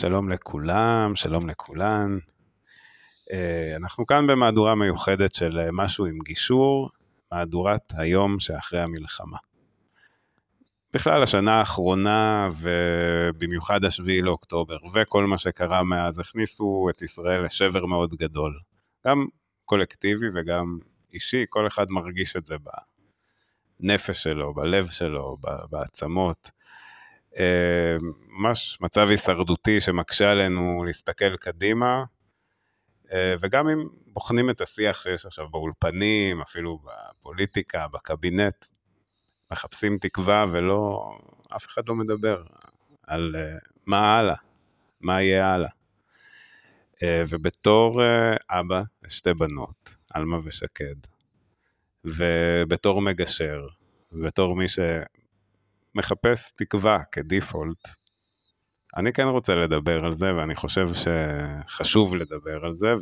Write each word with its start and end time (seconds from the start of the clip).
שלום 0.00 0.28
לכולם, 0.28 1.12
שלום 1.14 1.48
לכולן. 1.48 2.18
אה, 3.32 3.76
אנחנו 3.76 4.06
כאן 4.06 4.26
במהדורה 4.26 4.74
מיוחדת 4.74 5.34
של 5.34 5.58
אה, 5.58 5.68
משהו 5.72 6.06
עם 6.06 6.18
גישור, 6.24 6.90
מהדורת 7.32 7.92
היום 7.96 8.40
שאחרי 8.40 8.80
המלחמה. 8.80 9.36
בכלל 10.92 11.22
השנה 11.22 11.52
האחרונה 11.52 12.48
ובמיוחד 12.60 13.84
השביעי 13.84 14.22
לאוקטובר 14.22 14.76
וכל 14.94 15.26
מה 15.26 15.38
שקרה 15.38 15.82
מאז 15.82 16.18
הכניסו 16.18 16.86
את 16.90 17.02
ישראל 17.02 17.44
לשבר 17.44 17.86
מאוד 17.86 18.14
גדול. 18.14 18.58
גם 19.06 19.26
קולקטיבי 19.64 20.26
וגם 20.34 20.78
אישי, 21.12 21.44
כל 21.48 21.66
אחד 21.66 21.86
מרגיש 21.90 22.36
את 22.36 22.46
זה 22.46 22.56
בנפש 23.80 24.22
שלו, 24.22 24.54
בלב 24.54 24.88
שלו, 24.90 25.36
בעצמות. 25.70 26.50
אה, 27.38 27.96
ממש 28.28 28.78
מצב 28.80 29.06
הישרדותי 29.10 29.80
שמקשה 29.80 30.30
עלינו 30.30 30.84
להסתכל 30.86 31.36
קדימה, 31.36 32.04
אה, 33.12 33.34
וגם 33.40 33.68
אם 33.68 33.88
בוחנים 34.06 34.50
את 34.50 34.60
השיח 34.60 35.02
שיש 35.02 35.26
עכשיו 35.26 35.48
באולפנים, 35.48 36.40
אפילו 36.40 36.78
בפוליטיקה, 36.84 37.88
בקבינט, 37.88 38.66
מחפשים 39.52 39.98
תקווה 39.98 40.46
ולא, 40.50 41.10
אף 41.56 41.66
אחד 41.66 41.88
לא 41.88 41.94
מדבר 41.94 42.42
על 43.06 43.36
אה, 43.38 43.58
מה 43.86 44.18
הלאה, 44.18 44.36
מה 45.00 45.22
יהיה 45.22 45.54
הלאה. 45.54 45.70
ובתור 47.28 48.02
אבא 48.50 48.80
לשתי 49.02 49.34
בנות, 49.34 49.96
עלמה 50.14 50.38
ושקד, 50.44 50.94
ובתור 52.04 53.02
מגשר, 53.02 53.66
ובתור 54.12 54.56
מי 54.56 54.68
מחפש 55.94 56.52
תקווה 56.52 56.98
כדיפולט. 57.12 57.88
אני 58.96 59.12
כן 59.12 59.26
רוצה 59.26 59.54
לדבר 59.54 60.04
על 60.04 60.12
זה, 60.12 60.34
ואני 60.34 60.54
חושב 60.54 60.88
שחשוב 60.94 62.14
לדבר 62.14 62.64
על 62.64 62.72
זה, 62.72 62.94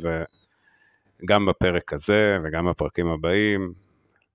וגם 1.23 1.45
בפרק 1.45 1.93
הזה 1.93 2.37
וגם 2.43 2.69
בפרקים 2.69 3.07
הבאים, 3.07 3.73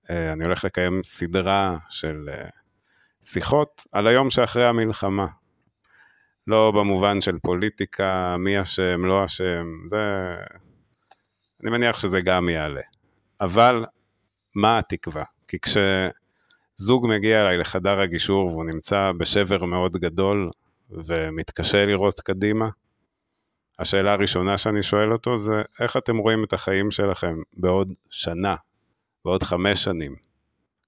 אה, 0.09 0.33
אני 0.33 0.43
הולך 0.43 0.63
לקיים 0.63 1.01
סדרה 1.03 1.77
של 1.89 2.29
אה, 2.29 2.49
שיחות 3.23 3.83
על 3.91 4.07
היום 4.07 4.29
שאחרי 4.29 4.65
המלחמה. 4.65 5.25
לא 6.47 6.71
במובן 6.75 7.21
של 7.21 7.39
פוליטיקה, 7.39 8.35
מי 8.39 8.61
אשם, 8.61 9.05
לא 9.05 9.25
אשם, 9.25 9.65
זה... 9.87 9.97
אני 11.63 11.71
מניח 11.71 11.99
שזה 11.99 12.21
גם 12.21 12.49
יעלה. 12.49 12.81
אבל 13.41 13.85
מה 14.55 14.79
התקווה? 14.79 15.23
כי 15.47 15.59
כש... 15.59 15.77
זוג 16.75 17.07
מגיע 17.07 17.41
אליי 17.41 17.57
לחדר 17.57 17.99
הגישור 17.99 18.47
והוא 18.47 18.65
נמצא 18.65 19.11
בשבר 19.17 19.65
מאוד 19.65 19.97
גדול 19.97 20.51
ומתקשה 20.89 21.85
לראות 21.85 22.19
קדימה, 22.19 22.69
השאלה 23.79 24.13
הראשונה 24.13 24.57
שאני 24.57 24.83
שואל 24.83 25.13
אותו 25.13 25.37
זה 25.37 25.61
איך 25.79 25.97
אתם 25.97 26.17
רואים 26.17 26.43
את 26.43 26.53
החיים 26.53 26.91
שלכם 26.91 27.35
בעוד 27.53 27.93
שנה, 28.09 28.55
בעוד 29.25 29.43
חמש 29.43 29.83
שנים, 29.83 30.15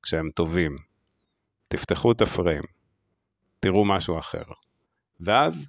כשהם 0.04 0.30
טובים. 0.36 0.78
תפתחו 1.68 2.12
את 2.12 2.22
הפריים, 2.22 2.64
תראו 3.60 3.86
משהו 3.86 4.20
אחר. 4.20 4.44
ואז, 5.20 5.68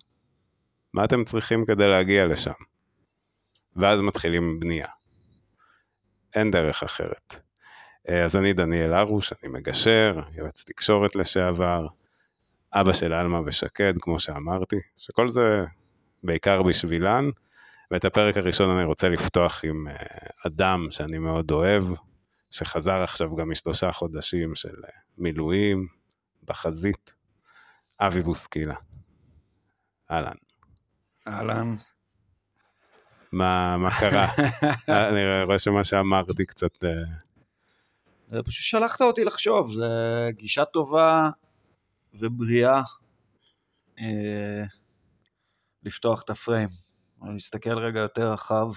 מה 0.94 1.04
אתם 1.04 1.24
צריכים 1.24 1.64
כדי 1.66 1.88
להגיע 1.88 2.26
לשם? 2.26 2.52
ואז 3.76 4.00
מתחילים 4.00 4.60
בנייה. 4.60 4.88
אין 6.34 6.50
דרך 6.50 6.82
אחרת. 6.82 7.47
אה, 8.08 8.24
אז 8.24 8.36
אני 8.36 8.52
דניאל 8.52 8.92
הרוש, 8.94 9.32
אני 9.32 9.52
מגשר, 9.52 10.20
יועץ 10.34 10.64
תקשורת 10.64 11.16
לשעבר, 11.16 11.86
אבא 12.72 12.92
של 12.92 13.12
עלמה 13.12 13.40
ושקד, 13.46 13.94
כמו 14.00 14.20
שאמרתי, 14.20 14.76
שכל 14.96 15.28
זה 15.28 15.64
בעיקר 16.22 16.62
בשבילן. 16.62 17.30
ואת 17.90 18.04
הפרק 18.04 18.36
הראשון 18.36 18.70
אני 18.70 18.84
רוצה 18.84 19.08
לפתוח 19.08 19.64
עם 19.64 19.88
אה, 19.88 19.94
אדם 20.46 20.86
שאני 20.90 21.18
מאוד 21.18 21.50
אוהב, 21.50 21.84
שחזר 22.50 23.02
עכשיו 23.02 23.36
גם 23.36 23.50
משלושה 23.50 23.92
חודשים 23.92 24.54
של 24.54 24.74
אה, 24.84 24.90
מילואים 25.18 25.86
בחזית, 26.44 27.12
אבי 28.00 28.22
בוסקילה. 28.22 28.74
אהלן. 30.10 30.36
אהלן. 31.28 31.74
מה, 33.32 33.76
מה 33.76 33.90
קרה? 34.00 34.28
אני 35.08 35.44
רואה 35.44 35.58
שמה 35.58 35.84
שאמרתי 35.84 36.46
קצת... 36.46 36.84
פשוט 38.28 38.64
שלחת 38.64 39.00
אותי 39.00 39.24
לחשוב, 39.24 39.72
זו 39.72 39.84
גישה 40.30 40.64
טובה 40.64 41.30
ובריאה 42.14 42.82
אה, 43.98 44.64
לפתוח 45.82 46.22
את 46.22 46.30
הפריים. 46.30 46.68
אני 47.22 47.32
מסתכל 47.32 47.78
רגע 47.78 48.00
יותר 48.00 48.32
רחב. 48.32 48.68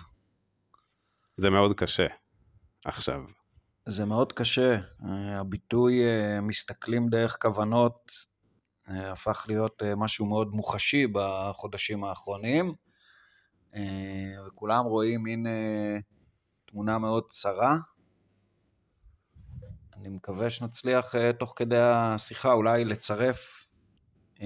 זה 1.37 1.49
מאוד 1.49 1.73
קשה 1.77 2.07
עכשיו. 2.85 3.21
זה 3.85 4.05
מאוד 4.05 4.33
קשה. 4.33 4.75
אה, 5.05 5.39
הביטוי 5.39 6.03
אה, 6.03 6.41
מסתכלים 6.41 7.09
דרך 7.09 7.37
כוונות 7.41 8.11
אה, 8.89 9.11
הפך 9.11 9.45
להיות 9.47 9.83
אה, 9.83 9.95
משהו 9.95 10.25
מאוד 10.25 10.51
מוחשי 10.51 11.07
בחודשים 11.07 12.03
האחרונים, 12.03 12.73
אה, 13.75 14.45
וכולם 14.47 14.85
רואים 14.85 15.23
מין 15.23 15.47
אה, 15.47 15.99
תמונה 16.65 16.97
מאוד 16.97 17.23
צרה. 17.27 17.77
אני 20.01 20.09
מקווה 20.09 20.49
שנצליח 20.49 21.15
uh, 21.15 21.33
תוך 21.39 21.53
כדי 21.55 21.79
השיחה 21.79 22.53
אולי 22.53 22.85
לצרף 22.85 23.67
uh, 24.35 24.41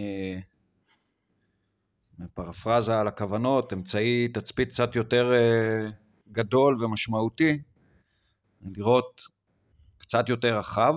פרפרזה 2.34 3.00
על 3.00 3.08
הכוונות, 3.08 3.74
אמצעי 3.74 4.28
תצפית 4.28 4.70
קצת 4.70 4.96
יותר 4.96 5.32
uh, 5.32 5.92
גדול 6.32 6.84
ומשמעותי, 6.84 7.62
לראות 8.62 9.22
קצת 9.98 10.30
יותר 10.30 10.58
רחב. 10.58 10.96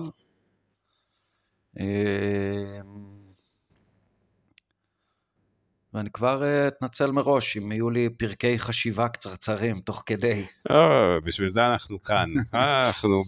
ואני 5.93 6.09
כבר 6.11 6.43
אה, 6.43 6.67
אתנצל 6.67 7.11
מראש 7.11 7.57
אם 7.57 7.71
יהיו 7.71 7.89
לי 7.89 8.09
פרקי 8.09 8.59
חשיבה 8.59 9.09
קצרצרים 9.09 9.79
תוך 9.79 10.03
כדי. 10.05 10.45
לא, 10.69 11.19
בשביל 11.23 11.49
זה 11.49 11.67
אנחנו 11.67 12.03
כאן. 12.03 12.29
אנחנו 12.53 13.23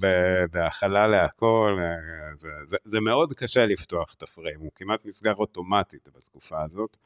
בהכלה 0.51 1.07
להכל, 1.07 1.77
אה, 1.79 2.35
זה, 2.35 2.49
זה, 2.63 2.77
זה 2.83 2.99
מאוד 2.99 3.33
קשה 3.33 3.65
לפתוח 3.65 4.13
את 4.17 4.23
הפריים, 4.23 4.59
הוא 4.59 4.71
כמעט 4.75 5.05
נסגר 5.05 5.33
אוטומטית 5.33 6.09
בתקופה 6.15 6.61
הזאת. 6.61 6.97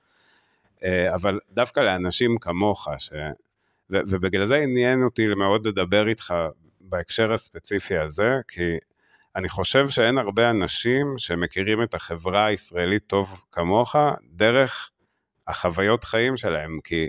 אה, 0.84 1.14
אבל 1.14 1.40
דווקא 1.52 1.80
לאנשים 1.80 2.38
כמוך, 2.42 2.88
ש... 2.98 3.12
ו, 3.90 3.98
ובגלל 4.08 4.46
זה 4.46 4.56
עניין 4.56 5.04
אותי 5.04 5.28
מאוד 5.28 5.68
לדבר 5.68 6.08
איתך 6.08 6.34
בהקשר 6.82 7.34
הספציפי 7.34 7.98
הזה, 7.98 8.30
כי 8.48 8.78
אני 9.36 9.50
חושב 9.50 9.90
שאין 9.90 10.18
הרבה 10.18 10.50
אנשים 10.50 11.14
שמכירים 11.18 11.84
את 11.84 11.94
החברה 11.94 12.46
הישראלית 12.46 13.04
טוב 13.08 13.42
כמוך, 13.52 13.96
דרך 14.32 14.92
החוויות 15.48 16.04
חיים 16.04 16.38
שלהם, 16.38 16.80
כי 16.84 17.08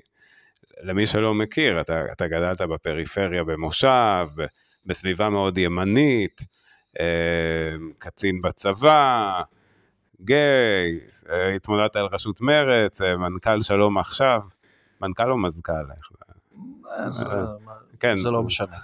למי 0.83 1.07
שלא 1.07 1.35
מכיר, 1.35 1.81
אתה, 1.81 2.03
אתה 2.13 2.27
גדלת 2.27 2.61
בפריפריה 2.61 3.45
במושב, 3.45 4.29
בסביבה 4.87 5.31
מאוד 5.31 5.59
ימנית, 5.59 6.41
אה, 7.01 7.77
קצין 7.99 8.43
בצבא, 8.43 9.43
גיי, 10.21 11.01
אה, 11.31 11.55
התמודדת 11.55 11.97
על 11.97 12.09
ראשות 12.13 12.41
מרץ, 12.41 13.03
אה, 13.03 13.17
מנכ"ל 13.17 13.63
שלום 13.63 13.99
עכשיו, 13.99 14.41
מנכ"ל 15.01 15.31
או 15.31 15.39
מזכ"ל? 15.39 15.73
כן. 18.01 18.17
זה 18.17 18.31
לא 18.31 18.43
משנה. 18.43 18.77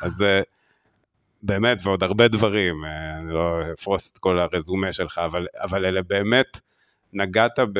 אז 0.00 0.24
באמת, 1.42 1.78
ועוד 1.84 2.02
הרבה 2.02 2.28
דברים, 2.28 2.84
אני 3.18 3.34
לא 3.34 3.60
אפרוס 3.78 4.12
את 4.12 4.18
כל 4.18 4.38
הרזומה 4.38 4.92
שלך, 4.92 5.20
אבל, 5.24 5.46
אבל 5.60 5.86
אלה 5.86 6.02
באמת 6.02 6.60
נגעת 7.14 7.58
ב, 7.58 7.78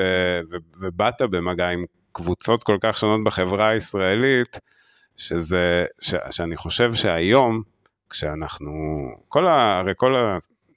ו, 0.51 0.57
ובאת 0.81 1.23
במגע 1.23 1.69
עם 1.69 1.85
קבוצות 2.13 2.63
כל 2.63 2.77
כך 2.81 2.99
שונות 2.99 3.25
בחברה 3.25 3.69
הישראלית, 3.69 4.59
שזה, 5.17 5.87
ש, 6.01 6.15
שאני 6.31 6.57
חושב 6.57 6.95
שהיום, 6.95 7.63
כשאנחנו, 8.11 8.73
כל 9.29 9.47
ה, 9.47 9.79
הרי 9.79 9.93
כל 9.97 10.15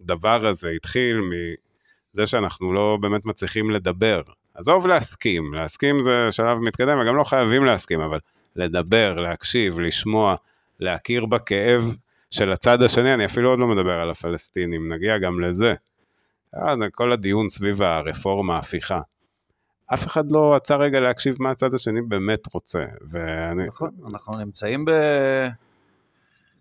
הדבר 0.01 0.47
הזה 0.47 0.69
התחיל 0.69 1.21
מזה 1.21 2.27
שאנחנו 2.27 2.73
לא 2.73 2.97
באמת 3.01 3.25
מצליחים 3.25 3.71
לדבר. 3.71 4.21
עזוב 4.53 4.87
להסכים, 4.87 5.53
להסכים 5.53 6.01
זה 6.01 6.27
שלב 6.31 6.59
מתקדם, 6.59 6.99
וגם 7.01 7.15
לא 7.15 7.23
חייבים 7.23 7.65
להסכים, 7.65 7.99
אבל 7.99 8.19
לדבר, 8.55 9.15
להקשיב, 9.15 9.79
לשמוע, 9.79 10.35
להכיר 10.79 11.25
בכאב 11.25 11.95
של 12.31 12.51
הצד 12.51 12.81
השני, 12.81 13.13
אני 13.13 13.25
אפילו 13.25 13.49
עוד 13.49 13.59
לא 13.59 13.67
מדבר 13.67 13.99
על 13.99 14.09
הפלסטינים, 14.09 14.93
נגיע 14.93 15.17
גם 15.17 15.39
לזה. 15.39 15.73
אה, 16.57 16.89
כל 16.91 17.13
הדיון 17.13 17.49
סביב 17.49 17.81
הרפורמה, 17.81 18.55
ההפיכה. 18.55 18.99
אף 19.93 20.05
אחד 20.07 20.31
לא 20.31 20.55
עצר 20.55 20.81
רגע 20.81 20.99
להקשיב 20.99 21.35
מה 21.39 21.51
הצד 21.51 21.73
השני 21.73 22.01
באמת 22.01 22.53
רוצה. 22.53 22.83
ואני... 23.09 23.65
נכון, 23.65 23.91
אנחנו 24.07 24.37
נמצאים 24.37 24.85
ב... 24.85 24.91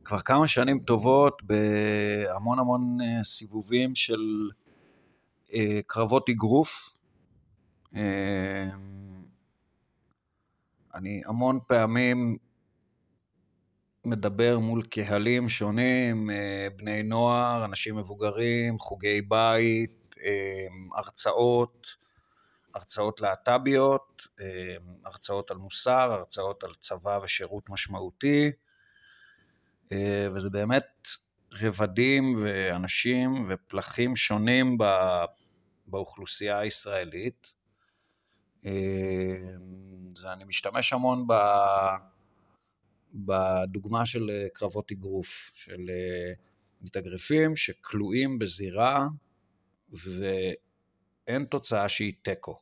כבר 0.04 0.20
כמה 0.20 0.48
שנים 0.48 0.78
טובות 0.78 1.42
בהמון 1.42 2.58
המון 2.58 2.98
אה, 3.00 3.24
סיבובים 3.24 3.94
של 3.94 4.48
אה, 5.54 5.80
קרבות 5.86 6.28
אגרוף. 6.28 6.90
אני 10.94 11.22
המון 11.26 11.58
פעמים 11.66 12.36
מדבר 14.06 14.58
מול 14.58 14.82
קהלים 14.82 15.48
שונים, 15.48 16.30
אה, 16.30 16.68
בני 16.76 17.02
נוער, 17.02 17.64
אנשים 17.64 17.96
מבוגרים, 17.96 18.78
חוגי 18.78 19.22
בית, 19.22 20.16
אה, 20.22 20.66
הרצאות, 20.96 21.86
הרצאות 22.74 23.20
להט"ביות, 23.20 24.26
אה, 24.40 24.76
הרצאות 25.04 25.50
על 25.50 25.56
מוסר, 25.56 26.12
הרצאות 26.12 26.64
על 26.64 26.74
צבא 26.74 27.18
ושירות 27.22 27.70
משמעותי, 27.70 28.52
וזה 30.34 30.50
באמת 30.50 31.08
רבדים 31.52 32.34
ואנשים 32.38 33.44
ופלחים 33.48 34.16
שונים 34.16 34.78
באוכלוסייה 35.86 36.58
הישראלית. 36.58 37.52
ואני 40.22 40.44
משתמש 40.46 40.92
המון 40.92 41.26
ב... 41.26 41.32
בדוגמה 43.16 44.06
של 44.06 44.30
אה, 44.30 44.46
קרבות 44.52 44.92
אגרוף, 44.92 45.50
של 45.54 45.90
אה, 45.90 46.32
מתאגרפים 46.80 47.56
שכלואים 47.56 48.38
בזירה 48.38 49.06
ואין 49.92 51.44
תוצאה 51.50 51.88
שהיא 51.88 52.12
תיקו. 52.22 52.60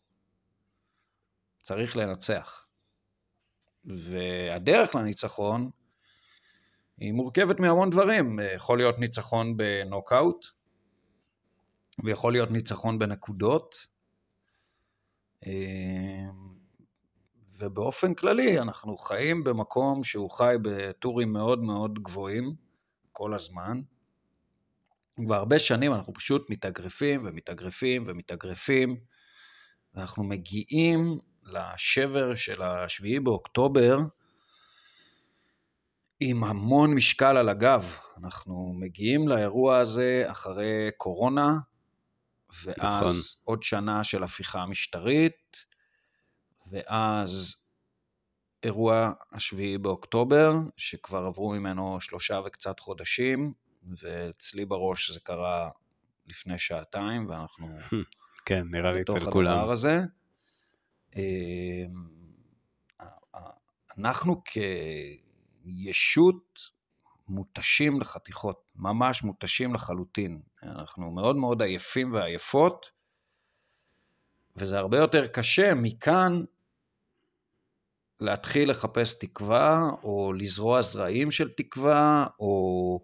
צריך 1.63 1.97
לנצח. 1.97 2.67
והדרך 3.85 4.95
לניצחון 4.95 5.71
היא 6.99 7.13
מורכבת 7.13 7.61
מהמון 7.61 7.91
דברים. 7.91 8.39
יכול 8.55 8.79
להיות 8.79 8.99
ניצחון 8.99 9.57
בנוקאוט, 9.57 10.47
ויכול 12.05 12.33
להיות 12.33 12.51
ניצחון 12.51 12.99
בנקודות. 12.99 13.87
ובאופן 17.59 18.15
כללי 18.15 18.61
אנחנו 18.61 18.97
חיים 18.97 19.45
במקום 19.45 20.05
שהוא 20.05 20.31
חי 20.31 20.55
בטורים 20.63 21.33
מאוד 21.33 21.63
מאוד 21.63 21.99
גבוהים 22.03 22.55
כל 23.13 23.35
הזמן. 23.35 23.81
כבר 25.17 25.35
הרבה 25.35 25.59
שנים 25.59 25.93
אנחנו 25.95 26.15
פשוט 26.15 26.51
מתאגרפים 26.51 27.21
ומתאגרפים 27.25 28.05
ומתאגרפים, 28.07 28.97
ואנחנו 29.95 30.25
מגיעים 30.25 31.19
לשבר 31.43 32.35
של 32.35 32.63
השביעי 32.63 33.21
באוקטובר 33.21 33.99
עם 36.21 36.45
המון 36.45 36.95
משקל 36.95 37.37
על 37.37 37.49
הגב. 37.49 37.97
אנחנו 38.19 38.73
מגיעים 38.81 39.29
לאירוע 39.29 39.79
הזה 39.79 40.25
אחרי 40.27 40.91
קורונה, 40.97 41.59
ואז 42.65 43.03
נכון. 43.03 43.17
עוד 43.45 43.63
שנה 43.63 44.05
של 44.05 44.23
הפיכה 44.25 44.67
משטרית, 44.67 45.65
ואז 46.75 47.57
אירוע 48.63 49.13
השביעי 49.33 49.79
באוקטובר, 49.79 50.53
שכבר 50.77 51.25
עברו 51.25 51.53
ממנו 51.53 52.01
שלושה 52.01 52.41
וקצת 52.47 52.81
חודשים, 52.81 53.53
ואצלי 54.03 54.65
בראש 54.65 55.11
זה 55.11 55.21
קרה 55.21 55.71
לפני 56.27 56.59
שעתיים, 56.59 57.29
ואנחנו... 57.31 57.79
כן, 58.47 58.67
נראה 58.71 58.93
לי 58.93 59.03
אצל 59.03 59.13
כולם. 59.13 59.23
בתוך 59.23 59.37
הדבר 59.37 59.71
הזה. 59.71 60.01
אמ, 61.17 61.23
אנחנו 63.99 64.43
כישות 65.65 66.59
מותשים 67.29 68.01
לחתיכות, 68.01 68.71
ממש 68.77 69.23
מותשים 69.23 69.75
לחלוטין. 69.75 70.43
אנחנו 70.63 71.11
מאוד 71.11 71.37
מאוד 71.37 71.63
עייפים 71.63 72.13
ועייפות, 72.13 72.91
וזה 74.57 74.79
הרבה 74.79 74.99
יותר 74.99 75.27
קשה 75.27 75.75
מכאן 75.75 76.45
להתחיל 78.25 78.71
לחפש 78.71 79.19
תקווה, 79.19 79.91
או 80.03 80.33
לזרוע 80.33 80.83
זרעים 80.83 81.31
של 81.31 81.53
תקווה, 81.53 82.27
או 82.41 83.01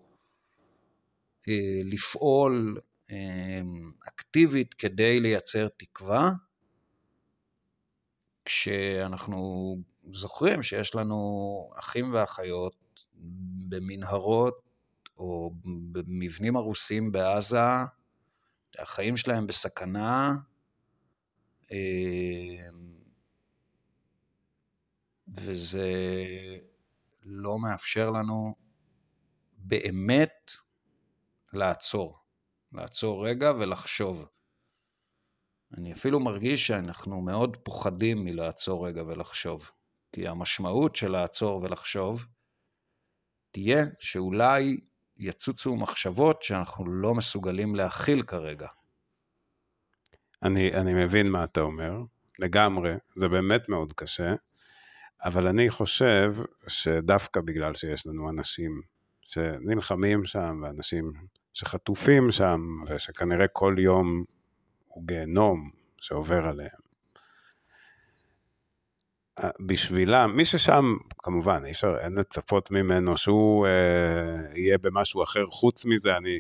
אה, 1.49 1.81
לפעול 1.85 2.79
אה, 3.11 3.61
אקטיבית 4.09 4.75
כדי 4.75 5.21
לייצר 5.21 5.69
תקווה, 5.69 6.33
כשאנחנו 8.45 9.77
זוכרים 10.11 10.63
שיש 10.63 10.95
לנו 10.95 11.71
אחים 11.79 12.15
ואחיות 12.15 13.05
במנהרות 13.69 14.63
או 15.19 15.53
במבנים 15.65 16.57
הרוסים 16.57 17.13
בעזה, 17.13 17.59
החיים 18.79 19.17
שלהם 19.17 19.47
בסכנה, 19.47 20.37
אה, 21.73 21.77
וזה 25.37 25.93
לא 27.23 27.59
מאפשר 27.59 28.11
לנו 28.11 28.55
באמת 29.57 30.51
לעצור. 31.53 32.19
לעצור 32.73 33.27
רגע 33.29 33.53
ולחשוב. 33.59 34.29
אני 35.79 35.93
אפילו 35.93 36.21
מרגיש 36.21 36.67
שאנחנו 36.67 37.21
מאוד 37.21 37.57
פוחדים 37.57 38.25
מלעצור 38.25 38.87
רגע 38.87 39.03
ולחשוב. 39.03 39.71
כי 40.13 40.29
המשמעות 40.29 40.97
של 40.97 41.11
לעצור 41.11 41.63
ולחשוב 41.63 42.27
תהיה 43.51 43.85
שאולי 43.99 44.81
יצוצו 45.17 45.77
מחשבות 45.77 46.43
שאנחנו 46.43 46.93
לא 46.93 47.15
מסוגלים 47.15 47.75
להכיל 47.75 48.23
כרגע. 48.23 48.69
אני, 50.43 50.75
אני 50.75 51.05
מבין 51.05 51.31
מה 51.31 51.45
אתה 51.45 51.61
אומר, 51.61 51.93
לגמרי, 52.39 52.93
זה 53.15 53.29
באמת 53.29 53.69
מאוד 53.69 53.93
קשה. 53.93 54.35
אבל 55.25 55.47
אני 55.47 55.71
חושב 55.71 56.35
שדווקא 56.67 57.41
בגלל 57.41 57.75
שיש 57.75 58.07
לנו 58.07 58.31
אנשים 58.31 58.81
שנלחמים 59.23 60.25
שם, 60.25 60.61
ואנשים 60.63 61.13
שחטופים 61.53 62.33
שם, 62.33 62.61
ושכנראה 62.87 63.49
כל 63.49 63.77
יום 63.79 64.25
הוא 64.87 65.07
גיהנום 65.07 65.71
שעובר 65.99 66.47
עליהם, 66.47 66.81
בשבילם, 69.61 70.37
מי 70.37 70.45
ששם, 70.45 70.97
כמובן, 71.19 71.63
אי 71.65 71.71
אפשר, 71.71 71.97
אין 72.01 72.15
לצפות 72.15 72.71
ממנו 72.71 73.17
שהוא 73.17 73.67
אה, 73.67 74.55
יהיה 74.55 74.79
במשהו 74.79 75.23
אחר 75.23 75.47
חוץ 75.47 75.85
מזה, 75.85 76.17
אני, 76.17 76.39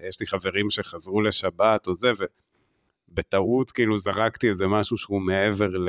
יש 0.00 0.20
לי 0.20 0.26
חברים 0.26 0.70
שחזרו 0.70 1.22
לשבת 1.22 1.86
או 1.86 1.94
זה, 1.94 2.12
ובטעות 3.08 3.72
כאילו 3.72 3.98
זרקתי 3.98 4.48
איזה 4.48 4.66
משהו 4.66 4.96
שהוא 4.96 5.20
מעבר 5.20 5.78
ל... 5.78 5.88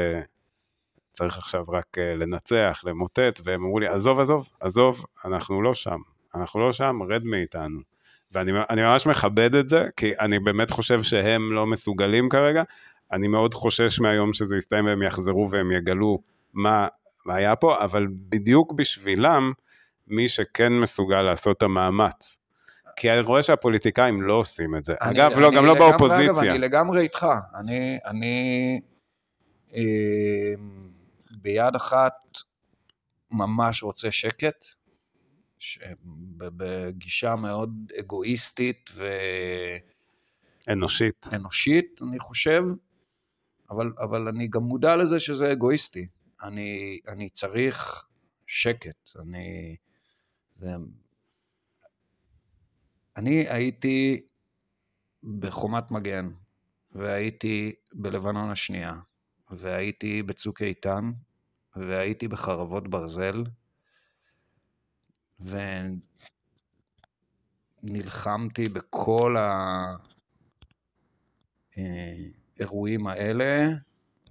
צריך 1.15 1.37
עכשיו 1.37 1.63
רק 1.67 1.97
אה, 1.97 2.15
לנצח, 2.15 2.81
למוטט, 2.85 3.39
והם 3.43 3.63
אמרו 3.63 3.79
לי, 3.79 3.87
עזוב, 3.87 4.19
עזוב, 4.19 4.49
עזוב, 4.59 5.05
אנחנו 5.25 5.61
לא 5.61 5.73
שם, 5.73 5.99
אנחנו 6.35 6.59
לא 6.59 6.73
שם, 6.73 6.99
רד 7.09 7.23
מאיתנו. 7.23 7.79
ואני 8.31 8.81
ממש 8.81 9.07
מכבד 9.07 9.55
את 9.55 9.69
זה, 9.69 9.85
כי 9.97 10.11
אני 10.19 10.39
באמת 10.39 10.71
חושב 10.71 11.03
שהם 11.03 11.53
לא 11.53 11.67
מסוגלים 11.67 12.29
כרגע. 12.29 12.63
אני 13.11 13.27
מאוד 13.27 13.53
חושש 13.53 13.99
מהיום 13.99 14.33
שזה 14.33 14.57
יסתיים 14.57 14.85
והם 14.85 15.01
יחזרו 15.01 15.49
והם 15.49 15.71
יגלו 15.71 16.19
מה, 16.53 16.87
מה 17.25 17.35
היה 17.35 17.55
פה, 17.55 17.83
אבל 17.83 18.07
בדיוק 18.29 18.73
בשבילם, 18.73 19.51
מי 20.07 20.27
שכן 20.27 20.73
מסוגל 20.73 21.21
לעשות 21.21 21.57
את 21.57 21.63
המאמץ. 21.63 22.37
כי 22.95 23.11
אני 23.11 23.19
רואה 23.19 23.43
שהפוליטיקאים 23.43 24.21
לא 24.21 24.33
עושים 24.33 24.75
את 24.75 24.85
זה. 24.85 24.93
אני, 25.01 25.11
אגב, 25.11 25.31
אני, 25.31 25.41
לא, 25.41 25.47
אני 25.47 25.55
גם 25.55 25.65
לא 25.65 25.75
לגמרי, 25.75 25.91
באופוזיציה. 25.91 26.31
אגב, 26.31 26.37
אני 26.37 26.57
לגמרי 26.57 27.01
איתך. 27.01 27.27
אני, 27.55 27.97
אני, 28.05 28.79
אה, 29.75 30.53
ביד 31.45 31.75
אחת 31.75 32.13
ממש 33.31 33.83
רוצה 33.83 34.11
שקט, 34.11 34.65
בגישה 36.27 37.35
מאוד 37.35 37.71
אגואיסטית 37.99 38.89
ו... 38.93 39.07
אנושית. 40.69 41.25
אנושית, 41.33 41.99
אני 42.09 42.19
חושב, 42.19 42.63
אבל, 43.69 43.93
אבל 43.99 44.27
אני 44.27 44.47
גם 44.47 44.63
מודע 44.63 44.95
לזה 44.95 45.19
שזה 45.19 45.51
אגואיסטי. 45.51 46.07
אני, 46.43 46.99
אני 47.07 47.29
צריך 47.29 48.07
שקט. 48.47 49.09
אני... 49.19 49.75
זה... 50.53 50.71
אני 53.17 53.49
הייתי 53.49 54.21
בחומת 55.39 55.91
מגן, 55.91 56.29
והייתי 56.91 57.75
בלבנון 57.93 58.51
השנייה, 58.51 58.93
והייתי 59.51 60.23
בצוק 60.23 60.61
איתן, 60.61 61.11
והייתי 61.75 62.27
בחרבות 62.27 62.87
ברזל, 62.87 63.43
ונלחמתי 67.83 68.69
בכל 68.69 69.35
האירועים 72.57 73.07
האלה, 73.07 73.67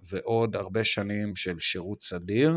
ועוד 0.02 0.56
הרבה 0.56 0.84
שנים 0.84 1.36
של 1.36 1.58
שירות 1.58 2.02
סדיר. 2.02 2.52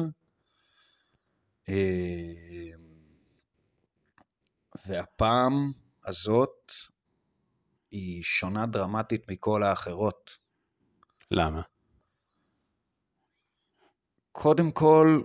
והפעם 4.86 5.72
הזאת 6.06 6.72
היא 7.92 8.24
שונה 8.24 8.66
דרמטית 8.66 9.32
מכל 9.32 9.64
האחרות. 9.64 10.38
למה? 11.32 11.62
קודם 14.40 14.72
כל, 14.72 15.22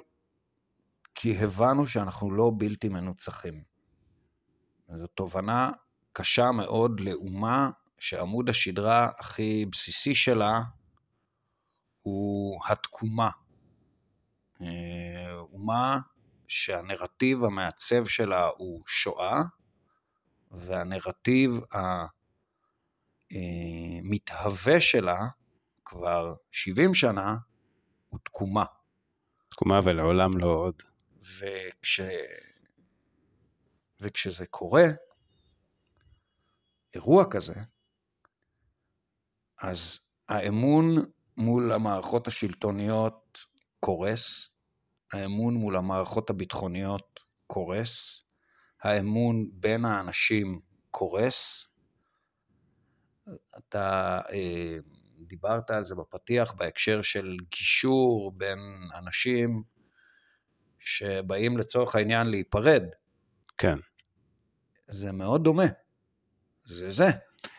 כי 1.14 1.38
הבנו 1.38 1.86
שאנחנו 1.86 2.30
לא 2.30 2.52
בלתי 2.58 2.88
מנוצחים. 2.88 3.62
זו 4.88 5.06
תובנה 5.06 5.70
קשה 6.12 6.52
מאוד 6.52 7.00
לאומה 7.00 7.70
שעמוד 7.98 8.48
השדרה 8.48 9.10
הכי 9.18 9.66
בסיסי 9.72 10.14
שלה 10.14 10.62
הוא 12.02 12.60
התקומה. 12.66 13.30
אה, 14.60 15.34
אומה 15.52 15.98
שהנרטיב 16.48 17.44
המעצב 17.44 18.04
שלה 18.04 18.48
הוא 18.56 18.82
שואה, 18.86 19.42
והנרטיב 20.50 21.60
המתהווה 23.30 24.80
שלה 24.80 25.20
כבר 25.84 26.34
70 26.50 26.94
שנה 26.94 27.36
הוא 28.08 28.20
תקומה. 28.22 28.64
תקומה 29.52 29.80
ולעולם 29.84 30.38
לא 30.38 30.46
עוד. 30.46 30.82
וכש... 31.38 32.00
וכשזה 34.00 34.46
קורה, 34.46 34.84
אירוע 36.94 37.24
כזה, 37.30 37.54
אז 39.58 40.00
האמון 40.28 40.84
מול 41.36 41.72
המערכות 41.72 42.26
השלטוניות 42.26 43.38
קורס, 43.80 44.50
האמון 45.12 45.54
מול 45.54 45.76
המערכות 45.76 46.30
הביטחוניות 46.30 47.20
קורס, 47.46 48.24
האמון 48.82 49.50
בין 49.52 49.84
האנשים 49.84 50.60
קורס. 50.90 51.68
אתה 53.58 54.20
אה, 54.32 54.78
דיברת 55.32 55.70
על 55.70 55.84
זה 55.84 55.94
בפתיח 55.94 56.52
בהקשר 56.52 57.02
של 57.02 57.36
גישור 57.50 58.32
בין 58.36 58.58
אנשים 58.98 59.62
שבאים 60.78 61.58
לצורך 61.58 61.96
העניין 61.96 62.26
להיפרד. 62.26 62.82
כן. 63.58 63.78
זה 64.88 65.12
מאוד 65.12 65.44
דומה. 65.44 65.66
זה 66.64 66.90
זה, 66.90 67.06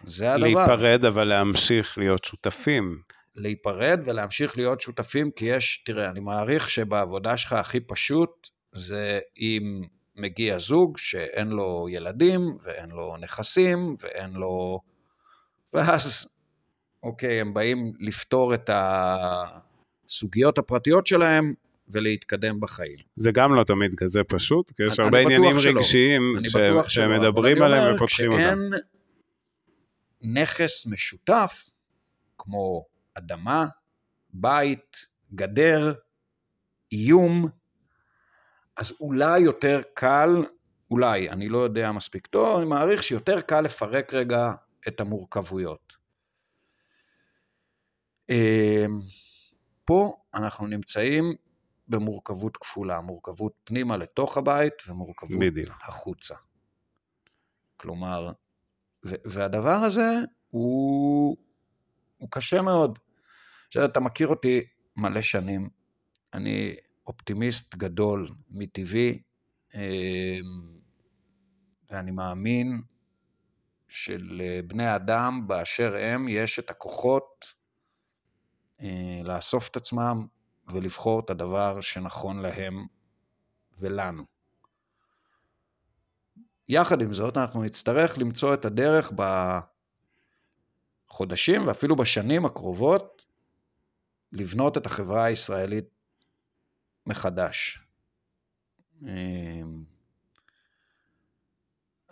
זה 0.03 0.33
הדבר. 0.33 0.47
להיפרד 0.47 1.05
אבל 1.05 1.23
להמשיך 1.23 1.97
להיות 1.97 2.23
שותפים. 2.23 3.01
להיפרד 3.35 3.99
ולהמשיך 4.05 4.57
להיות 4.57 4.81
שותפים, 4.81 5.31
כי 5.31 5.45
יש, 5.45 5.83
תראה, 5.85 6.09
אני 6.09 6.19
מעריך 6.19 6.69
שבעבודה 6.69 7.37
שלך 7.37 7.53
הכי 7.53 7.79
פשוט 7.79 8.49
זה 8.71 9.19
אם 9.37 9.81
מגיע 10.15 10.57
זוג 10.57 10.97
שאין 10.97 11.47
לו 11.47 11.87
ילדים 11.89 12.57
ואין 12.63 12.89
לו 12.89 13.17
נכסים 13.17 13.95
ואין 13.99 14.33
לו... 14.33 14.79
ואז, 15.73 16.32
אוקיי, 17.03 17.41
הם 17.41 17.53
באים 17.53 17.93
לפתור 17.99 18.53
את 18.53 18.69
הסוגיות 20.07 20.57
הפרטיות 20.57 21.07
שלהם 21.07 21.53
ולהתקדם 21.91 22.59
בחיים. 22.59 22.97
זה 23.15 23.31
גם 23.31 23.53
לא 23.53 23.63
תמיד 23.63 23.95
כזה 23.97 24.23
פשוט, 24.23 24.71
כי 24.71 24.83
יש 24.83 24.99
הרבה 24.99 25.19
עניינים 25.19 25.59
שלא. 25.59 25.79
רגשיים 25.79 26.21
ש... 26.43 26.57
שמדברים 26.87 27.61
עליהם 27.61 27.95
ופותחים 27.95 28.31
אותם. 28.31 28.41
כשאין 28.41 28.69
נכס 30.21 30.87
משותף, 30.87 31.69
כמו 32.37 32.85
אדמה, 33.13 33.65
בית, 34.33 35.05
גדר, 35.35 35.93
איום, 36.91 37.47
אז 38.77 38.93
אולי 38.99 39.39
יותר 39.39 39.81
קל, 39.93 40.29
אולי, 40.91 41.29
אני 41.29 41.49
לא 41.49 41.57
יודע 41.57 41.91
מספיק 41.91 42.27
טוב, 42.27 42.57
אני 42.57 42.65
מעריך 42.65 43.03
שיותר 43.03 43.41
קל 43.41 43.61
לפרק 43.61 44.13
רגע 44.13 44.51
את 44.87 45.01
המורכבויות. 45.01 45.92
אמ, 48.29 48.99
פה 49.85 50.17
אנחנו 50.33 50.67
נמצאים 50.67 51.33
במורכבות 51.87 52.57
כפולה, 52.57 53.01
מורכבות 53.01 53.53
פנימה 53.63 53.97
לתוך 53.97 54.37
הבית 54.37 54.73
ומורכבות 54.87 55.39
בדיוק. 55.39 55.69
החוצה. 55.81 56.35
כלומר, 57.77 58.31
והדבר 59.03 59.75
הזה 59.75 60.09
הוא, 60.49 61.37
הוא 62.17 62.29
קשה 62.31 62.61
מאוד. 62.61 62.99
עכשיו, 63.67 63.85
אתה 63.85 63.99
מכיר 63.99 64.27
אותי 64.27 64.61
מלא 64.95 65.21
שנים, 65.21 65.69
אני 66.33 66.75
אופטימיסט 67.07 67.75
גדול 67.75 68.27
מטבעי, 68.49 69.21
אמ, 69.75 69.79
ואני 71.89 72.11
מאמין 72.11 72.81
שלבני 73.87 74.95
אדם 74.95 75.47
באשר 75.47 75.95
הם 75.95 76.29
יש 76.29 76.59
את 76.59 76.69
הכוחות 76.69 77.53
לאסוף 79.23 79.69
את 79.69 79.75
עצמם 79.75 80.27
ולבחור 80.67 81.19
את 81.19 81.29
הדבר 81.29 81.81
שנכון 81.81 82.39
להם 82.39 82.85
ולנו. 83.79 84.23
יחד 86.69 87.01
עם 87.01 87.13
זאת, 87.13 87.37
אנחנו 87.37 87.63
נצטרך 87.63 88.17
למצוא 88.17 88.53
את 88.53 88.65
הדרך 88.65 89.11
בחודשים 91.09 91.67
ואפילו 91.67 91.95
בשנים 91.95 92.45
הקרובות 92.45 93.25
לבנות 94.31 94.77
את 94.77 94.85
החברה 94.85 95.25
הישראלית 95.25 95.85
מחדש. 97.05 97.79
אמ, 99.01 99.83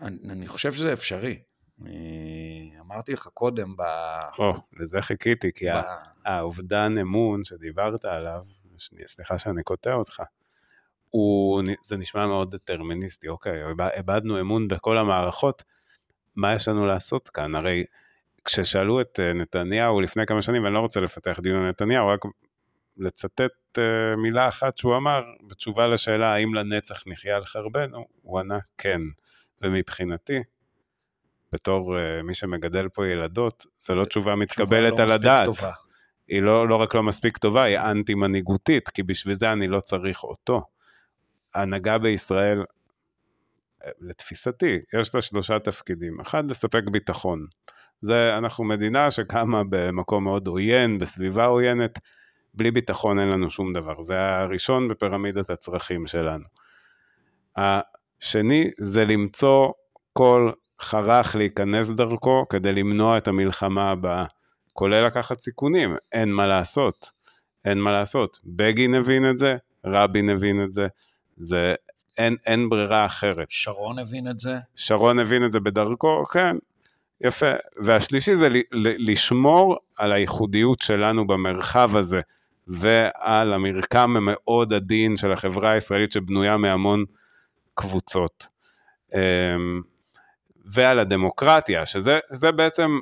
אני 0.01 0.47
חושב 0.47 0.73
שזה 0.73 0.93
אפשרי. 0.93 1.43
אמרתי 2.79 3.13
לך 3.13 3.27
קודם 3.27 3.75
ב... 3.77 3.81
או, 4.39 4.53
לזה 4.73 5.01
חיכיתי, 5.01 5.51
כי 5.55 5.65
ב... 5.69 5.81
האובדן 6.25 6.97
אמון 6.97 7.43
שדיברת 7.43 8.05
עליו, 8.05 8.43
סליחה 9.05 9.37
שאני 9.37 9.63
קוטע 9.63 9.93
אותך, 9.93 10.23
הוא, 11.09 11.63
זה 11.83 11.97
נשמע 11.97 12.27
מאוד 12.27 12.55
דטרמיניסטי, 12.55 13.27
אוקיי, 13.27 13.63
איבדנו 13.97 14.39
אמון 14.39 14.67
בכל 14.67 14.97
המערכות, 14.97 15.63
מה 16.35 16.53
יש 16.53 16.67
לנו 16.67 16.85
לעשות 16.85 17.29
כאן? 17.29 17.55
הרי 17.55 17.83
כששאלו 18.45 19.01
את 19.01 19.19
אה, 19.19 19.33
נתניהו 19.33 20.01
לפני 20.01 20.25
כמה 20.25 20.41
שנים, 20.41 20.63
ואני 20.63 20.73
לא 20.73 20.79
רוצה 20.79 20.99
לפתח 20.99 21.39
דיון 21.43 21.61
על 21.61 21.69
נתניהו, 21.69 22.07
רק 22.07 22.19
לצטט 22.97 23.77
uh, 23.77 24.17
מילה 24.17 24.47
אחת 24.47 24.77
שהוא 24.77 24.97
אמר, 24.97 25.23
בתשובה 25.47 25.87
לשאלה 25.87 26.33
האם 26.33 26.53
לנצח 26.53 27.03
נחיה 27.07 27.35
על 27.35 27.45
חרבנו, 27.45 28.05
הוא 28.21 28.39
ענה 28.39 28.59
כן. 28.77 29.01
ומבחינתי, 29.61 30.39
בתור 31.53 31.95
uh, 31.95 32.23
מי 32.23 32.33
שמגדל 32.33 32.89
פה 32.89 33.07
ילדות, 33.07 33.65
זו 33.77 33.95
לא 33.95 34.05
תשובה 34.05 34.35
מתקבלת 34.35 34.99
לא 34.99 35.03
על 35.03 35.11
הדעת. 35.11 35.45
טובה. 35.45 35.71
היא 36.27 36.41
לא, 36.41 36.67
לא 36.67 36.75
רק 36.75 36.95
לא 36.95 37.03
מספיק 37.03 37.37
טובה, 37.37 37.63
היא 37.63 37.79
אנטי 37.79 38.15
מנהיגותית, 38.15 38.89
כי 38.89 39.03
בשביל 39.03 39.35
זה 39.35 39.51
אני 39.51 39.67
לא 39.67 39.79
צריך 39.79 40.23
אותו. 40.23 40.61
ההנהגה 41.55 41.97
בישראל, 41.97 42.63
לתפיסתי, 43.99 44.79
יש 44.99 45.15
לה 45.15 45.21
שלושה 45.21 45.59
תפקידים. 45.59 46.19
אחד, 46.19 46.51
לספק 46.51 46.83
ביטחון. 46.91 47.45
זה, 48.01 48.37
אנחנו 48.37 48.63
מדינה 48.63 49.11
שקמה 49.11 49.61
במקום 49.69 50.23
מאוד 50.23 50.47
עוין, 50.47 50.97
בסביבה 50.97 51.45
עוינת, 51.45 51.99
בלי 52.53 52.71
ביטחון 52.71 53.19
אין 53.19 53.27
לנו 53.27 53.49
שום 53.49 53.73
דבר. 53.73 54.01
זה 54.01 54.19
הראשון 54.19 54.87
בפירמידת 54.87 55.49
הצרכים 55.49 56.07
שלנו. 56.07 56.45
השני 57.55 58.71
זה 58.79 59.05
למצוא 59.05 59.71
כל 60.13 60.51
חרך 60.81 61.35
להיכנס 61.35 61.89
דרכו 61.89 62.45
כדי 62.49 62.73
למנוע 62.73 63.17
את 63.17 63.27
המלחמה 63.27 63.91
הבאה, 63.91 64.25
כולל 64.73 65.05
לקחת 65.05 65.39
סיכונים, 65.39 65.95
אין 66.11 66.31
מה 66.31 66.47
לעשות, 66.47 67.09
אין 67.65 67.77
מה 67.77 67.91
לעשות. 67.91 68.39
בגין 68.45 68.95
הבין 68.95 69.29
את 69.29 69.39
זה, 69.39 69.55
רבין 69.85 70.29
הבין 70.29 70.63
את 70.63 70.73
זה, 70.73 70.87
זה 71.37 71.75
אין, 72.17 72.35
אין 72.45 72.69
ברירה 72.69 73.05
אחרת. 73.05 73.47
שרון 73.49 73.99
הבין 73.99 74.29
את 74.29 74.39
זה? 74.39 74.57
שרון 74.75 75.19
הבין 75.19 75.45
את 75.45 75.51
זה 75.51 75.59
בדרכו, 75.59 76.23
כן, 76.25 76.55
יפה. 77.21 77.51
והשלישי 77.83 78.35
זה 78.35 78.47
לשמור 78.73 79.77
על 79.97 80.11
הייחודיות 80.11 80.81
שלנו 80.81 81.27
במרחב 81.27 81.95
הזה, 81.95 82.21
ועל 82.67 83.53
המרקם 83.53 84.17
המאוד 84.17 84.73
עדין 84.73 85.17
של 85.17 85.31
החברה 85.31 85.71
הישראלית 85.71 86.11
שבנויה 86.11 86.57
מהמון 86.57 87.05
קבוצות. 87.73 88.47
ועל 90.73 90.99
הדמוקרטיה, 90.99 91.85
שזה, 91.85 92.19
שזה 92.33 92.51
בעצם 92.51 92.99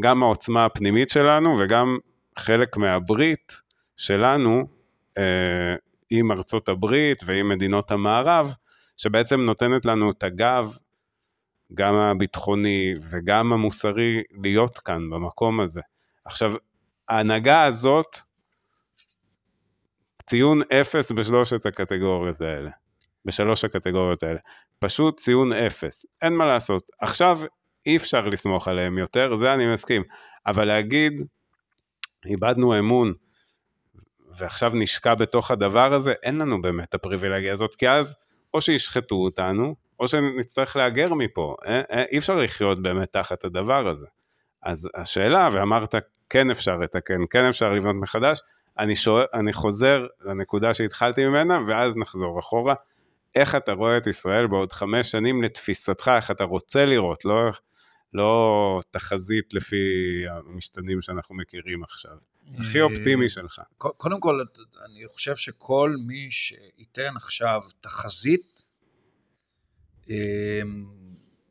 גם 0.00 0.22
העוצמה 0.22 0.64
הפנימית 0.64 1.08
שלנו 1.08 1.58
וגם 1.58 1.98
חלק 2.38 2.76
מהברית 2.76 3.60
שלנו 3.96 4.66
אה, 5.18 5.74
עם 6.10 6.32
ארצות 6.32 6.68
הברית 6.68 7.22
ועם 7.26 7.48
מדינות 7.48 7.90
המערב, 7.90 8.54
שבעצם 8.96 9.40
נותנת 9.40 9.84
לנו 9.84 10.10
את 10.10 10.22
הגב, 10.22 10.76
גם 11.74 11.94
הביטחוני 11.94 12.94
וגם 13.10 13.52
המוסרי, 13.52 14.22
להיות 14.42 14.78
כאן, 14.78 15.10
במקום 15.10 15.60
הזה. 15.60 15.80
עכשיו, 16.24 16.52
ההנהגה 17.08 17.64
הזאת, 17.64 18.18
ציון 20.26 20.60
אפס 20.80 21.12
בשלושת 21.12 21.66
הקטגוריות 21.66 22.40
האלה, 22.40 22.70
בשלוש 23.24 23.64
הקטגוריות 23.64 24.22
האלה. 24.22 24.38
פשוט 24.78 25.20
ציון 25.20 25.52
אפס, 25.52 26.06
אין 26.22 26.32
מה 26.32 26.46
לעשות. 26.46 26.90
עכשיו 27.00 27.38
אי 27.86 27.96
אפשר 27.96 28.28
לסמוך 28.28 28.68
עליהם 28.68 28.98
יותר, 28.98 29.34
זה 29.34 29.54
אני 29.54 29.72
מסכים. 29.72 30.02
אבל 30.46 30.64
להגיד, 30.64 31.22
איבדנו 32.26 32.78
אמון, 32.78 33.12
ועכשיו 34.36 34.70
נשקע 34.74 35.14
בתוך 35.14 35.50
הדבר 35.50 35.94
הזה, 35.94 36.12
אין 36.22 36.38
לנו 36.38 36.62
באמת 36.62 36.88
את 36.88 36.94
הפריבילגיה 36.94 37.52
הזאת, 37.52 37.74
כי 37.74 37.88
אז 37.88 38.14
או 38.54 38.60
שישחטו 38.60 39.14
אותנו, 39.14 39.74
או 40.00 40.08
שנצטרך 40.08 40.76
להגר 40.76 41.14
מפה. 41.14 41.56
אי, 41.66 42.04
אי 42.12 42.18
אפשר 42.18 42.36
לחיות 42.36 42.82
באמת 42.82 43.12
תחת 43.12 43.44
הדבר 43.44 43.88
הזה. 43.88 44.06
אז 44.62 44.88
השאלה, 44.94 45.48
ואמרת, 45.52 45.94
כן 46.30 46.50
אפשר 46.50 46.76
לתקן, 46.76 47.20
כן 47.30 47.44
אפשר 47.44 47.72
לבנות 47.72 47.96
מחדש, 47.96 48.40
אני, 48.78 48.96
שואל, 48.96 49.26
אני 49.34 49.52
חוזר 49.52 50.06
לנקודה 50.20 50.74
שהתחלתי 50.74 51.26
ממנה, 51.26 51.58
ואז 51.66 51.96
נחזור 51.96 52.38
אחורה. 52.38 52.74
איך 53.34 53.54
אתה 53.54 53.72
רואה 53.72 53.96
את 53.96 54.06
ישראל 54.06 54.46
בעוד 54.46 54.72
חמש 54.72 55.10
שנים 55.10 55.42
לתפיסתך, 55.42 56.10
איך 56.16 56.30
אתה 56.30 56.44
רוצה 56.44 56.86
לראות, 56.86 57.24
לא, 57.24 57.50
לא 58.14 58.80
תחזית 58.90 59.54
לפי 59.54 59.76
המשתנים 60.28 61.02
שאנחנו 61.02 61.34
מכירים 61.34 61.84
עכשיו. 61.84 62.16
הכי 62.58 62.78
אה, 62.78 62.84
אופטימי 62.84 63.28
שלך. 63.28 63.60
קודם 63.78 64.20
כל, 64.20 64.40
אני 64.90 65.06
חושב 65.06 65.36
שכל 65.36 65.94
מי 66.06 66.30
שייתן 66.30 67.16
עכשיו 67.16 67.62
תחזית, 67.80 68.70
אמ, 70.08 70.86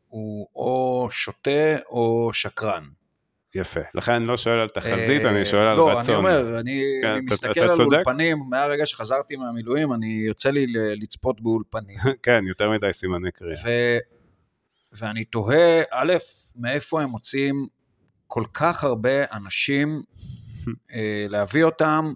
הוא 0.08 0.48
או 0.56 1.08
שוטה 1.12 1.80
או 1.90 2.30
שקרן. 2.34 2.90
יפה. 3.56 3.80
לכן 3.96 4.12
אני 4.12 4.28
לא 4.28 4.38
שואל 4.38 4.60
על 4.60 4.70
תחזית, 4.70 5.26
אני 5.26 5.46
שואל 5.46 5.68
על 5.68 5.78
לא, 5.78 5.90
רצון. 5.90 6.16
לא, 6.16 6.30
אני 6.30 6.42
אומר, 6.42 6.60
אני, 6.60 6.84
כן, 7.02 7.20
מסתכל 7.30 7.60
על? 7.60 7.76
אולפנים, 7.80 8.38
מהרגע 8.50 8.86
שחזרתי 8.86 9.36
מהמילואים, 9.36 9.94
אני 9.94 10.24
יוצא 10.28 10.50
לי 10.50 10.66
לצפות 11.02 11.42
באולפנים. 11.42 11.98
כן, 12.24 12.44
יותר 12.48 12.70
מדי 12.72 12.94
סימני 12.94 13.32
קריאה. 13.32 13.98
ואני 14.92 15.26
תוהה, 15.26 15.82
א', 15.92 16.14
מאיפה 16.56 17.02
הם 17.02 17.10
מוצאים 17.10 17.68
כל 18.28 18.44
כך 18.54 18.84
הרבה 18.84 19.24
אנשים 19.32 20.02
אה, 20.94 21.26
להביא 21.30 21.64
אותם, 21.64 22.14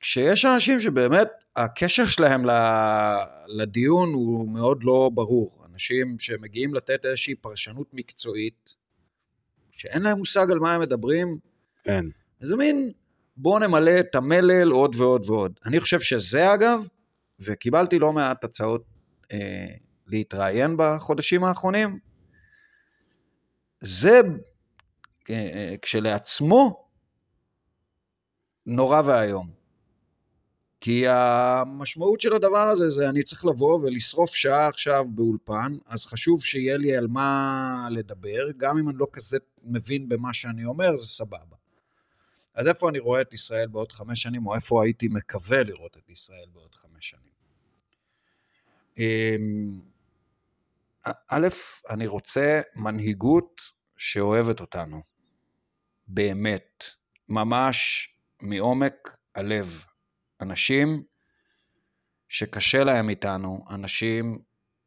כשיש 0.00 0.44
אנשים 0.44 0.80
שבאמת 0.80 1.28
הקשר 1.56 2.06
שלהם 2.06 2.42
לדיון 3.46 4.12
הוא 4.12 4.48
מאוד 4.48 4.84
לא 4.84 5.10
ברור. 5.14 5.62
אנשים 5.72 6.18
שמגיעים 6.18 6.74
לתת 6.74 7.06
איזושהי 7.06 7.34
פרשנות 7.34 7.86
מקצועית, 7.92 8.74
שאין 9.72 10.02
להם 10.02 10.18
מושג 10.18 10.50
על 10.50 10.58
מה 10.58 10.74
הם 10.74 10.80
מדברים. 10.80 11.38
אין. 11.86 12.10
איזה 12.40 12.56
מין, 12.56 12.92
בואו 13.36 13.58
נמלא 13.58 14.00
את 14.00 14.14
המלל 14.14 14.70
עוד 14.70 14.96
ועוד 14.96 15.30
ועוד. 15.30 15.60
אני 15.66 15.80
חושב 15.80 16.00
שזה 16.00 16.54
אגב, 16.54 16.86
וקיבלתי 17.40 17.98
לא 17.98 18.12
מעט 18.12 18.44
הצעות 18.44 18.84
אה, 19.32 19.66
להתראיין 20.06 20.74
בחודשים 20.78 21.44
האחרונים, 21.44 21.98
זה 23.80 24.20
אה, 25.30 25.34
אה, 25.34 25.74
כשלעצמו 25.82 26.88
נורא 28.66 29.02
ואיום. 29.04 29.61
כי 30.84 31.08
המשמעות 31.08 32.20
של 32.20 32.32
הדבר 32.32 32.68
הזה 32.68 32.90
זה 32.90 33.08
אני 33.08 33.22
צריך 33.22 33.44
לבוא 33.44 33.80
ולשרוף 33.80 34.34
שעה 34.34 34.68
עכשיו 34.68 35.04
באולפן, 35.08 35.76
אז 35.86 36.06
חשוב 36.06 36.44
שיהיה 36.44 36.76
לי 36.76 36.96
על 36.96 37.06
מה 37.06 37.88
לדבר, 37.90 38.50
גם 38.56 38.78
אם 38.78 38.88
אני 38.88 38.98
לא 38.98 39.06
כזה 39.12 39.38
מבין 39.62 40.08
במה 40.08 40.32
שאני 40.32 40.64
אומר, 40.64 40.96
זה 40.96 41.06
סבבה. 41.06 41.56
אז 42.54 42.68
איפה 42.68 42.88
אני 42.88 42.98
רואה 42.98 43.20
את 43.20 43.34
ישראל 43.34 43.66
בעוד 43.68 43.92
חמש 43.92 44.22
שנים, 44.22 44.46
או 44.46 44.54
איפה 44.54 44.84
הייתי 44.84 45.08
מקווה 45.08 45.62
לראות 45.62 45.96
את 45.96 46.10
ישראל 46.10 46.46
בעוד 46.52 46.74
חמש 46.74 47.10
שנים? 47.10 47.32
אמ, 48.98 49.80
א', 51.28 51.48
אני 51.90 52.06
רוצה 52.06 52.60
מנהיגות 52.76 53.60
שאוהבת 53.96 54.60
אותנו, 54.60 55.02
באמת, 56.08 56.84
ממש 57.28 58.08
מעומק 58.40 59.16
הלב. 59.34 59.84
אנשים 60.42 61.02
שקשה 62.28 62.84
להם 62.84 63.08
איתנו, 63.08 63.64
אנשים 63.70 64.38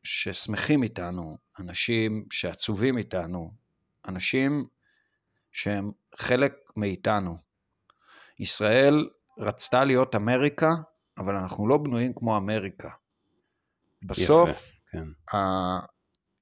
ששמחים 0.03 0.83
איתנו, 0.83 1.37
אנשים 1.59 2.25
שעצובים 2.31 2.97
איתנו, 2.97 3.51
אנשים 4.07 4.67
שהם 5.51 5.91
חלק 6.15 6.53
מאיתנו. 6.75 7.37
ישראל 8.39 9.09
רצתה 9.37 9.83
להיות 9.83 10.15
אמריקה, 10.15 10.69
אבל 11.17 11.35
אנחנו 11.35 11.67
לא 11.67 11.77
בנויים 11.77 12.13
כמו 12.15 12.37
אמריקה. 12.37 12.89
בסוף, 14.03 14.49
יפה, 14.49 14.71
כן. 14.91 15.37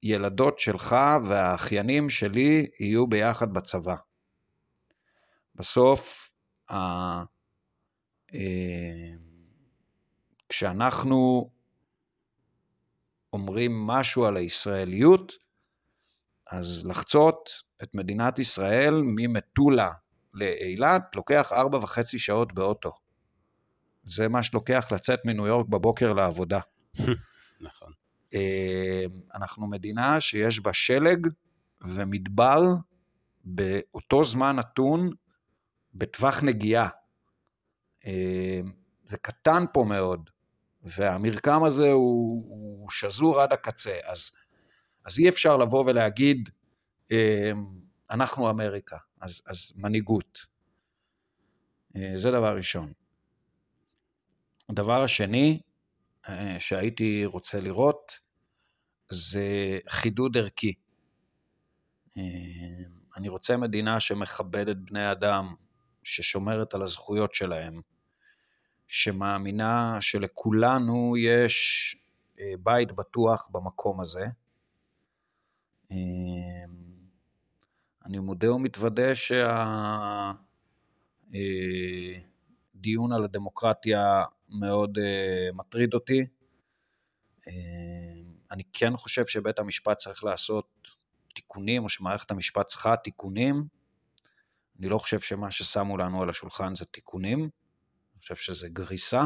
הילדות 0.02 0.58
שלך 0.58 0.96
והאחיינים 1.24 2.10
שלי 2.10 2.66
יהיו 2.80 3.06
ביחד 3.06 3.52
בצבא. 3.52 3.96
בסוף, 5.54 6.30
אה, 6.70 7.24
כשאנחנו 10.48 11.50
אומרים 13.32 13.86
משהו 13.86 14.24
על 14.26 14.36
הישראליות, 14.36 15.32
אז 16.50 16.86
לחצות 16.86 17.50
את 17.82 17.94
מדינת 17.94 18.38
ישראל 18.38 19.02
ממטולה 19.04 19.90
לאילת 20.34 21.16
לוקח 21.16 21.52
ארבע 21.52 21.78
וחצי 21.78 22.18
שעות 22.18 22.52
באוטו. 22.52 22.92
זה 24.04 24.28
מה 24.28 24.42
שלוקח 24.42 24.88
לצאת 24.92 25.24
מניו 25.24 25.46
יורק 25.46 25.66
בבוקר 25.66 26.12
לעבודה. 26.12 26.60
נכון. 27.60 27.92
אה, 28.34 29.04
אנחנו 29.34 29.66
מדינה 29.66 30.20
שיש 30.20 30.60
בה 30.60 30.72
שלג 30.72 31.26
ומדבר 31.80 32.60
באותו 33.44 34.24
זמן 34.24 34.56
נתון 34.56 35.10
בטווח 35.94 36.42
נגיעה. 36.42 36.88
אמ, 38.06 38.72
זה 39.04 39.18
קטן 39.18 39.64
פה 39.72 39.84
מאוד, 39.88 40.30
והמרקם 40.82 41.64
הזה 41.64 41.90
הוא, 41.90 42.44
הוא 42.48 42.90
שזור 42.90 43.40
עד 43.40 43.52
הקצה, 43.52 43.98
אז, 44.04 44.30
אז 45.04 45.18
אי 45.18 45.28
אפשר 45.28 45.56
לבוא 45.56 45.84
ולהגיד, 45.86 46.50
אמ, 47.10 47.66
אנחנו 48.10 48.50
אמריקה, 48.50 48.96
אז, 49.20 49.42
אז 49.46 49.72
מנהיגות. 49.76 50.46
אה, 51.96 52.12
זה 52.14 52.30
דבר 52.30 52.56
ראשון. 52.56 52.92
הדבר 54.68 55.02
השני 55.02 55.60
אה, 56.28 56.56
שהייתי 56.58 57.24
רוצה 57.24 57.60
לראות 57.60 58.12
זה 59.08 59.78
חידוד 59.88 60.36
ערכי. 60.36 60.74
אמ, 62.16 62.22
אני 63.16 63.28
רוצה 63.28 63.56
מדינה 63.56 64.00
שמכבדת 64.00 64.76
בני 64.76 65.12
אדם, 65.12 65.54
ששומרת 66.02 66.74
על 66.74 66.82
הזכויות 66.82 67.34
שלהם, 67.34 67.80
שמאמינה 68.94 69.96
שלכולנו 70.00 71.16
יש 71.16 71.96
אה, 72.40 72.52
בית 72.60 72.92
בטוח 72.92 73.48
במקום 73.52 74.00
הזה. 74.00 74.24
אה, 75.92 75.96
אני 78.04 78.18
מודה 78.18 78.52
ומתוודה 78.52 79.14
שהדיון 79.14 80.32
אה, 83.12 83.16
על 83.16 83.24
הדמוקרטיה 83.24 84.24
מאוד 84.48 84.98
מטריד 85.54 85.94
אותי. 85.94 86.26
אני 88.50 88.62
כן 88.72 88.96
חושב 88.96 89.26
שבית 89.26 89.58
המשפט 89.58 89.96
צריך 89.96 90.24
לעשות 90.24 90.88
תיקונים, 91.34 91.84
או 91.84 91.88
שמערכת 91.88 92.30
המשפט 92.30 92.66
צריכה 92.66 92.96
תיקונים. 92.96 93.64
אני 94.78 94.88
לא 94.88 94.98
חושב 94.98 95.20
שמה 95.20 95.50
ששמו 95.50 95.96
לנו 95.96 96.22
על 96.22 96.30
השולחן 96.30 96.74
זה 96.74 96.84
תיקונים. 96.84 97.50
חושב 98.24 98.34
שזה 98.52 98.68
גריסה, 98.68 99.22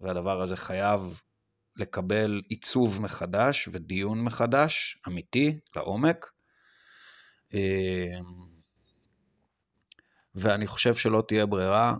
והדבר 0.00 0.42
הזה 0.42 0.56
חייב 0.56 1.20
לקבל 1.76 2.42
עיצוב 2.48 3.02
מחדש 3.02 3.68
ודיון 3.72 4.24
מחדש, 4.24 4.98
אמיתי, 5.08 5.60
לעומק. 5.76 6.30
אמ, 7.52 7.58
ואני 10.34 10.66
חושב 10.66 10.94
שלא 10.94 11.22
תהיה 11.28 11.46
ברירה, 11.46 11.94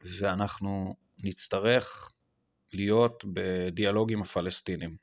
ואנחנו 0.00 0.96
נצטרך 1.18 2.12
להיות 2.72 3.24
בדיאלוג 3.32 4.12
עם 4.12 4.22
הפלסטינים. 4.22 4.96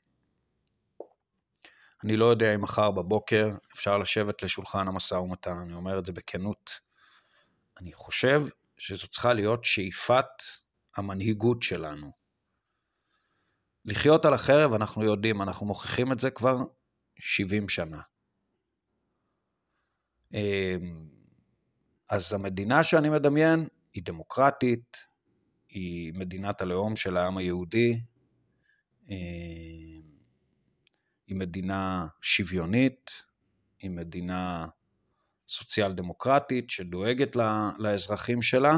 אני 2.04 2.16
לא 2.16 2.24
יודע 2.24 2.54
אם 2.54 2.60
מחר 2.60 2.90
בבוקר 2.90 3.50
אפשר 3.74 3.98
לשבת 3.98 4.42
לשולחן 4.42 4.88
המשא 4.88 5.14
ומתן, 5.14 5.56
אני 5.56 5.72
אומר 5.72 5.98
את 5.98 6.06
זה 6.06 6.12
בכנות. 6.12 6.70
אני 7.80 7.92
חושב 7.92 8.42
שזו 8.78 9.08
צריכה 9.08 9.32
להיות 9.32 9.64
שאיפת 9.64 10.24
המנהיגות 10.96 11.62
שלנו. 11.62 12.12
לחיות 13.84 14.24
על 14.24 14.34
החרב, 14.34 14.74
אנחנו 14.74 15.04
יודעים, 15.04 15.42
אנחנו 15.42 15.66
מוכיחים 15.66 16.12
את 16.12 16.18
זה 16.18 16.30
כבר 16.30 16.56
70 17.18 17.68
שנה. 17.68 18.00
אמ, 20.34 21.08
אז 22.08 22.32
המדינה 22.32 22.82
שאני 22.82 23.08
מדמיין 23.10 23.68
היא 23.92 24.02
דמוקרטית, 24.04 24.96
היא 25.68 26.12
מדינת 26.14 26.60
הלאום 26.60 26.96
של 26.96 27.16
העם 27.16 27.36
היהודי, 27.36 28.00
אמ, 29.08 30.02
היא 31.26 31.36
מדינה 31.36 32.06
שוויונית, 32.22 33.10
היא 33.78 33.90
מדינה 33.90 34.66
סוציאל 35.48 35.92
דמוקרטית 35.92 36.70
שדואגת 36.70 37.36
לאזרחים 37.78 38.42
שלה, 38.42 38.72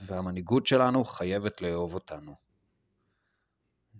והמנהיגות 0.00 0.66
שלנו 0.66 1.04
חייבת 1.04 1.60
לאהוב 1.60 1.94
אותנו. 1.94 2.34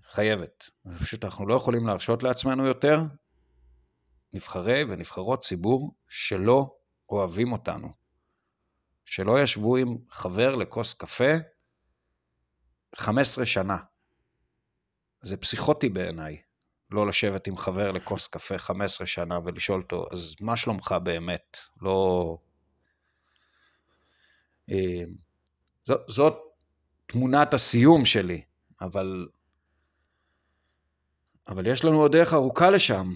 חייבת. 0.04 0.70
פשוט 1.00 1.24
אנחנו 1.24 1.46
לא 1.46 1.54
יכולים 1.54 1.86
להרשות 1.86 2.22
לעצמנו 2.22 2.66
יותר 2.66 3.00
נבחרי 4.32 4.84
ונבחרות 4.88 5.40
ציבור 5.44 5.94
שלא 6.08 6.76
אוהבים 7.08 7.52
אותנו. 7.52 7.92
שלא 9.04 9.42
ישבו 9.42 9.76
עם 9.76 9.96
חבר 10.10 10.56
לכוס 10.56 10.94
קפה 10.94 11.32
15 12.96 13.46
שנה. 13.46 13.76
זה 15.22 15.36
פסיכוטי 15.36 15.88
בעיניי, 15.88 16.42
לא 16.92 17.06
לשבת 17.06 17.46
עם 17.46 17.56
חבר 17.56 17.90
לכוס 17.90 18.28
קפה 18.28 18.58
15 18.58 19.06
שנה 19.06 19.38
ולשאול 19.44 19.80
אותו, 19.80 20.06
אז 20.12 20.34
מה 20.40 20.56
שלומך 20.56 20.94
באמת? 21.02 21.58
לא... 21.82 22.36
אה, 24.70 25.02
זאת, 25.84 26.00
זאת 26.08 26.34
תמונת 27.06 27.54
הסיום 27.54 28.04
שלי, 28.04 28.42
אבל 28.80 29.26
אבל 31.48 31.66
יש 31.66 31.84
לנו 31.84 32.00
עוד 32.00 32.12
דרך 32.12 32.34
ארוכה 32.34 32.70
לשם. 32.70 33.12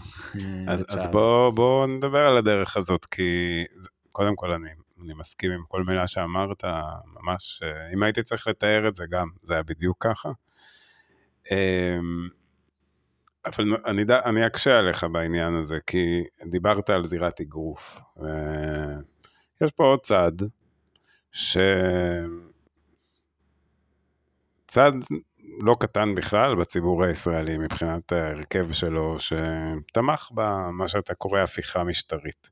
אז, 0.69 0.85
אז 0.89 1.07
בואו 1.07 1.53
בוא 1.53 1.87
נדבר 1.87 2.19
על 2.19 2.37
הדרך 2.37 2.77
הזאת, 2.77 3.07
כי 3.07 3.23
קודם 4.13 4.37
כל 4.37 4.51
אני, 4.51 4.71
אני 5.05 5.15
מסכים 5.15 5.51
עם 5.51 5.65
כל 5.69 5.83
מילה 5.83 6.07
שאמרת, 6.07 6.65
ממש, 7.05 7.63
אה, 7.63 7.93
אם 7.95 8.03
הייתי 8.03 8.23
צריך 8.23 8.47
לתאר 8.47 8.89
את 8.89 8.97
זה 8.97 9.05
גם, 9.11 9.29
זה 9.41 9.55
היה 9.55 9.63
בדיוק 9.63 9.97
ככה. 10.01 10.31
אבל 13.47 13.65
אני, 13.87 14.03
אני 14.25 14.47
אקשה 14.47 14.79
עליך 14.79 15.05
בעניין 15.05 15.55
הזה, 15.55 15.79
כי 15.87 16.25
דיברת 16.51 16.91
על 16.91 17.05
זירת 17.05 17.41
אגרוף. 17.41 18.01
יש 19.61 19.71
פה 19.71 19.85
עוד 19.85 20.01
צד, 20.01 20.33
ש... 21.33 21.59
צד 24.69 24.93
לא 25.59 25.77
קטן 25.81 26.15
בכלל 26.15 26.55
בציבור 26.55 27.05
הישראלי 27.05 27.59
מבחינת 27.59 28.13
ההרכב 28.13 28.73
שלו, 28.73 29.17
שתמך 29.19 30.31
במה 30.35 30.89
שאתה 30.89 31.15
קורא 31.15 31.41
הפיכה 31.41 31.85
משטרית. 31.85 32.51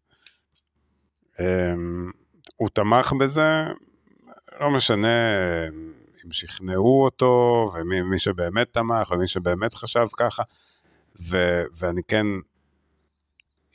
אמ, 1.41 2.11
הוא 2.57 2.69
תמך 2.69 3.13
בזה, 3.21 3.65
לא 4.61 4.71
משנה 4.71 5.19
אם 6.25 6.33
שכנעו 6.33 7.05
אותו, 7.05 7.67
ומי 7.75 8.19
שבאמת 8.19 8.73
תמך, 8.73 9.11
ומי 9.11 9.27
שבאמת 9.27 9.75
חשב 9.75 10.07
ככה, 10.17 10.43
ו, 11.21 11.63
ואני 11.79 12.03
כן 12.09 12.27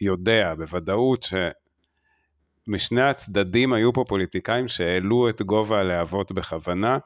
יודע 0.02 0.54
בוודאות 0.58 1.26
שמשני 2.68 3.02
הצדדים 3.02 3.74
היו 3.74 3.94
פה 3.94 4.06
פוליטיקאים 4.08 4.68
שהעלו 4.68 5.30
את 5.30 5.42
גובה 5.42 5.80
הלהבות 5.80 6.32
בכוונה, 6.32 6.98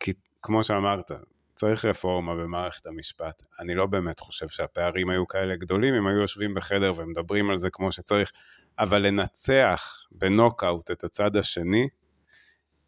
כי 0.00 0.12
כמו 0.42 0.62
שאמרת, 0.62 1.10
צריך 1.54 1.84
רפורמה 1.84 2.34
במערכת 2.34 2.86
המשפט. 2.86 3.42
אני 3.60 3.74
לא 3.74 3.86
באמת 3.86 4.20
חושב 4.20 4.48
שהפערים 4.48 5.10
היו 5.10 5.26
כאלה 5.26 5.56
גדולים, 5.56 5.94
אם 5.94 6.06
היו 6.06 6.20
יושבים 6.20 6.54
בחדר 6.54 6.92
ומדברים 6.96 7.50
על 7.50 7.56
זה 7.56 7.70
כמו 7.70 7.92
שצריך, 7.92 8.30
אבל 8.78 9.06
לנצח 9.06 10.02
בנוקאוט 10.12 10.90
את 10.90 11.04
הצד 11.04 11.36
השני, 11.36 11.88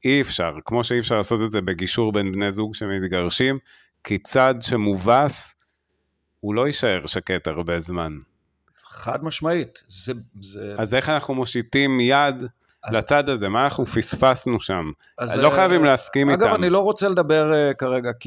אי 0.04 0.20
אפשר, 0.20 0.52
כמו 0.64 0.84
שאי 0.84 0.98
אפשר 0.98 1.16
לעשות 1.16 1.40
את 1.46 1.50
זה 1.50 1.60
בגישור 1.60 2.12
בין 2.12 2.32
בני 2.32 2.52
זוג 2.52 2.74
שמתגרשים, 2.74 3.58
כי 4.04 4.18
צד 4.18 4.54
שמובס, 4.60 5.54
הוא 6.40 6.54
לא 6.54 6.66
יישאר 6.66 7.06
שקט 7.06 7.46
הרבה 7.46 7.80
זמן. 7.80 8.12
חד 8.76 9.24
משמעית. 9.24 9.82
זה, 9.88 10.12
זה... 10.40 10.74
אז 10.78 10.94
איך 10.94 11.08
אנחנו 11.08 11.34
מושיטים 11.34 12.00
יד 12.00 12.34
אז... 12.82 12.94
לצד 12.94 13.28
הזה, 13.28 13.48
מה 13.48 13.64
אנחנו 13.64 13.86
פספסנו 13.86 14.60
שם? 14.60 14.92
אז 15.18 15.36
לא 15.36 15.50
חייבים 15.50 15.84
אה, 15.84 15.90
להסכים 15.90 16.30
אגב, 16.30 16.40
איתם. 16.40 16.50
אגב, 16.50 16.54
אני 16.54 16.70
לא 16.70 16.78
רוצה 16.78 17.08
לדבר 17.08 17.52
uh, 17.52 17.74
כרגע 17.74 18.10
כ... 18.20 18.26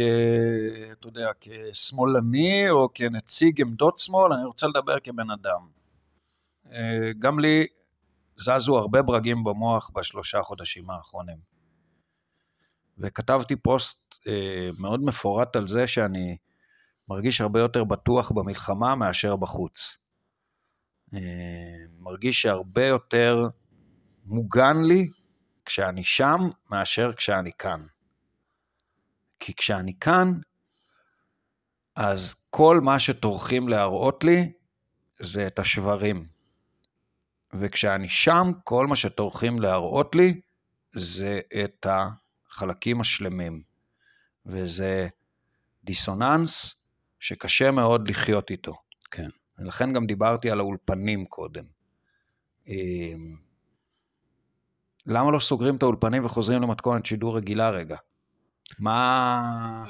אתה 1.00 1.08
יודע, 1.08 1.30
כשמאלני 1.41 2.69
או 2.69 2.89
כנציג 2.93 3.62
עמדות 3.62 3.97
שמאל, 3.97 4.34
אני 4.34 4.45
רוצה 4.45 4.67
לדבר 4.67 5.00
כבן 5.00 5.30
אדם. 5.30 5.62
Uh, 6.65 6.71
גם 7.19 7.39
לי 7.39 7.67
זזו 8.36 8.78
הרבה 8.78 9.02
ברגים 9.02 9.43
במוח 9.43 9.91
בשלושה 9.95 10.41
חודשים 10.41 10.89
האחרונים. 10.89 11.38
וכתבתי 12.97 13.56
פוסט 13.56 14.13
uh, 14.13 14.28
מאוד 14.80 15.04
מפורט 15.04 15.56
על 15.56 15.67
זה 15.67 15.88
שאני 15.88 16.38
מרגיש 17.12 17.41
הרבה 17.41 17.60
יותר 17.60 17.84
בטוח 17.84 18.32
במלחמה 18.32 18.95
מאשר 18.95 19.36
בחוץ. 19.36 19.97
Uh, 21.13 21.17
מרגיש 22.00 22.41
שהרבה 22.41 22.86
יותר 22.86 23.47
מוגן 24.26 24.78
לי 24.88 25.10
כשאני 25.65 26.04
שם 26.04 26.39
מאשר 26.69 27.13
כשאני 27.13 27.52
כאן. 27.60 27.86
כי 29.39 29.54
כשאני 29.54 29.93
כאן, 30.00 30.34
אז 31.95 32.36
כל 32.50 32.80
מה 32.82 33.00
שטורחים 33.00 33.69
להראות 33.69 34.24
לי 34.24 34.52
זה 35.19 35.47
את 35.47 35.60
השברים. 35.60 36.28
וכשאני 37.54 38.10
שם, 38.10 38.52
כל 38.63 38.88
מה 38.88 38.95
שטורחים 38.95 39.60
להראות 39.60 40.15
לי 40.15 40.41
זה 40.93 41.39
את 41.63 41.88
החלקים 41.89 43.02
השלמים. 43.02 43.62
וזה 44.45 45.08
דיסוננס 45.84 46.81
שקשה 47.21 47.71
מאוד 47.71 48.10
לחיות 48.10 48.51
איתו. 48.51 48.75
כן. 49.12 49.29
ולכן 49.60 49.93
גם 49.93 50.05
דיברתי 50.05 50.51
על 50.51 50.60
האולפנים 50.60 51.25
קודם. 51.25 51.63
אמ, 52.67 53.36
למה 55.05 55.31
לא 55.31 55.39
סוגרים 55.39 55.75
את 55.75 55.84
האולפנים 55.84 56.25
וחוזרים 56.25 56.62
למתכונת 56.62 57.05
שידור 57.05 57.38
רגילה 57.38 57.69
רגע? 57.69 57.97
מה... 58.79 59.86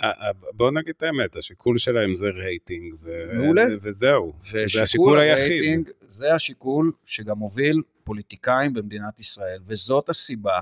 בוא 0.53 0.71
נגיד 0.71 0.93
את 0.97 1.03
האמת, 1.03 1.35
השיקול 1.35 1.77
שלהם 1.77 2.15
זה 2.15 2.27
רייטינג, 2.27 2.95
ו... 2.99 3.31
מעולה. 3.33 3.65
וזהו, 3.81 4.33
זה 4.41 4.83
השיקול 4.83 5.19
היחיד. 5.19 5.89
זה 6.07 6.33
השיקול 6.33 6.91
שגם 7.05 7.37
מוביל 7.37 7.81
פוליטיקאים 8.03 8.73
במדינת 8.73 9.19
ישראל, 9.19 9.61
וזאת 9.65 10.09
הסיבה 10.09 10.59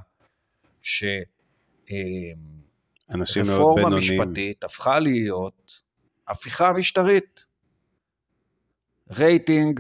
ש... 0.82 1.04
אנשים 3.10 3.44
מאוד 3.46 3.76
בינוניים. 3.76 4.04
רפורמה 4.04 4.26
משפטית 4.30 4.64
הפכה 4.64 5.00
להיות 5.00 5.82
הפיכה 6.30 6.74
משטרית. 6.74 7.46
רייטינג 9.12 9.80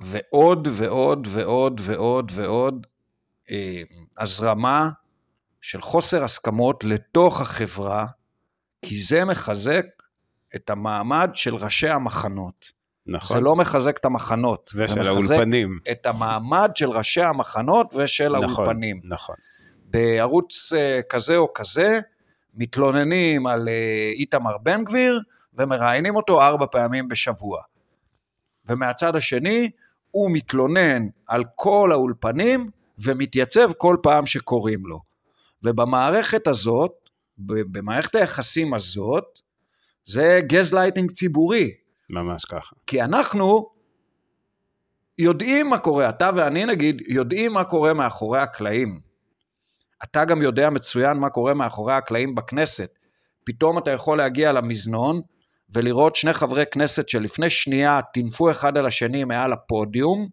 ועוד 0.00 0.68
ועוד 0.70 1.28
ועוד 1.30 1.80
ועוד 1.84 2.32
ועוד 2.34 2.86
אה, 3.50 3.82
הזרמה 4.18 4.90
של 5.60 5.80
חוסר 5.80 6.24
הסכמות 6.24 6.84
לתוך 6.84 7.40
החברה, 7.40 8.06
כי 8.82 8.98
זה 8.98 9.24
מחזק 9.24 9.86
את 10.56 10.70
המעמד 10.70 11.30
של 11.34 11.54
ראשי 11.54 11.88
המחנות. 11.88 12.72
נכון. 13.06 13.36
זה 13.36 13.40
לא 13.40 13.56
מחזק 13.56 13.96
את 13.96 14.04
המחנות. 14.04 14.70
ושל 14.74 15.08
האולפנים. 15.08 15.78
את 15.90 16.06
המעמד 16.06 16.70
של 16.74 16.90
ראשי 16.90 17.22
המחנות 17.22 17.94
ושל 17.94 18.28
נכון, 18.28 18.64
האולפנים. 18.64 19.00
נכון. 19.04 19.36
בערוץ 19.84 20.72
אה, 20.72 21.00
כזה 21.08 21.36
או 21.36 21.52
כזה, 21.54 22.00
מתלוננים 22.54 23.46
על 23.46 23.68
אה, 23.68 24.10
איתמר 24.14 24.58
בן 24.58 24.84
גביר 24.84 25.20
ומראיינים 25.54 26.16
אותו 26.16 26.42
ארבע 26.42 26.66
פעמים 26.66 27.08
בשבוע. 27.08 27.62
ומהצד 28.66 29.16
השני, 29.16 29.70
הוא 30.10 30.30
מתלונן 30.32 31.06
על 31.26 31.44
כל 31.54 31.92
האולפנים 31.92 32.70
ומתייצב 32.98 33.72
כל 33.72 33.96
פעם 34.02 34.26
שקוראים 34.26 34.86
לו. 34.86 35.00
ובמערכת 35.62 36.46
הזאת, 36.46 36.92
במערכת 37.38 38.14
היחסים 38.14 38.74
הזאת, 38.74 39.24
זה 40.04 40.40
גז 40.46 40.74
לייטינג 40.74 41.10
ציבורי. 41.10 41.70
ממש 42.10 42.44
ככה. 42.44 42.76
כי 42.86 43.02
אנחנו 43.02 43.70
יודעים 45.18 45.70
מה 45.70 45.78
קורה, 45.78 46.08
אתה 46.08 46.30
ואני 46.34 46.64
נגיד, 46.64 47.02
יודעים 47.08 47.52
מה 47.52 47.64
קורה 47.64 47.94
מאחורי 47.94 48.38
הקלעים. 48.38 49.00
אתה 50.04 50.24
גם 50.24 50.42
יודע 50.42 50.70
מצוין 50.70 51.16
מה 51.16 51.30
קורה 51.30 51.54
מאחורי 51.54 51.94
הקלעים 51.94 52.34
בכנסת. 52.34 52.98
פתאום 53.44 53.78
אתה 53.78 53.90
יכול 53.90 54.18
להגיע 54.18 54.52
למזנון 54.52 55.20
ולראות 55.74 56.16
שני 56.16 56.32
חברי 56.32 56.64
כנסת 56.70 57.08
שלפני 57.08 57.50
שנייה 57.50 58.00
טינפו 58.12 58.50
אחד 58.50 58.76
על 58.76 58.86
השני 58.86 59.24
מעל 59.24 59.52
הפודיום, 59.52 60.28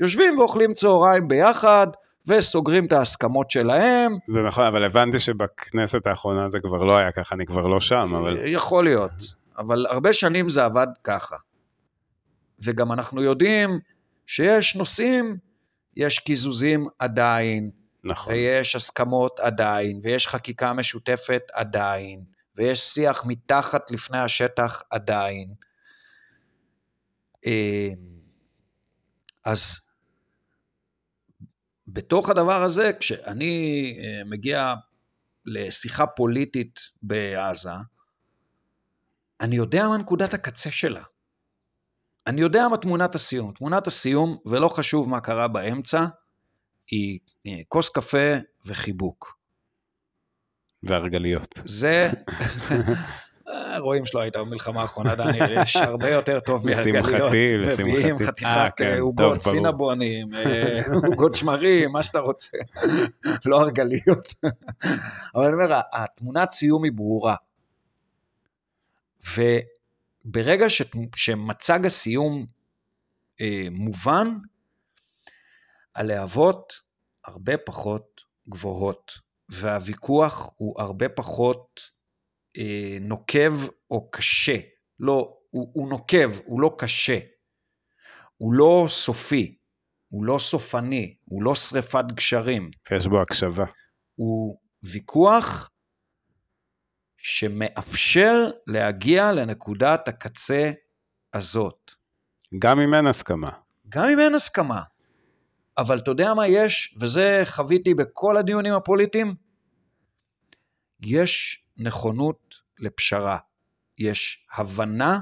יושבים 0.00 0.38
ואוכלים 0.38 0.74
צהריים 0.74 1.28
ביחד, 1.28 1.86
וסוגרים 2.26 2.86
את 2.86 2.92
ההסכמות 2.92 3.50
שלהם. 3.50 4.16
זה 4.28 4.40
נכון, 4.42 4.66
אבל 4.66 4.84
הבנתי 4.84 5.18
שבכנסת 5.18 6.06
האחרונה 6.06 6.48
זה 6.48 6.60
כבר 6.60 6.84
לא 6.84 6.96
היה 6.96 7.12
ככה, 7.12 7.34
אני 7.34 7.46
כבר 7.46 7.66
לא 7.66 7.80
שם, 7.80 8.14
אבל... 8.14 8.38
יכול 8.46 8.84
להיות, 8.84 9.12
אבל 9.58 9.86
הרבה 9.86 10.12
שנים 10.12 10.48
זה 10.48 10.64
עבד 10.64 10.86
ככה. 11.04 11.36
וגם 12.64 12.92
אנחנו 12.92 13.22
יודעים 13.22 13.78
שיש 14.26 14.76
נושאים, 14.76 15.36
יש 15.96 16.18
קיזוזים 16.18 16.86
עדיין, 16.98 17.70
נכון. 18.04 18.34
ויש 18.34 18.76
הסכמות 18.76 19.40
עדיין, 19.40 19.98
ויש 20.02 20.28
חקיקה 20.28 20.72
משותפת 20.72 21.42
עדיין, 21.52 22.24
ויש 22.56 22.80
שיח 22.80 23.24
מתחת 23.26 23.90
לפני 23.90 24.18
השטח 24.18 24.82
עדיין. 24.90 25.54
אה, 27.46 27.88
אז 29.44 29.80
בתוך 31.86 32.30
הדבר 32.30 32.62
הזה, 32.62 32.90
כשאני 33.00 33.96
אה, 34.00 34.24
מגיע 34.24 34.74
לשיחה 35.46 36.06
פוליטית 36.06 36.80
בעזה, 37.02 37.70
אני 39.40 39.56
יודע 39.56 39.88
מה 39.88 39.96
נקודת 39.96 40.34
הקצה 40.34 40.70
שלה. 40.70 41.02
אני 42.26 42.40
יודע 42.40 42.68
מה 42.68 42.76
תמונת 42.76 43.14
הסיום. 43.14 43.52
תמונת 43.52 43.86
הסיום, 43.86 44.38
ולא 44.46 44.68
חשוב 44.68 45.08
מה 45.08 45.20
קרה 45.20 45.48
באמצע, 45.48 46.04
היא 46.90 47.18
אה, 47.46 47.60
כוס 47.68 47.88
קפה 47.88 48.34
וחיבוק. 48.64 49.38
והרגליות. 50.86 51.58
זה, 51.64 52.10
רואים 53.78 54.06
שלא 54.06 54.20
הייתה 54.20 54.38
במלחמה 54.38 54.82
האחרונה, 54.82 55.14
דניאל, 55.14 55.62
יש 55.62 55.76
הרבה 55.76 56.08
יותר 56.10 56.40
טוב 56.40 56.66
מהרגליות. 56.66 57.06
לשמחתי, 57.06 57.46
לשמחתי. 57.58 57.82
מביאים 57.82 58.16
אה, 58.20 58.26
חתיכת 58.26 58.70
כן, 58.76 58.84
אה, 58.84 59.00
עוגות. 59.00 59.40
סינבונים, 59.40 60.34
אה, 60.34 60.78
עוגות 61.06 61.34
שמרים, 61.34 61.92
מה 61.92 62.02
שאתה 62.02 62.18
רוצה, 62.18 62.56
לא 63.46 63.60
הרגליות. 63.60 64.34
אבל 65.34 65.44
אני 65.44 65.52
אומר, 65.54 65.80
התמונת 65.92 66.50
סיום 66.50 66.84
היא 66.84 66.92
ברורה. 66.92 67.36
וברגע 70.24 70.68
ש- 70.68 70.82
שמצג 71.16 71.86
הסיום 71.86 72.46
אה, 73.40 73.66
מובן, 73.70 74.28
הלהבות 75.94 76.72
הרבה 77.24 77.56
פחות 77.56 78.20
גבוהות, 78.48 79.12
והוויכוח 79.48 80.52
הוא 80.56 80.80
הרבה 80.80 81.08
פחות 81.08 81.80
אה, 82.56 82.98
נוקב 83.00 83.52
או 83.90 84.10
קשה. 84.10 84.56
לא, 85.00 85.36
הוא, 85.50 85.70
הוא 85.74 85.88
נוקב, 85.88 86.30
הוא 86.44 86.60
לא 86.60 86.76
קשה. 86.78 87.18
הוא 88.36 88.54
לא 88.54 88.86
סופי, 88.88 89.58
הוא 90.08 90.24
לא 90.24 90.38
סופני, 90.38 91.16
הוא 91.24 91.42
לא 91.42 91.54
שריפת 91.54 92.04
גשרים. 92.14 92.70
ויש 92.90 93.06
בו 93.06 93.20
הקשבה. 93.20 93.64
הוא 94.14 94.58
ויכוח 94.82 95.70
שמאפשר 97.16 98.50
להגיע 98.66 99.32
לנקודת 99.32 100.08
הקצה 100.08 100.72
הזאת. 101.34 101.90
גם 102.58 102.80
אם 102.80 102.94
אין 102.94 103.06
הסכמה. 103.06 103.50
גם 103.88 104.04
אם 104.08 104.20
אין 104.20 104.34
הסכמה. 104.34 104.82
אבל 105.78 105.98
אתה 105.98 106.10
יודע 106.10 106.34
מה 106.34 106.46
יש, 106.46 106.96
וזה 107.00 107.42
חוויתי 107.44 107.94
בכל 107.94 108.36
הדיונים 108.36 108.74
הפוליטיים? 108.74 109.34
יש 111.00 111.64
נכונות 111.76 112.54
לפשרה. 112.78 113.38
יש 113.98 114.46
הבנה 114.54 115.18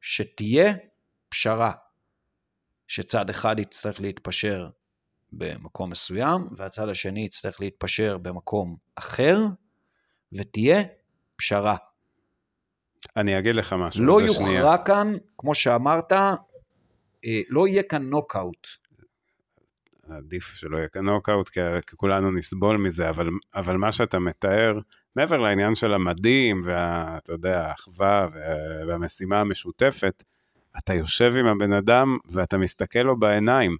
שתהיה 0.00 0.74
פשרה. 1.28 1.72
שצד 2.86 3.30
אחד 3.30 3.58
יצטרך 3.58 4.00
להתפשר 4.00 4.68
במקום 5.32 5.90
מסוים, 5.90 6.40
והצד 6.56 6.88
השני 6.88 7.24
יצטרך 7.24 7.60
להתפשר 7.60 8.18
במקום 8.18 8.76
אחר, 8.94 9.38
ותהיה 10.32 10.82
פשרה. 11.36 11.76
אני 13.16 13.38
אגיד 13.38 13.54
לך 13.54 13.72
משהו. 13.72 14.04
לא. 14.04 14.20
יוכרע 14.22 14.78
כאן, 14.78 15.12
כמו 15.38 15.54
שאמרת, 15.54 16.12
אה, 16.12 17.40
לא 17.48 17.68
יהיה 17.68 17.82
כאן 17.82 18.02
נוקאוט. 18.02 18.66
עדיף 20.16 20.54
שלא 20.56 20.76
יהיה 20.76 20.88
נוקאוט, 21.02 21.48
כי 21.48 21.60
כי 21.86 21.96
כולנו 21.96 22.30
נסבול 22.30 22.76
מזה, 22.76 23.08
אבל, 23.08 23.28
אבל 23.54 23.76
מה 23.76 23.92
שאתה 23.92 24.18
מתאר, 24.18 24.78
מעבר 25.16 25.38
לעניין 25.38 25.74
של 25.74 25.94
המדים, 25.94 26.62
ואתה 26.64 27.32
יודע, 27.32 27.66
האחווה 27.68 28.26
וה- 28.32 28.86
והמשימה 28.88 29.40
המשותפת, 29.40 30.22
אתה 30.78 30.94
יושב 30.94 31.32
עם 31.36 31.46
הבן 31.46 31.72
אדם 31.72 32.16
ואתה 32.30 32.58
מסתכל 32.58 32.98
לו 32.98 33.18
בעיניים. 33.18 33.76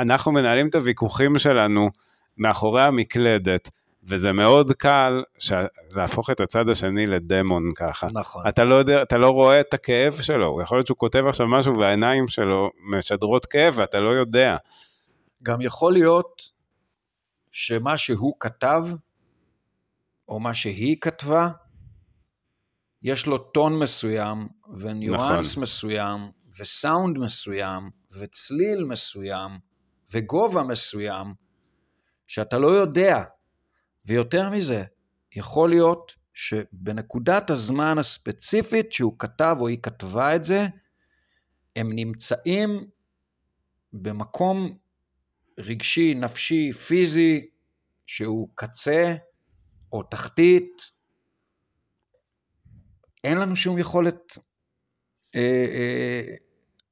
אנחנו 0.00 0.32
מנהלים 0.32 0.68
את 0.68 0.74
הוויכוחים 0.74 1.38
שלנו 1.38 1.90
מאחורי 2.38 2.82
המקלדת, 2.82 3.68
וזה 4.04 4.32
מאוד 4.32 4.72
קל 4.72 5.22
ש... 5.38 5.52
להפוך 5.96 6.30
את 6.30 6.40
הצד 6.40 6.68
השני 6.68 7.06
לדמון 7.06 7.70
ככה. 7.76 8.06
נכון. 8.14 8.44
אתה 8.48 8.64
לא 8.64 8.74
יודע, 8.74 9.02
אתה 9.02 9.18
לא 9.18 9.30
רואה 9.30 9.60
את 9.60 9.74
הכאב 9.74 10.20
שלו, 10.20 10.60
יכול 10.62 10.78
להיות 10.78 10.86
שהוא 10.86 10.98
כותב 10.98 11.24
עכשיו 11.28 11.46
משהו 11.46 11.78
והעיניים 11.78 12.28
שלו 12.28 12.70
משדרות 12.84 13.46
כאב 13.46 13.74
ואתה 13.76 14.00
לא 14.00 14.10
יודע. 14.10 14.56
גם 15.42 15.60
יכול 15.60 15.92
להיות 15.92 16.42
שמה 17.50 17.96
שהוא 17.96 18.34
כתב, 18.40 18.84
או 20.28 20.40
מה 20.40 20.54
שהיא 20.54 20.96
כתבה, 21.00 21.50
יש 23.02 23.26
לו 23.26 23.38
טון 23.38 23.78
מסוים, 23.78 24.48
וניואנס 24.76 25.52
נכון. 25.52 25.62
מסוים, 25.62 26.30
וסאונד 26.58 27.18
מסוים, 27.18 27.90
וצליל 28.18 28.84
מסוים, 28.84 29.50
וגובה 30.12 30.62
מסוים, 30.62 31.34
שאתה 32.26 32.58
לא 32.58 32.66
יודע. 32.66 33.24
ויותר 34.04 34.50
מזה, 34.50 34.84
יכול 35.32 35.70
להיות 35.70 36.14
שבנקודת 36.32 37.50
הזמן 37.50 37.98
הספציפית 37.98 38.92
שהוא 38.92 39.14
כתב 39.18 39.56
או 39.60 39.68
היא 39.68 39.78
כתבה 39.82 40.36
את 40.36 40.44
זה, 40.44 40.66
הם 41.76 41.92
נמצאים 41.92 42.88
במקום 43.92 44.78
רגשי, 45.58 46.14
נפשי, 46.14 46.72
פיזי, 46.72 47.48
שהוא 48.06 48.48
קצה 48.54 49.14
או 49.92 50.02
תחתית, 50.02 50.82
אין 53.24 53.38
לנו 53.38 53.56
שום 53.56 53.78
יכולת 53.78 54.38
אה, 55.34 55.40
אה, 55.40 56.34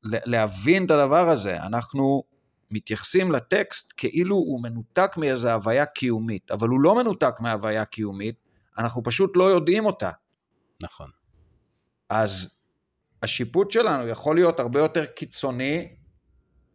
להבין 0.02 0.86
את 0.86 0.90
הדבר 0.90 1.28
הזה. 1.28 1.56
אנחנו 1.56 2.22
מתייחסים 2.70 3.32
לטקסט 3.32 3.92
כאילו 3.96 4.36
הוא 4.36 4.62
מנותק 4.62 5.10
מאיזו 5.16 5.50
הוויה 5.50 5.86
קיומית, 5.86 6.50
אבל 6.50 6.68
הוא 6.68 6.80
לא 6.80 6.94
מנותק 6.94 7.34
מהוויה 7.40 7.84
קיומית, 7.84 8.34
אנחנו 8.78 9.02
פשוט 9.02 9.36
לא 9.36 9.44
יודעים 9.44 9.86
אותה. 9.86 10.10
נכון. 10.82 11.10
אז 12.08 12.56
השיפוט 13.22 13.70
שלנו 13.70 14.08
יכול 14.08 14.34
להיות 14.34 14.60
הרבה 14.60 14.80
יותר 14.80 15.06
קיצוני 15.06 15.96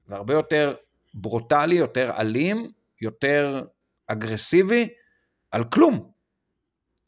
והרבה 0.07 0.33
יותר 0.33 0.75
ברוטלי, 1.13 1.75
יותר 1.75 2.11
אלים, 2.19 2.71
יותר 3.01 3.61
אגרסיבי, 4.07 4.89
על 5.51 5.63
כלום. 5.63 6.11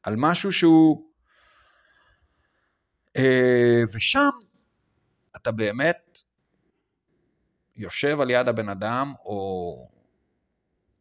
על 0.03 0.15
משהו 0.17 0.51
שהוא... 0.51 1.09
אה, 3.17 3.81
ושם 3.91 4.29
אתה 5.35 5.51
באמת 5.51 6.19
יושב 7.75 8.19
על 8.19 8.29
יד 8.29 8.47
הבן 8.47 8.69
אדם, 8.69 9.13
או 9.25 9.75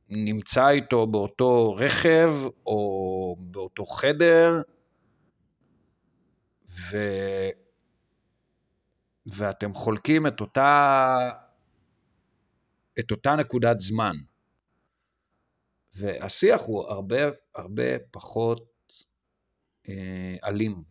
נמצא 0.08 0.68
איתו 0.68 1.06
באותו 1.06 1.74
רכב, 1.74 2.34
או 2.66 3.36
באותו 3.38 3.84
חדר, 3.86 4.62
ו... 6.70 6.96
ואתם 9.26 9.74
חולקים 9.74 10.26
את 10.26 10.40
אותה, 10.40 11.30
את 12.98 13.10
אותה 13.10 13.36
נקודת 13.36 13.80
זמן. 13.80 14.16
והשיח 15.94 16.60
הוא 16.60 16.84
הרבה 16.88 17.18
הרבה 17.54 17.98
פחות 18.10 18.72
אה, 19.88 20.36
אלים. 20.44 20.82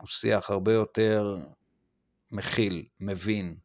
הוא 0.00 0.08
שיח 0.08 0.50
הרבה 0.50 0.72
יותר 0.72 1.38
מכיל, 2.32 2.86
מבין. 3.00 3.56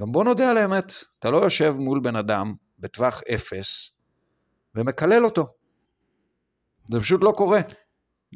גם 0.00 0.12
בוא 0.12 0.24
נודה 0.24 0.50
על 0.50 0.56
האמת, 0.56 0.92
אתה 1.18 1.30
לא 1.30 1.38
יושב 1.38 1.74
מול 1.78 2.00
בן 2.00 2.16
אדם 2.16 2.54
בטווח 2.78 3.22
אפס 3.34 3.98
ומקלל 4.74 5.24
אותו. 5.24 5.46
זה 6.92 7.00
פשוט 7.00 7.24
לא 7.24 7.32
קורה. 7.36 7.60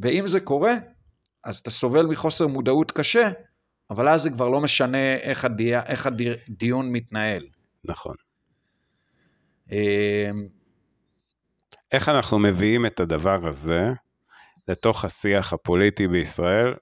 ואם 0.03 0.26
זה 0.26 0.40
קורה, 0.40 0.74
אז 1.44 1.59
אתה 1.59 1.70
סובל 1.70 2.07
מחוסר 2.07 2.46
מודעות 2.46 2.90
קשה, 2.90 3.31
אבל 3.90 4.09
אז 4.09 4.22
זה 4.22 4.31
כבר 4.31 4.48
לא 4.48 4.61
משנה 4.61 5.16
איך, 5.16 5.44
הדי... 5.44 5.76
איך 5.76 6.07
הדיון 6.07 6.92
מתנהל. 6.92 7.46
נכון. 7.85 8.14
אה, 9.72 10.30
איך 11.92 12.09
אנחנו 12.09 12.38
מביאים 12.38 12.87
את 12.87 13.00
הדבר 13.00 13.46
הזה 13.46 13.80
לתוך 14.68 15.04
השיח 15.04 15.52
הפוליטי 15.52 16.09
בישראל, 16.09 16.74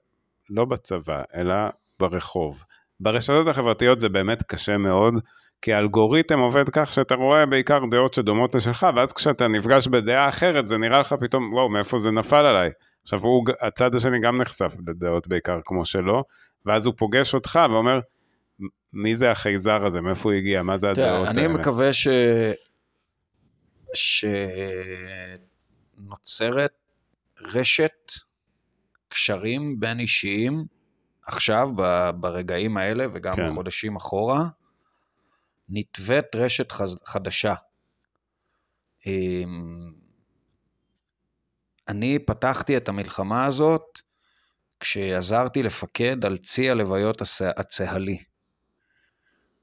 לא 0.49 0.65
בצבא, 0.65 1.23
אלא 1.35 1.55
ברחוב. 1.99 2.63
ברשתות 2.99 3.47
החברתיות 3.47 3.99
זה 3.99 4.09
באמת 4.09 4.43
קשה 4.43 4.77
מאוד, 4.77 5.13
כי 5.61 5.73
האלגוריתם 5.73 6.39
עובד 6.39 6.69
כך 6.69 6.93
שאתה 6.93 7.15
רואה 7.15 7.45
בעיקר 7.45 7.79
דעות 7.91 8.13
שדומות 8.13 8.55
לשלך, 8.55 8.87
ואז 8.95 9.13
כשאתה 9.13 9.47
נפגש 9.47 9.87
בדעה 9.87 10.29
אחרת, 10.29 10.67
זה 10.67 10.77
נראה 10.77 10.99
לך 10.99 11.15
פתאום, 11.19 11.53
וואו, 11.53 11.69
מאיפה 11.69 11.97
זה 11.97 12.11
נפל 12.11 12.45
עליי? 12.45 12.69
עכשיו, 13.03 13.19
הוא, 13.19 13.45
הצד 13.61 13.95
השני 13.95 14.19
גם 14.21 14.41
נחשף 14.41 14.75
לדעות 14.87 15.27
בעיקר 15.27 15.59
כמו 15.65 15.85
שלו, 15.85 16.23
ואז 16.65 16.85
הוא 16.85 16.93
פוגש 16.97 17.33
אותך 17.33 17.59
ואומר, 17.71 17.99
מי 18.93 19.15
זה 19.15 19.31
החייזר 19.31 19.85
הזה? 19.85 20.01
מאיפה 20.01 20.29
הוא 20.29 20.37
הגיע? 20.37 20.63
מה 20.63 20.77
זה 20.77 20.89
הדעות 20.91 21.19
תראה, 21.19 21.31
אני 21.31 21.41
האלה? 21.41 21.53
מקווה 21.53 21.93
ש... 21.93 22.07
שנוצרת 25.97 26.73
רשת 27.41 28.11
קשרים 29.09 29.79
בין 29.79 29.99
אישיים 29.99 30.65
עכשיו, 31.23 31.69
ב- 31.75 32.09
ברגעים 32.19 32.77
האלה 32.77 33.05
וגם 33.13 33.35
כן. 33.35 33.49
בחודשים 33.51 33.95
אחורה, 33.95 34.43
נתווית 35.69 36.35
רשת 36.35 36.71
חז- 36.71 37.01
חדשה 37.05 37.53
אמ, 39.05 39.93
אני 41.87 42.19
פתחתי 42.19 42.77
את 42.77 42.89
המלחמה 42.89 43.45
הזאת 43.45 43.99
כשעזרתי 44.79 45.63
לפקד 45.63 46.25
על 46.25 46.37
צי 46.37 46.69
הלוויות 46.69 47.21
הצה"לי. 47.57 48.23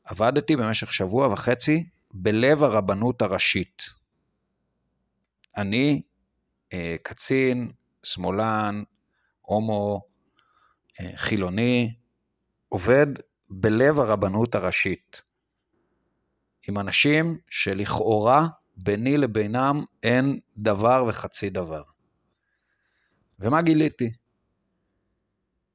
עבדתי 0.05 0.57
במשך 0.57 0.93
שבוע 0.93 1.33
וחצי 1.33 1.89
בלב 2.15 2.63
הרבנות 2.63 3.23
הראשית. 3.23 3.83
אני 5.57 6.03
אה, 6.73 6.97
קצין, 7.03 7.71
שמאלן, 8.03 8.83
הומו, 9.41 10.01
אה, 11.01 11.11
חילוני, 11.17 11.95
עובד 12.69 13.07
בלב 13.51 14.01
הרבנות 14.01 14.55
הראשית. 14.55 15.23
עם 16.69 16.79
אנשים 16.79 17.39
שלכאורה 17.51 18.47
ביני 18.77 19.17
לבינם 19.17 19.85
אין 20.03 20.41
דבר 20.57 21.05
וחצי 21.09 21.51
דבר. 21.51 21.83
ומה 23.39 23.63
גיליתי? 23.63 24.13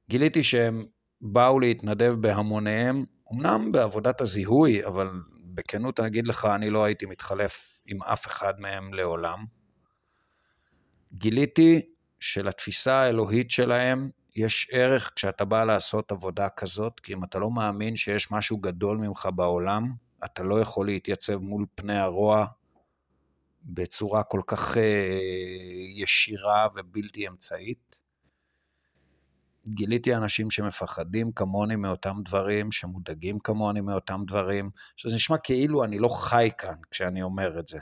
גיליתי 0.08 0.42
שהם 0.42 0.86
באו 1.20 1.60
להתנדב 1.60 2.14
בהמוניהם, 2.20 3.04
אמנם 3.32 3.72
בעבודת 3.72 4.20
הזיהוי, 4.20 4.86
אבל 4.86 5.10
בכנות 5.54 6.00
אני 6.00 6.08
אגיד 6.08 6.26
לך, 6.26 6.44
אני 6.44 6.70
לא 6.70 6.84
הייתי 6.84 7.06
מתחלף 7.06 7.82
עם 7.86 8.02
אף 8.02 8.26
אחד 8.26 8.60
מהם 8.60 8.94
לעולם. 8.94 9.44
גיליתי 11.22 11.80
שלתפיסה 12.20 12.94
האלוהית 12.94 13.50
שלהם 13.50 14.10
יש 14.36 14.68
ערך 14.72 15.12
כשאתה 15.16 15.44
בא 15.44 15.64
לעשות 15.64 16.12
עבודה 16.12 16.48
כזאת, 16.48 17.00
כי 17.00 17.14
אם 17.14 17.24
אתה 17.24 17.38
לא 17.38 17.50
מאמין 17.50 17.96
שיש 17.96 18.30
משהו 18.30 18.56
גדול 18.58 18.98
ממך 18.98 19.28
בעולם, 19.34 19.92
אתה 20.24 20.42
לא 20.42 20.60
יכול 20.60 20.86
להתייצב 20.86 21.36
מול 21.36 21.66
פני 21.74 21.98
הרוע 21.98 22.46
בצורה 23.64 24.22
כל 24.22 24.40
כך 24.46 24.76
אה, 24.76 24.82
ישירה 25.94 26.68
ובלתי 26.74 27.28
אמצעית. 27.28 28.00
גיליתי 29.66 30.14
אנשים 30.14 30.50
שמפחדים 30.50 31.32
כמוני 31.32 31.76
מאותם 31.76 32.16
דברים, 32.24 32.72
שמודאגים 32.72 33.38
כמוני 33.38 33.80
מאותם 33.80 34.22
דברים, 34.26 34.70
שזה 34.96 35.14
נשמע 35.14 35.38
כאילו 35.38 35.84
אני 35.84 35.98
לא 35.98 36.08
חי 36.08 36.48
כאן 36.58 36.76
כשאני 36.90 37.22
אומר 37.22 37.58
את 37.58 37.66
זה. 37.66 37.78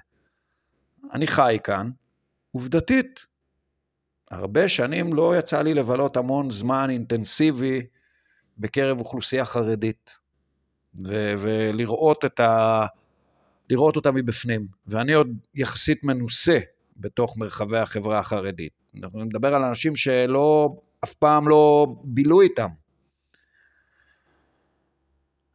אני 1.12 1.26
חי 1.26 1.59
כאן, 1.64 1.90
עובדתית. 2.53 3.30
הרבה 4.31 4.69
שנים 4.69 5.12
לא 5.12 5.38
יצא 5.38 5.62
לי 5.62 5.75
לבלות 5.75 6.16
המון 6.16 6.51
זמן 6.51 6.90
אינטנסיבי 6.90 7.87
בקרב 8.59 8.99
אוכלוסייה 8.99 9.45
חרדית, 9.45 10.19
ו- 11.07 11.35
ולראות 11.38 12.25
את 12.25 12.40
ה... 12.40 12.87
לראות 13.71 13.97
אותה 13.97 14.11
מבפנים. 14.11 14.66
ואני 14.87 15.12
עוד 15.12 15.29
יחסית 15.55 16.05
מנוסה 16.05 16.59
בתוך 16.97 17.38
מרחבי 17.38 17.79
החברה 17.79 18.19
החרדית. 18.19 18.73
אנחנו 18.97 19.25
נדבר 19.25 19.55
על 19.55 19.64
אנשים 19.64 19.97
שלא 19.97 20.77
אף 21.05 21.14
פעם 21.14 21.49
לא 21.49 21.87
בילו 22.05 22.40
איתם. 22.40 22.69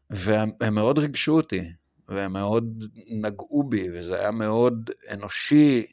והם 0.10 0.52
מאוד 0.72 0.98
ריגשו 0.98 1.36
אותי, 1.36 1.62
והם 2.08 2.34
מאוד 2.34 2.84
נגעו 3.08 3.64
בי, 3.64 3.88
וזה 3.94 4.20
היה 4.20 4.32
מאוד 4.32 4.90
אנושי 5.12 5.86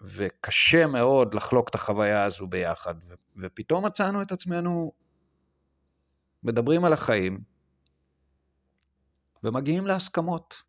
וקשה 0.00 0.86
מאוד 0.86 1.34
לחלוק 1.34 1.68
את 1.68 1.74
החוויה 1.74 2.24
הזו 2.24 2.46
ביחד. 2.46 2.94
ופתאום 3.36 3.86
מצאנו 3.86 4.22
את 4.22 4.32
עצמנו 4.32 4.92
מדברים 6.42 6.84
על 6.84 6.92
החיים, 6.92 7.38
ומגיעים 9.44 9.86
להסכמות, 9.86 10.62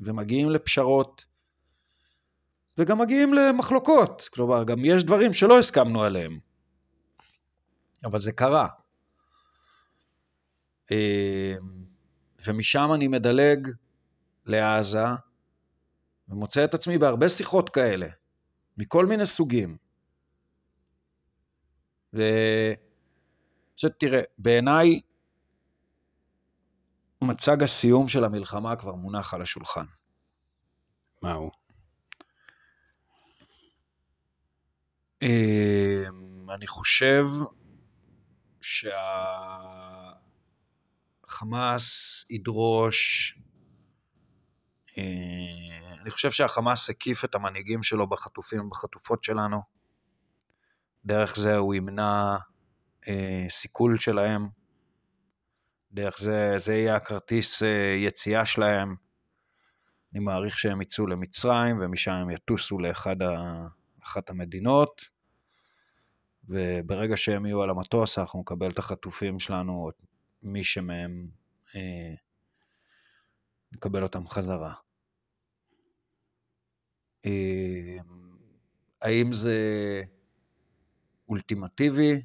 ומגיעים 0.00 0.50
לפשרות, 0.50 1.24
וגם 2.78 2.98
מגיעים 2.98 3.34
למחלוקות. 3.34 4.28
כלומר, 4.32 4.64
גם 4.64 4.84
יש 4.84 5.04
דברים 5.04 5.32
שלא 5.32 5.58
הסכמנו 5.58 6.02
עליהם. 6.02 6.38
אבל 8.04 8.20
זה 8.20 8.32
קרה. 8.32 8.68
אה, 10.90 11.54
ומשם 12.46 12.90
אני 12.94 13.08
מדלג 13.08 13.68
לעזה, 14.46 15.04
ומוצא 16.28 16.64
את 16.64 16.74
עצמי 16.74 16.98
בהרבה 16.98 17.28
שיחות 17.28 17.70
כאלה, 17.70 18.08
מכל 18.78 19.06
מיני 19.06 19.26
סוגים. 19.26 19.76
ו... 22.14 22.22
תראה, 23.98 24.20
בעיניי 24.38 25.00
מצג 27.22 27.62
הסיום 27.62 28.08
של 28.08 28.24
המלחמה 28.24 28.76
כבר 28.76 28.94
מונח 28.94 29.34
על 29.34 29.42
השולחן. 29.42 29.84
מה 31.22 31.32
הוא? 31.32 31.50
אה, 35.22 36.04
אני 36.54 36.66
חושב 36.66 37.24
שהחמאס 41.20 42.26
ידרוש, 42.30 43.34
אני 46.02 46.10
חושב 46.10 46.30
שהחמאס 46.30 46.90
הקיף 46.90 47.24
את 47.24 47.34
המנהיגים 47.34 47.82
שלו 47.82 48.06
בחטופים 48.06 48.66
ובחטופות 48.66 49.24
שלנו. 49.24 49.62
דרך 51.04 51.36
זה 51.36 51.56
הוא 51.56 51.74
ימנע 51.74 52.36
אה, 53.08 53.46
סיכול 53.48 53.98
שלהם. 53.98 54.46
דרך 55.92 56.18
זה, 56.18 56.54
זה 56.56 56.74
יהיה 56.74 56.96
הכרטיס 56.96 57.62
אה, 57.62 57.94
יציאה 57.96 58.44
שלהם. 58.44 58.96
אני 60.12 60.20
מעריך 60.20 60.58
שהם 60.58 60.82
יצאו 60.82 61.06
למצרים 61.06 61.78
ומשם 61.80 62.12
הם 62.12 62.30
יטוסו 62.30 62.78
לאחת 62.78 64.30
המדינות. 64.30 65.04
וברגע 66.48 67.16
שהם 67.16 67.46
יהיו 67.46 67.62
על 67.62 67.70
המטוס, 67.70 68.18
אנחנו 68.18 68.40
נקבל 68.40 68.70
את 68.70 68.78
החטופים 68.78 69.38
שלנו, 69.38 69.90
מי 70.42 70.64
שמהם, 70.64 71.28
אה, 71.74 72.14
נקבל 73.72 74.02
אותם 74.02 74.28
חזרה. 74.28 74.74
אה, 77.26 77.96
האם 79.02 79.32
זה 79.32 79.56
אולטימטיבי? 81.28 82.22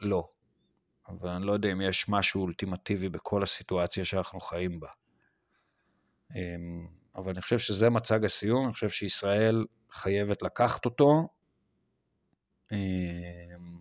לא. 0.00 0.28
אבל 1.08 1.28
אני 1.28 1.46
לא 1.46 1.52
יודע 1.52 1.72
אם 1.72 1.80
יש 1.80 2.08
משהו 2.08 2.42
אולטימטיבי 2.42 3.08
בכל 3.08 3.42
הסיטואציה 3.42 4.04
שאנחנו 4.04 4.40
חיים 4.40 4.80
בה. 4.80 4.88
אה, 6.36 6.40
אבל 7.16 7.30
אני 7.32 7.42
חושב 7.42 7.58
שזה 7.58 7.90
מצג 7.90 8.24
הסיום, 8.24 8.64
אני 8.64 8.72
חושב 8.72 8.88
שישראל 8.88 9.66
חייבת 9.90 10.42
לקחת 10.42 10.84
אותו, 10.84 11.28
אמ, 12.72 13.78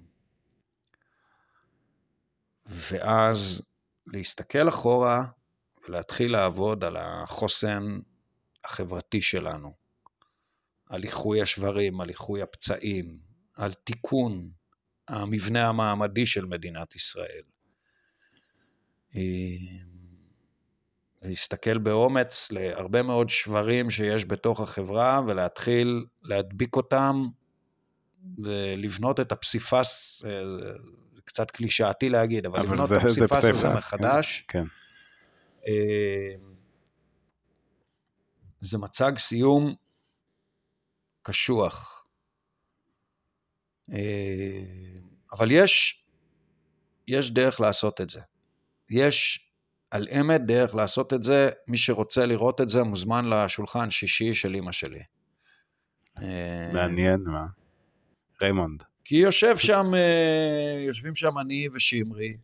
ואז 2.67 3.61
להסתכל 4.07 4.69
אחורה 4.69 5.25
ולהתחיל 5.87 6.31
לעבוד 6.31 6.83
על 6.83 6.97
החוסן 6.97 7.99
החברתי 8.63 9.21
שלנו, 9.21 9.73
על 10.89 11.03
איחוי 11.03 11.41
השברים, 11.41 12.01
על 12.01 12.09
איחוי 12.09 12.41
הפצעים, 12.41 13.17
על 13.53 13.73
תיקון 13.73 14.49
המבנה 15.07 15.67
המעמדי 15.69 16.25
של 16.25 16.45
מדינת 16.45 16.95
ישראל. 16.95 17.43
אמ, 19.15 19.95
להסתכל 21.21 21.77
באומץ 21.77 22.51
להרבה 22.51 23.01
מאוד 23.01 23.29
שברים 23.29 23.89
שיש 23.89 24.25
בתוך 24.25 24.59
החברה 24.59 25.21
ולהתחיל 25.27 26.05
להדביק 26.23 26.75
אותם 26.75 27.27
ולבנות 28.37 29.19
את 29.19 29.31
הפסיפס, 29.31 30.21
אה, 30.25 30.29
זה 31.15 31.21
קצת 31.25 31.51
קלישאתי 31.51 32.09
להגיד, 32.09 32.45
אבל, 32.45 32.59
אבל 32.59 32.73
לבנות 32.73 32.89
זה, 32.89 32.95
את 32.97 33.01
הפסיפס 33.01 33.43
הזה 33.43 33.61
כן, 33.61 33.73
מחדש. 33.73 34.45
כן. 34.47 34.63
כן. 35.65 35.75
זה 38.61 38.77
מצג 38.77 39.17
סיום 39.17 39.75
קשוח. 41.25 42.05
אה, 43.91 44.61
אבל 45.31 45.51
יש, 45.51 46.03
יש 47.07 47.31
דרך 47.31 47.61
לעשות 47.61 48.01
את 48.01 48.09
זה. 48.09 48.21
יש 48.89 49.49
על 49.91 50.07
אמת 50.19 50.41
דרך 50.45 50.75
לעשות 50.75 51.13
את 51.13 51.23
זה, 51.23 51.49
מי 51.67 51.77
שרוצה 51.77 52.25
לראות 52.25 52.61
את 52.61 52.69
זה 52.69 52.83
מוזמן 52.83 53.25
לשולחן 53.29 53.89
שישי 53.89 54.33
של 54.33 54.55
אימא 54.55 54.71
שלי. 54.71 55.03
מעניין, 56.73 57.19
מה? 57.27 57.45
ריימונד. 58.41 58.83
כי 59.03 59.15
יושב 59.15 59.57
שם, 59.57 59.95
אה, 59.95 60.83
יושבים 60.87 61.15
שם 61.15 61.39
אני 61.39 61.67
ושמרי, 61.73 62.37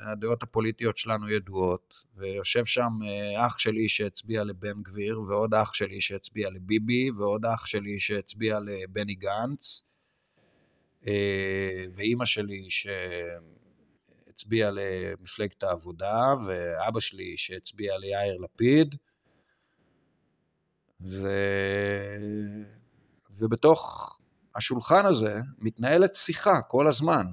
הדעות 0.00 0.42
הפוליטיות 0.42 0.96
שלנו 0.96 1.30
ידועות, 1.30 2.04
ויושב 2.16 2.64
שם 2.64 2.90
אה, 3.04 3.46
אח 3.46 3.58
שלי 3.58 3.88
שהצביע 3.88 4.44
לבן 4.44 4.82
גביר, 4.82 5.20
ועוד 5.20 5.54
אח 5.54 5.74
שלי 5.74 6.00
שהצביע 6.00 6.50
לביבי, 6.50 7.10
ועוד 7.16 7.44
אח 7.46 7.66
שלי 7.66 7.98
שהצביע 7.98 8.58
לבני 8.60 9.14
גנץ, 9.14 9.88
אה, 11.06 11.84
ואימא 11.94 12.24
שלי 12.24 12.66
שהצביעה 14.30 14.70
למפלגת 14.70 15.62
העבודה, 15.62 16.34
ואבא 16.46 17.00
שלי 17.00 17.36
שהצביע 17.36 17.98
ליאיר 17.98 18.36
לפיד, 18.36 18.94
ו... 21.00 21.28
ובתוך 23.30 24.10
השולחן 24.54 25.06
הזה 25.06 25.34
מתנהלת 25.58 26.14
שיחה 26.14 26.60
כל 26.62 26.88
הזמן. 26.88 27.26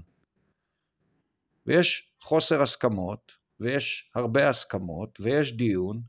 ויש 1.66 2.11
חוסר 2.22 2.61
הסכמות, 2.61 3.32
ויש 3.59 4.11
הרבה 4.15 4.49
הסכמות, 4.49 5.19
ויש 5.19 5.57
דיון, 5.57 6.01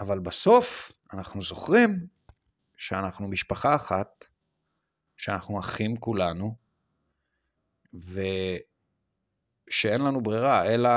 אבל 0.00 0.18
בסוף 0.18 0.92
אנחנו 1.12 1.42
זוכרים 1.42 2.06
שאנחנו 2.76 3.28
משפחה 3.28 3.74
אחת, 3.74 4.24
שאנחנו 5.16 5.60
אחים 5.60 5.96
כולנו, 5.96 6.56
ושאין 7.94 8.60
לנו 10.00 10.22
ברירה 10.22 10.66
אלא 10.66 10.90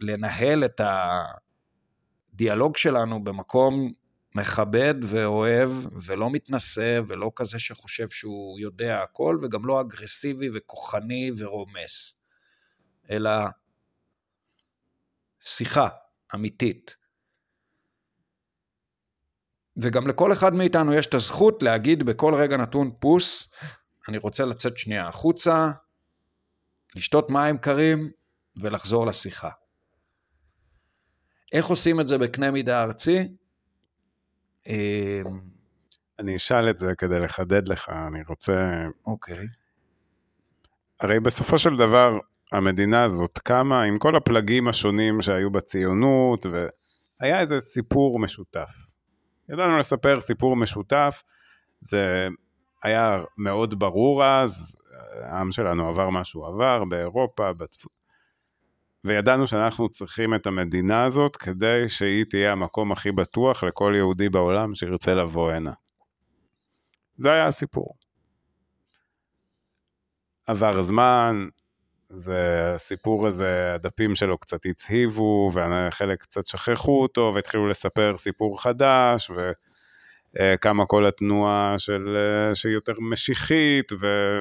לנהל 0.00 0.64
את 0.64 0.80
הדיאלוג 2.34 2.76
שלנו 2.76 3.24
במקום 3.24 3.92
מכבד 4.34 4.94
ואוהב, 5.02 5.70
ולא 6.06 6.30
מתנשא, 6.30 7.00
ולא 7.06 7.30
כזה 7.36 7.58
שחושב 7.58 8.08
שהוא 8.08 8.60
יודע 8.60 9.02
הכל, 9.02 9.38
וגם 9.42 9.66
לא 9.66 9.80
אגרסיבי 9.80 10.48
וכוחני 10.54 11.30
ורומס, 11.38 12.23
אלא 13.10 13.30
שיחה 15.40 15.88
אמיתית. 16.34 16.96
וגם 19.76 20.08
לכל 20.08 20.32
אחד 20.32 20.54
מאיתנו 20.54 20.94
יש 20.94 21.06
את 21.06 21.14
הזכות 21.14 21.62
להגיד 21.62 22.02
בכל 22.02 22.34
רגע 22.34 22.56
נתון 22.56 22.90
פוס, 22.98 23.52
אני 24.08 24.18
רוצה 24.18 24.44
לצאת 24.44 24.78
שנייה 24.78 25.08
החוצה, 25.08 25.70
לשתות 26.94 27.30
מים 27.30 27.58
קרים 27.58 28.10
ולחזור 28.56 29.06
לשיחה. 29.06 29.50
איך 31.52 31.66
עושים 31.66 32.00
את 32.00 32.08
זה 32.08 32.18
בקנה 32.18 32.50
מידה 32.50 32.82
ארצי? 32.82 33.28
אמ, 34.66 34.74
אני 36.18 36.36
אשאל 36.36 36.70
את 36.70 36.78
זה 36.78 36.94
כדי 36.98 37.20
לחדד 37.20 37.68
לך, 37.68 37.88
אני 37.88 38.22
רוצה... 38.28 38.84
אוקיי. 39.06 39.46
הרי 41.00 41.20
בסופו 41.20 41.58
של 41.58 41.76
דבר, 41.76 42.18
המדינה 42.52 43.04
הזאת 43.04 43.38
קמה 43.38 43.82
עם 43.82 43.98
כל 43.98 44.16
הפלגים 44.16 44.68
השונים 44.68 45.22
שהיו 45.22 45.50
בציונות, 45.50 46.46
והיה 47.20 47.40
איזה 47.40 47.60
סיפור 47.60 48.18
משותף. 48.18 48.70
ידענו 49.48 49.78
לספר 49.78 50.20
סיפור 50.20 50.56
משותף, 50.56 51.22
זה 51.80 52.28
היה 52.82 53.22
מאוד 53.38 53.78
ברור 53.78 54.24
אז, 54.24 54.76
העם 55.22 55.52
שלנו 55.52 55.88
עבר 55.88 56.10
מה 56.10 56.24
שהוא 56.24 56.46
עבר 56.46 56.84
באירופה, 56.84 57.52
בתפ... 57.52 57.86
וידענו 59.04 59.46
שאנחנו 59.46 59.88
צריכים 59.88 60.34
את 60.34 60.46
המדינה 60.46 61.04
הזאת 61.04 61.36
כדי 61.36 61.88
שהיא 61.88 62.24
תהיה 62.30 62.52
המקום 62.52 62.92
הכי 62.92 63.12
בטוח 63.12 63.64
לכל 63.64 63.92
יהודי 63.96 64.28
בעולם 64.28 64.74
שירצה 64.74 65.14
לבוא 65.14 65.50
הנה. 65.50 65.72
זה 67.16 67.32
היה 67.32 67.46
הסיפור. 67.46 67.94
עבר 70.46 70.82
זמן, 70.82 71.48
זה 72.08 72.72
הסיפור 72.74 73.26
הזה, 73.26 73.74
הדפים 73.74 74.14
שלו 74.14 74.38
קצת 74.38 74.66
הצהיבו, 74.66 75.50
וחלק 75.54 76.20
קצת 76.20 76.46
שכחו 76.46 77.02
אותו, 77.02 77.32
והתחילו 77.34 77.68
לספר 77.68 78.14
סיפור 78.18 78.62
חדש, 78.62 79.30
וקמה 80.36 80.86
כל 80.86 81.06
התנועה 81.06 81.74
של, 81.78 82.16
שהיא 82.54 82.72
יותר 82.72 82.94
משיחית, 83.00 83.92
ו, 83.92 83.96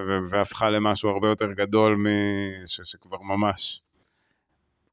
ו, 0.07 0.29
והפכה 0.29 0.69
למשהו 0.69 1.09
הרבה 1.09 1.27
יותר 1.27 1.51
גדול, 1.51 1.95
מש, 1.95 2.81
שכבר 2.83 3.21
ממש 3.21 3.81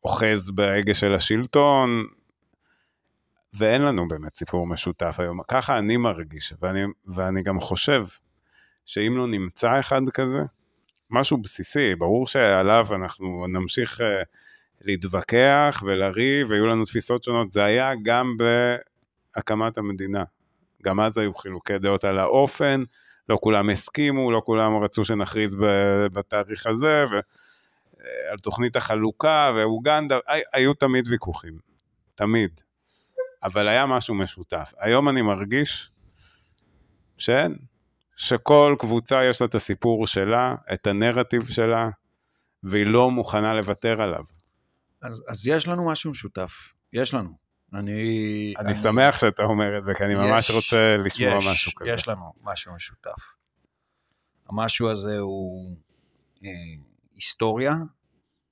אוחז 0.05 0.51
בהגה 0.51 0.95
של 0.95 1.14
השלטון, 1.14 2.05
ואין 3.55 3.83
לנו 3.83 4.09
באמת 4.09 4.37
סיפור 4.37 4.66
משותף 4.66 5.16
היום. 5.18 5.41
ככה 5.49 5.79
אני 5.79 5.97
מרגיש, 5.97 6.53
ואני, 6.62 6.81
ואני 7.07 7.43
גם 7.43 7.61
חושב 7.61 8.05
שאם 8.87 9.14
לא 9.16 9.27
נמצא 9.27 9.81
אחד 9.81 10.01
כזה, 10.14 10.39
משהו 11.11 11.37
בסיסי, 11.37 11.95
ברור 11.95 12.27
שעליו 12.27 12.87
אנחנו 12.95 13.47
נמשיך 13.49 14.01
uh, 14.01 14.05
להתווכח 14.81 15.83
ולריב, 15.87 16.51
ויהיו 16.51 16.67
לנו 16.67 16.85
תפיסות 16.85 17.25
שונות, 17.25 17.53
זה 17.53 17.65
היה 17.65 17.93
גם 18.03 18.37
בהקמת 19.37 19.79
המדינה. 19.79 20.25
גם 20.83 21.01
אז 21.01 21.19
היו 21.19 21.35
חילוקי 21.35 21.79
דעות 21.79 22.05
על 22.05 22.19
האופן, 22.19 22.83
לא 23.29 23.39
כולם 23.41 23.71
הסכימו, 23.71 24.31
לא 24.31 24.43
כולם 24.45 24.77
רצו 24.77 25.05
שנכריז 25.05 25.57
בתאריך 26.13 26.67
הזה, 26.67 27.05
ועל 27.11 27.23
אה, 28.33 28.37
תוכנית 28.43 28.77
החלוקה 28.77 29.53
ואוגנדה, 29.57 30.19
היו 30.53 30.75
תמיד 30.75 31.09
ויכוחים, 31.09 31.59
תמיד. 32.15 32.61
אבל 33.43 33.69
היה 33.69 33.87
משהו 33.87 34.15
משותף. 34.15 34.73
היום 34.79 35.09
אני 35.09 35.23
מרגיש 35.23 35.91
שאין, 37.19 37.57
שכל 38.21 38.77
קבוצה 38.79 39.25
יש 39.31 39.41
לה 39.41 39.47
את 39.47 39.55
הסיפור 39.55 40.07
שלה, 40.07 40.55
את 40.73 40.87
הנרטיב 40.87 41.49
שלה, 41.49 41.89
והיא 42.62 42.87
לא 42.87 43.11
מוכנה 43.11 43.55
לוותר 43.55 44.03
עליו. 44.03 44.25
אז, 45.03 45.23
אז 45.29 45.49
יש 45.49 45.68
לנו 45.68 45.87
משהו 45.87 46.11
משותף, 46.11 46.73
יש 46.93 47.14
לנו. 47.14 47.31
אני... 47.73 47.93
אני, 48.59 48.66
אני 48.66 48.75
שמח 48.75 49.18
שאתה 49.18 49.43
אומר 49.43 49.79
את 49.79 49.85
זה, 49.85 49.93
כי 49.95 50.05
אני 50.05 50.12
יש, 50.12 50.18
ממש 50.18 50.51
רוצה 50.51 50.97
לשמוע 51.05 51.37
יש, 51.39 51.47
משהו 51.47 51.73
כזה. 51.77 51.91
יש 51.91 52.09
לנו 52.09 52.33
משהו 52.43 52.75
משותף. 52.75 53.35
המשהו 54.49 54.91
הזה 54.91 55.18
הוא 55.18 55.77
אה, 56.45 56.51
היסטוריה, 57.14 57.75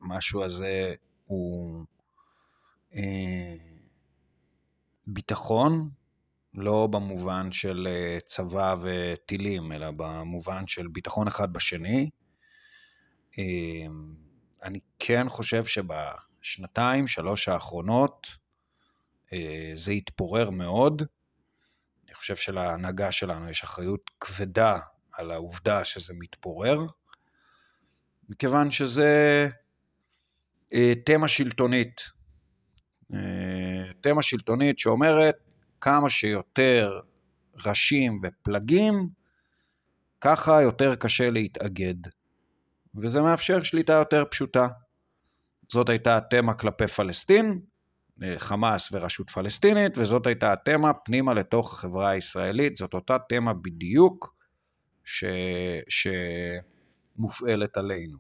המשהו 0.03 0.45
הזה 0.45 0.95
הוא 1.27 1.85
אה, 2.95 3.55
ביטחון, 5.07 5.91
לא 6.55 6.87
במובן 6.87 7.53
של 7.53 7.89
אה, 7.91 8.19
צבא 8.25 8.75
וטילים, 8.83 9.73
אלא 9.73 9.91
במובן 9.97 10.67
של 10.67 10.89
ביטחון 10.89 11.27
אחד 11.27 11.53
בשני. 11.53 12.11
אמ, 13.39 14.15
אני 14.63 14.81
כן 14.99 15.29
חושב 15.29 15.65
שבשנתיים, 15.65 17.07
שלוש 17.07 17.49
האחרונות, 17.49 18.27
אה, 19.33 19.73
זה 19.75 19.93
התפורר 19.93 20.51
מאוד. 20.51 21.03
אני 22.07 22.15
חושב 22.15 22.37
שלהנהגה 22.37 23.13
שלנו 23.13 23.51
יש 23.51 23.63
אחריות 23.63 24.11
כבדה 24.21 24.79
על 25.13 25.31
העובדה 25.31 25.85
שזה 25.85 26.15
מתפורר, 26.19 26.81
מכיוון 28.29 28.71
שזה 28.71 29.49
אה, 30.75 30.93
תמה 31.07 31.29
שלטונית. 31.29 32.19
תמה 34.01 34.23
שלטונית 34.23 34.79
שאומרת, 34.79 35.48
כמה 35.81 36.09
שיותר 36.09 37.01
ראשים 37.67 38.21
ופלגים, 38.23 39.09
ככה 40.21 40.63
יותר 40.63 40.95
קשה 40.95 41.31
להתאגד. 41.31 41.95
וזה 42.95 43.23
מאפשר 43.23 43.63
שליטה 43.63 43.93
יותר 43.93 44.25
פשוטה. 44.31 44.69
זאת 45.69 45.89
הייתה 45.89 46.17
התמה 46.17 46.55
כלפי 46.55 46.87
פלסטין, 46.87 47.61
חמאס 48.39 48.89
ורשות 48.93 49.31
פלסטינית, 49.31 49.99
וזאת 49.99 50.27
הייתה 50.27 50.53
התמה 50.53 50.95
פנימה 50.95 51.35
לתוך 51.35 51.73
החברה 51.73 52.11
הישראלית, 52.11 52.77
זאת 52.77 52.95
אותה 52.95 53.17
תמה 53.29 53.55
בדיוק 53.55 54.35
ש... 55.05 55.25
שמופעלת 57.17 57.77
עלינו. 57.77 58.19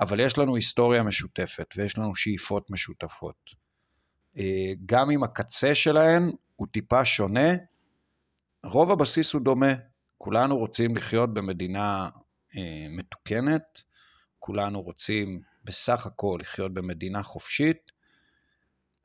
אבל 0.00 0.20
יש 0.20 0.38
לנו 0.38 0.52
היסטוריה 0.54 1.02
משותפת 1.02 1.74
ויש 1.76 1.98
לנו 1.98 2.14
שאיפות 2.14 2.70
משותפות. 2.70 3.50
גם 4.86 5.10
אם 5.10 5.22
הקצה 5.22 5.74
שלהן 5.74 6.32
הוא 6.56 6.66
טיפה 6.66 7.04
שונה, 7.04 7.50
רוב 8.64 8.90
הבסיס 8.90 9.32
הוא 9.32 9.42
דומה. 9.42 9.72
כולנו 10.18 10.58
רוצים 10.58 10.96
לחיות 10.96 11.34
במדינה 11.34 12.08
אה, 12.56 12.86
מתוקנת, 12.90 13.82
כולנו 14.38 14.82
רוצים 14.82 15.40
בסך 15.64 16.06
הכל 16.06 16.38
לחיות 16.40 16.74
במדינה 16.74 17.22
חופשית. 17.22 17.92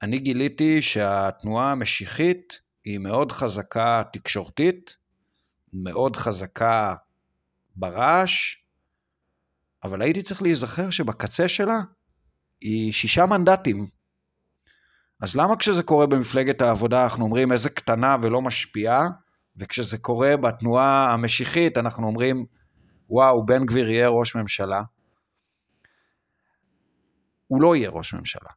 אני 0.02 0.20
גיליתי 0.20 0.82
שהתנועה 0.82 1.72
המשיחית 1.72 2.60
היא 2.86 3.00
מאוד 3.00 3.32
חזקה 3.32 4.04
תקשורתית, 4.14 4.98
מאוד 5.74 6.16
חזקה 6.16 6.96
ברעש, 7.76 8.56
אבל 9.84 10.02
הייתי 10.02 10.22
צריך 10.22 10.42
להיזכר 10.42 10.90
שבקצה 10.90 11.48
שלה 11.48 11.80
היא 12.62 12.94
שישה 12.94 13.26
מנדטים. 13.26 13.88
אז 15.22 15.36
למה 15.36 15.56
כשזה 15.56 15.84
קורה 15.84 16.08
במפלגת 16.08 16.62
העבודה 16.62 17.04
אנחנו 17.04 17.24
אומרים 17.24 17.52
איזה 17.52 17.70
קטנה 17.70 18.18
ולא 18.22 18.42
משפיעה, 18.42 19.08
וכשזה 19.58 19.98
קורה 19.98 20.38
בתנועה 20.38 21.14
המשיחית 21.14 21.78
אנחנו 21.78 22.08
אומרים, 22.08 22.46
וואו, 23.10 23.46
בן 23.46 23.66
גביר 23.66 23.90
יהיה 23.90 24.08
ראש 24.08 24.36
ממשלה? 24.36 24.82
הוא 27.48 27.62
לא 27.62 27.76
יהיה 27.76 27.90
ראש 27.90 28.14
ממשלה. 28.14 28.50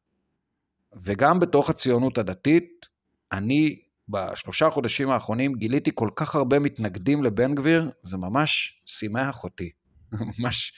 וגם 1.03 1.41
בתוך 1.41 1.71
הציונות 1.71 2.19
הדתית, 2.19 2.87
אני 3.33 3.81
בשלושה 4.09 4.71
חודשים 4.71 5.11
האחרונים 5.11 5.55
גיליתי 5.55 5.91
כל 5.95 6.09
כך 6.17 6.35
הרבה 6.35 6.59
מתנגדים 6.59 7.25
לבן 7.25 7.55
גביר, 7.55 7.91
זה 8.03 8.17
ממש 8.17 8.81
שימח 8.87 9.45
אותי. 9.45 9.71
ממש... 10.39 10.73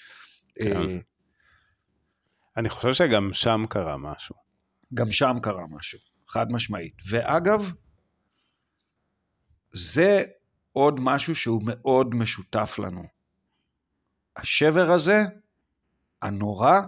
כן. 0.55 0.77
אה... 0.77 0.99
אני 2.57 2.69
חושב 2.69 2.93
שגם 2.93 3.33
שם 3.33 3.63
קרה 3.69 3.97
משהו. 3.97 4.40
גם 4.95 5.11
שם 5.11 5.37
קרה 5.43 5.67
משהו, 5.71 5.99
חד 6.27 6.53
משמעית. 6.53 6.95
ואגב, 7.11 7.73
זה 9.73 10.25
עוד 10.73 11.01
משהו 11.01 11.35
שהוא 11.35 11.63
מאוד 11.67 12.15
משותף 12.15 12.79
לנו. 12.79 13.05
השבר 14.37 14.93
הזה, 14.93 15.23
הנורא, 16.23 16.81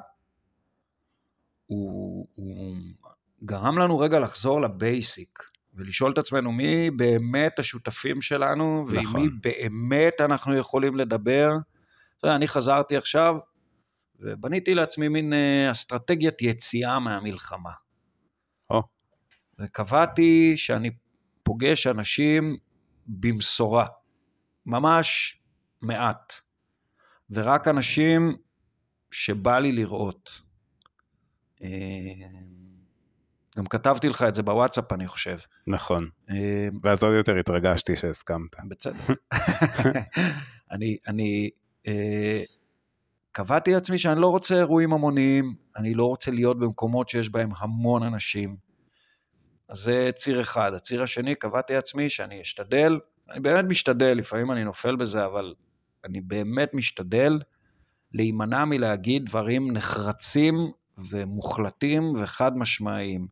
הוא, 1.66 2.28
הוא 2.34 2.76
גרם 3.44 3.78
לנו 3.78 3.98
רגע 3.98 4.18
לחזור 4.18 4.60
לבייסיק 4.60 5.38
ולשאול 5.74 6.12
את 6.12 6.18
עצמנו 6.18 6.52
מי 6.52 6.90
באמת 6.90 7.58
השותפים 7.58 8.22
שלנו 8.22 8.86
ועם 8.88 9.02
נכון. 9.02 9.22
מי 9.22 9.28
באמת 9.42 10.20
אנחנו 10.20 10.56
יכולים 10.56 10.96
לדבר. 10.96 11.48
אתה 12.18 12.26
יודע, 12.26 12.36
אני 12.36 12.48
חזרתי 12.48 12.96
עכשיו 12.96 13.34
ובניתי 14.20 14.74
לעצמי 14.74 15.08
מין 15.08 15.32
אה, 15.32 15.70
אסטרטגיית 15.70 16.42
יציאה 16.42 16.98
מהמלחמה. 16.98 17.70
וקבעתי 19.62 20.56
שאני 20.56 20.90
פוגש 21.42 21.86
אנשים 21.86 22.56
במשורה, 23.06 23.86
ממש 24.66 25.38
מעט, 25.82 26.32
ורק 27.30 27.68
אנשים 27.68 28.36
שבא 29.10 29.58
לי 29.58 29.72
לראות. 29.72 30.42
אה, 31.62 31.68
גם 33.58 33.66
כתבתי 33.66 34.08
לך 34.08 34.22
את 34.22 34.34
זה 34.34 34.42
בוואטסאפ, 34.42 34.92
אני 34.92 35.06
חושב. 35.06 35.38
נכון. 35.66 36.08
אה, 36.30 36.68
ואז 36.82 37.02
עוד 37.02 37.14
יותר 37.14 37.38
התרגשתי 37.38 37.96
שהסכמת. 37.96 38.56
בצדק. 38.68 38.96
אני, 40.72 40.96
אני 41.08 41.50
אה, 41.86 42.42
קבעתי 43.32 43.72
לעצמי 43.72 43.98
שאני 43.98 44.20
לא 44.20 44.26
רוצה 44.26 44.54
אירועים 44.54 44.92
המוניים, 44.92 45.54
אני 45.76 45.94
לא 45.94 46.04
רוצה 46.04 46.30
להיות 46.30 46.58
במקומות 46.58 47.08
שיש 47.08 47.28
בהם 47.28 47.50
המון 47.58 48.02
אנשים. 48.02 48.56
אז 49.72 49.78
זה 49.78 50.10
ציר 50.14 50.40
אחד. 50.40 50.74
הציר 50.74 51.02
השני, 51.02 51.34
קבעתי 51.34 51.74
לעצמי 51.74 52.08
שאני 52.08 52.40
אשתדל, 52.40 53.00
אני 53.30 53.40
באמת 53.40 53.64
משתדל, 53.64 54.12
לפעמים 54.18 54.52
אני 54.52 54.64
נופל 54.64 54.96
בזה, 54.96 55.24
אבל 55.24 55.54
אני 56.04 56.20
באמת 56.20 56.74
משתדל 56.74 57.40
להימנע 58.12 58.64
מלהגיד 58.64 59.24
דברים 59.26 59.72
נחרצים 59.72 60.54
ומוחלטים 60.98 62.12
וחד 62.18 62.56
משמעיים. 62.56 63.28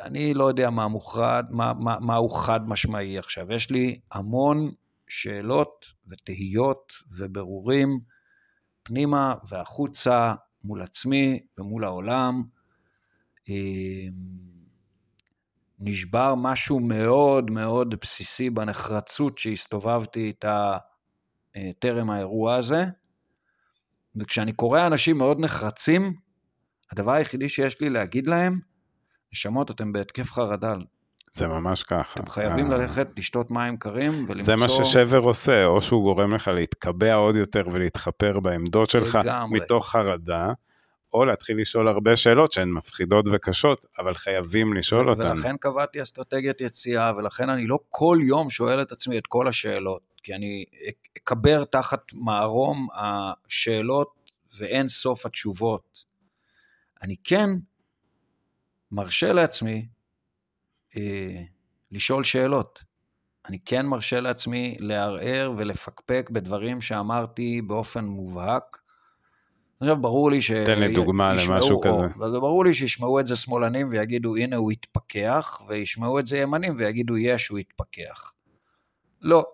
אני 0.00 0.34
לא 0.34 0.44
יודע 0.44 0.70
מה, 0.70 0.88
מוחרד, 0.88 1.46
מה, 1.50 1.72
מה, 1.72 1.96
מה 2.00 2.16
הוא 2.16 2.36
חד 2.36 2.68
משמעי 2.68 3.18
עכשיו. 3.18 3.52
יש 3.52 3.70
לי 3.70 4.00
המון 4.12 4.70
שאלות 5.08 5.86
ותהיות 6.08 6.92
וברורים 7.10 8.00
פנימה 8.82 9.34
והחוצה 9.48 10.34
מול 10.64 10.82
עצמי 10.82 11.40
ומול 11.58 11.84
העולם. 11.84 12.42
נשבר 15.78 16.34
משהו 16.34 16.80
מאוד 16.80 17.50
מאוד 17.50 17.94
בסיסי 18.00 18.50
בנחרצות 18.50 19.38
שהסתובבתי 19.38 20.20
איתה 20.20 20.76
אה, 21.56 21.70
טרם 21.78 22.10
האירוע 22.10 22.54
הזה. 22.56 22.84
וכשאני 24.16 24.52
קורא 24.52 24.86
אנשים 24.86 25.18
מאוד 25.18 25.40
נחרצים, 25.40 26.14
הדבר 26.92 27.12
היחידי 27.12 27.48
שיש 27.48 27.80
לי 27.80 27.90
להגיד 27.90 28.26
להם, 28.26 28.60
נשמות, 29.32 29.70
אתם 29.70 29.92
בהתקף 29.92 30.32
חרדה. 30.32 30.74
זה 31.32 31.48
ממש 31.48 31.82
ככה. 31.82 32.20
אתם 32.20 32.30
חייבים 32.30 32.72
אה, 32.72 32.76
ללכת 32.78 33.08
לשתות 33.18 33.50
מים 33.50 33.76
קרים 33.76 34.12
ולמצוא... 34.28 34.44
זה 34.44 34.56
מה 34.56 34.68
ששבר 34.68 35.18
עושה, 35.18 35.64
או 35.64 35.80
שהוא 35.80 36.02
גורם 36.02 36.34
לך 36.34 36.48
להתקבע 36.48 37.14
עוד 37.14 37.36
יותר 37.36 37.62
ולהתחפר 37.72 38.40
בעמדות 38.40 38.90
שלך 38.90 39.18
לגמרי. 39.24 39.60
מתוך 39.60 39.90
חרדה, 39.90 40.52
או 41.14 41.24
להתחיל 41.24 41.60
לשאול 41.60 41.88
הרבה 41.88 42.16
שאלות 42.16 42.52
שהן 42.52 42.70
מפחידות 42.70 43.24
וקשות, 43.32 43.86
אבל 43.98 44.14
חייבים 44.14 44.74
לשאול 44.74 45.10
אותן. 45.10 45.30
ולכן 45.30 45.56
קבעתי 45.56 46.02
אסטרטגיית 46.02 46.60
יציאה, 46.60 47.16
ולכן 47.16 47.50
אני 47.50 47.66
לא 47.66 47.78
כל 47.88 48.18
יום 48.22 48.50
שואל 48.50 48.82
את 48.82 48.92
עצמי 48.92 49.18
את 49.18 49.26
כל 49.26 49.48
השאלות, 49.48 50.02
כי 50.22 50.34
אני 50.34 50.64
אקבר 51.18 51.64
תחת 51.64 52.02
מערום 52.12 52.88
השאלות 52.94 54.08
ואין 54.58 54.88
סוף 54.88 55.26
התשובות. 55.26 56.04
אני 57.02 57.16
כן 57.24 57.50
מרשה 58.92 59.32
לעצמי 59.32 59.86
אה, 60.96 61.42
לשאול 61.90 62.24
שאלות. 62.24 62.84
אני 63.46 63.58
כן 63.64 63.86
מרשה 63.86 64.20
לעצמי 64.20 64.76
לערער 64.80 65.52
ולפקפק 65.56 66.30
בדברים 66.32 66.80
שאמרתי 66.80 67.62
באופן 67.62 68.04
מובהק. 68.04 68.83
עכשיו 69.84 70.00
ברור 70.00 70.30
לי 70.30 70.42
ש... 70.42 70.50
תן 70.50 70.78
לי 70.78 70.94
דוגמה 70.94 71.32
ישמעו- 71.34 71.54
למשהו 71.54 71.76
או, 71.76 71.80
כזה. 71.82 72.40
ברור 72.40 72.64
לי 72.64 72.74
שישמעו 72.74 73.20
את 73.20 73.26
זה 73.26 73.36
שמאלנים 73.36 73.88
ויגידו 73.90 74.36
הנה 74.36 74.56
הוא 74.56 74.72
התפכח, 74.72 75.60
וישמעו 75.68 76.18
את 76.18 76.26
זה 76.26 76.38
ימנים 76.38 76.74
ויגידו 76.76 77.16
יש 77.18 77.48
הוא 77.48 77.58
התפכח. 77.58 78.34
לא, 79.22 79.44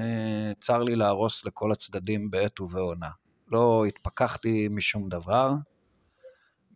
אה, 0.00 0.52
צר 0.60 0.82
לי 0.82 0.96
להרוס 0.96 1.44
לכל 1.44 1.72
הצדדים 1.72 2.30
בעת 2.30 2.60
ובעונה. 2.60 3.08
לא 3.48 3.84
התפכחתי 3.88 4.68
משום 4.70 5.08
דבר. 5.08 5.52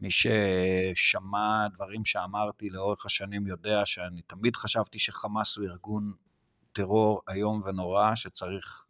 מי 0.01 0.09
ששמע 0.11 1.69
דברים 1.75 2.05
שאמרתי 2.05 2.71
לאורך 2.71 3.07
השנים 3.07 3.47
יודע 3.47 3.87
שאני 3.87 4.23
תמיד 4.23 4.57
חשבתי 4.57 4.99
שחמאס 4.99 5.57
הוא 5.57 5.65
ארגון 5.67 6.13
טרור 6.73 7.23
איום 7.29 7.61
ונורא 7.65 8.15
שצריך 8.15 8.87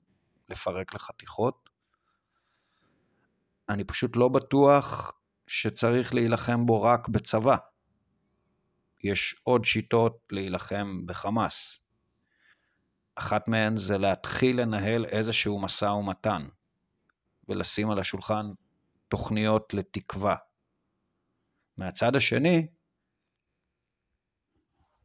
לפרק 0.49 0.95
לחתיכות. 0.95 1.68
אני 3.69 3.85
פשוט 3.85 4.17
לא 4.17 4.29
בטוח 4.29 5.13
שצריך 5.47 6.15
להילחם 6.15 6.67
בו 6.67 6.83
רק 6.83 7.09
בצבא. 7.09 7.57
יש 9.05 9.41
עוד 9.43 9.65
שיטות 9.65 10.19
להילחם 10.31 11.07
בחמאס. 11.07 11.83
אחת 13.15 13.49
מהן 13.49 13.77
זה 13.77 13.99
להתחיל 13.99 14.61
לנהל 14.61 15.05
איזשהו 15.05 15.61
משא 15.61 15.85
ומתן 15.85 16.49
ולשים 17.49 17.91
על 17.91 17.99
השולחן 17.99 18.47
תוכניות 19.09 19.75
לתקווה. 19.75 20.37
מהצד 21.77 22.17
השני, 22.17 22.67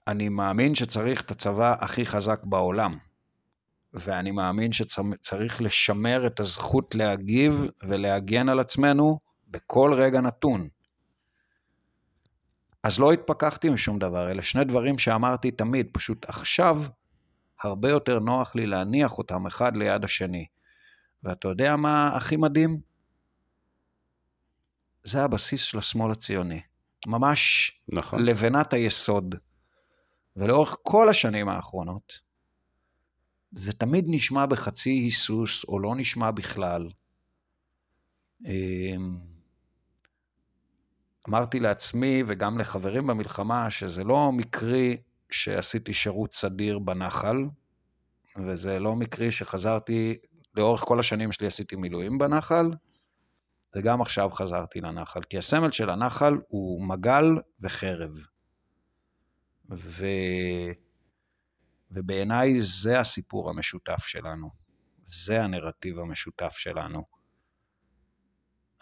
אני 0.07 0.29
מאמין 0.29 0.75
שצריך 0.75 1.21
את 1.21 1.31
הצבא 1.31 1.75
הכי 1.79 2.05
חזק 2.05 2.43
בעולם, 2.43 2.97
ואני 3.93 4.31
מאמין 4.31 4.71
שצריך 4.71 5.61
לשמר 5.61 6.27
את 6.27 6.39
הזכות 6.39 6.95
להגיב 6.95 7.65
ולהגן 7.83 8.49
על 8.49 8.59
עצמנו 8.59 9.19
בכל 9.47 9.93
רגע 9.97 10.21
נתון. 10.21 10.69
אז 12.83 12.99
לא 12.99 13.13
התפכחתי 13.13 13.69
משום 13.69 13.99
דבר, 13.99 14.31
אלה 14.31 14.41
שני 14.41 14.63
דברים 14.63 14.99
שאמרתי 14.99 15.51
תמיד, 15.51 15.87
פשוט 15.91 16.25
עכשיו 16.29 16.77
הרבה 17.63 17.89
יותר 17.89 18.19
נוח 18.19 18.55
לי 18.55 18.65
להניח 18.65 19.17
אותם 19.17 19.45
אחד 19.45 19.77
ליד 19.77 20.03
השני. 20.03 20.45
ואתה 21.23 21.47
יודע 21.47 21.75
מה 21.75 22.15
הכי 22.15 22.35
מדהים? 22.35 22.79
זה 25.03 25.23
הבסיס 25.23 25.61
של 25.61 25.77
השמאל 25.77 26.11
הציוני. 26.11 26.61
ממש 27.07 27.71
נכון. 27.87 28.25
לבנת 28.25 28.73
היסוד. 28.73 29.35
ולאורך 30.35 30.77
כל 30.81 31.09
השנים 31.09 31.49
האחרונות, 31.49 32.19
זה 33.55 33.73
תמיד 33.73 34.05
נשמע 34.07 34.45
בחצי 34.45 34.89
היסוס, 34.89 35.63
או 35.63 35.79
לא 35.79 35.95
נשמע 35.95 36.31
בכלל. 36.31 36.89
אמ, 38.45 39.17
אמרתי 41.29 41.59
לעצמי 41.59 42.23
וגם 42.27 42.59
לחברים 42.59 43.07
במלחמה 43.07 43.69
שזה 43.69 44.03
לא 44.03 44.31
מקרי 44.31 44.97
שעשיתי 45.29 45.93
שירות 45.93 46.33
סדיר 46.33 46.79
בנחל, 46.79 47.37
וזה 48.37 48.79
לא 48.79 48.95
מקרי 48.95 49.31
שחזרתי, 49.31 50.17
לאורך 50.55 50.81
כל 50.81 50.99
השנים 50.99 51.31
שלי 51.31 51.47
עשיתי 51.47 51.75
מילואים 51.75 52.17
בנחל, 52.17 52.71
וגם 53.75 54.01
עכשיו 54.01 54.29
חזרתי 54.29 54.81
לנחל, 54.81 55.23
כי 55.23 55.37
הסמל 55.37 55.71
של 55.71 55.89
הנחל 55.89 56.37
הוא 56.47 56.87
מגל 56.87 57.25
וחרב. 57.61 58.11
ו... 59.71 60.05
ובעיניי 61.93 62.61
זה 62.61 62.99
הסיפור 62.99 63.49
המשותף 63.49 64.05
שלנו, 64.05 64.49
זה 65.07 65.43
הנרטיב 65.43 65.99
המשותף 65.99 66.53
שלנו. 66.57 67.03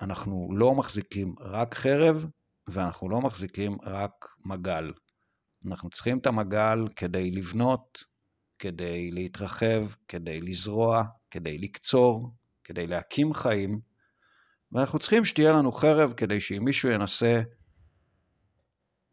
אנחנו 0.01 0.49
לא 0.53 0.75
מחזיקים 0.75 1.35
רק 1.39 1.75
חרב, 1.75 2.25
ואנחנו 2.67 3.09
לא 3.09 3.21
מחזיקים 3.21 3.77
רק 3.83 4.25
מגל. 4.45 4.93
אנחנו 5.65 5.89
צריכים 5.89 6.17
את 6.17 6.27
המגל 6.27 6.87
כדי 6.95 7.31
לבנות, 7.31 8.03
כדי 8.59 9.11
להתרחב, 9.11 9.83
כדי 10.07 10.41
לזרוע, 10.41 11.03
כדי 11.31 11.57
לקצור, 11.57 12.33
כדי 12.63 12.87
להקים 12.87 13.33
חיים, 13.33 13.79
ואנחנו 14.71 14.99
צריכים 14.99 15.25
שתהיה 15.25 15.51
לנו 15.51 15.71
חרב 15.71 16.13
כדי 16.17 16.41
שאם 16.41 16.63
מישהו 16.65 16.89
ינסה 16.89 17.41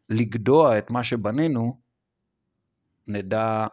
לגדוע 0.09 0.79
את 0.79 0.91
מה 0.91 1.05
שבנינו, 1.05 1.81
נדע 3.07 3.67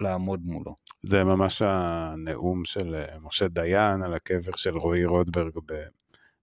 לעמוד 0.00 0.40
מולו. 0.44 0.76
זה 1.02 1.24
ממש 1.24 1.62
הנאום 1.64 2.64
של 2.64 2.94
אה, 2.94 3.18
משה 3.20 3.48
דיין 3.48 4.02
על 4.02 4.14
הקבר 4.14 4.56
של 4.56 4.76
רועי 4.76 5.04
רוטברג, 5.04 5.52
ב- 5.66 5.84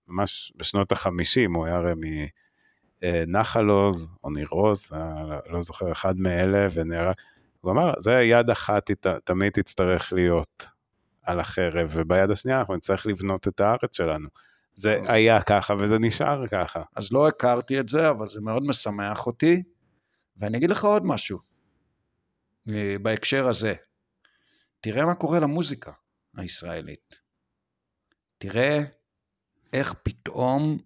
ממש 0.08 0.54
בשנות 0.56 0.92
החמישים, 0.92 1.54
הוא 1.54 1.66
היה 1.66 1.76
הרי 1.76 1.94
מנחל 3.02 3.66
עוז, 3.70 4.12
או 4.24 4.30
ניר 4.30 4.48
עוז, 4.50 4.90
אה, 4.94 5.40
לא 5.50 5.62
זוכר, 5.62 5.92
אחד 5.92 6.18
מאלה, 6.20 6.68
ונהרג, 6.74 7.16
הוא 7.62 7.72
אמר, 7.72 7.94
זה 8.00 8.12
יד 8.12 8.50
אחת 8.50 8.92
תמיד 9.24 9.52
תצטרך 9.52 10.14
להיות 10.14 10.68
על 11.24 11.40
החרב, 11.40 11.90
וביד 11.94 12.32
השנייה 12.32 12.60
אנחנו 12.60 12.76
נצטרך 12.76 13.06
לבנות 13.06 13.48
את 13.48 13.60
הארץ 13.62 13.98
שלנו. 13.98 14.28
זה 14.74 14.98
אז- 15.00 15.06
היה 15.10 15.42
ככה 15.42 15.74
וזה 15.80 16.00
נשאר 16.00 16.48
ככה. 16.48 16.82
אז 16.96 17.12
לא 17.12 17.28
הכרתי 17.28 17.80
את 17.80 17.88
זה, 17.90 18.10
אבל 18.10 18.30
זה 18.30 18.42
מאוד 18.42 18.64
משמח 18.64 19.28
אותי. 19.28 19.64
ואני 20.38 20.58
אגיד 20.58 20.70
לך 20.70 20.86
עוד 20.86 21.06
משהו 21.06 21.38
אה, 21.38 21.44
בהקשר 23.02 23.48
הזה. 23.48 23.74
תראה 24.80 25.06
מה 25.06 25.16
קורה 25.16 25.40
למוזיקה 25.40 25.92
הישראלית. 26.38 27.22
תראה 28.38 28.80
איך 29.74 29.94
פתאום 30.04 30.78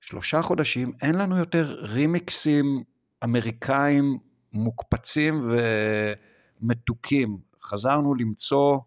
שלושה 0.00 0.42
חודשים 0.42 0.92
אין 1.02 1.14
לנו 1.14 1.36
יותר 1.36 1.84
רימיקסים 1.84 2.84
אמריקאים 3.24 4.18
מוקפצים 4.52 5.40
ומתוקים. 6.60 7.38
חזרנו 7.62 8.14
למצוא 8.14 8.78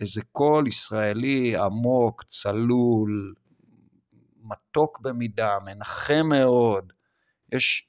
איזה 0.00 0.22
קול 0.32 0.66
ישראלי 0.66 1.56
עמוק, 1.56 2.22
צלול, 2.22 3.34
מתוק 4.42 5.00
במידה, 5.00 5.58
מנחם 5.64 6.26
מאוד. 6.28 6.92
יש 7.52 7.87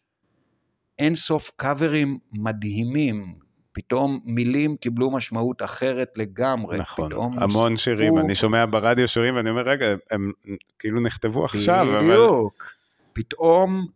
אין 1.00 1.16
סוף 1.16 1.52
קאברים 1.56 2.20
מדהימים. 2.32 3.36
פתאום 3.72 4.20
מילים 4.26 4.78
קיבלו 4.78 5.12
משמעות 5.12 5.62
אחרת 5.62 6.18
לגמרי. 6.18 6.78
נכון, 6.78 7.10
פתאום 7.10 7.40
המון 7.40 7.72
נוספו- 7.72 7.84
שירים, 7.84 8.18
אני 8.18 8.36
שומע 8.36 8.66
ברדיו 8.66 9.08
שירים 9.08 9.36
ואני 9.36 9.50
אומר, 9.50 9.62
רגע, 9.62 9.86
הם 10.12 10.32
כאילו 10.80 11.02
נכתבו 11.02 11.46
עכשיו, 11.46 11.88
אבל... 11.90 12.00
בדיוק. 12.00 12.74
פתאום 13.14 13.88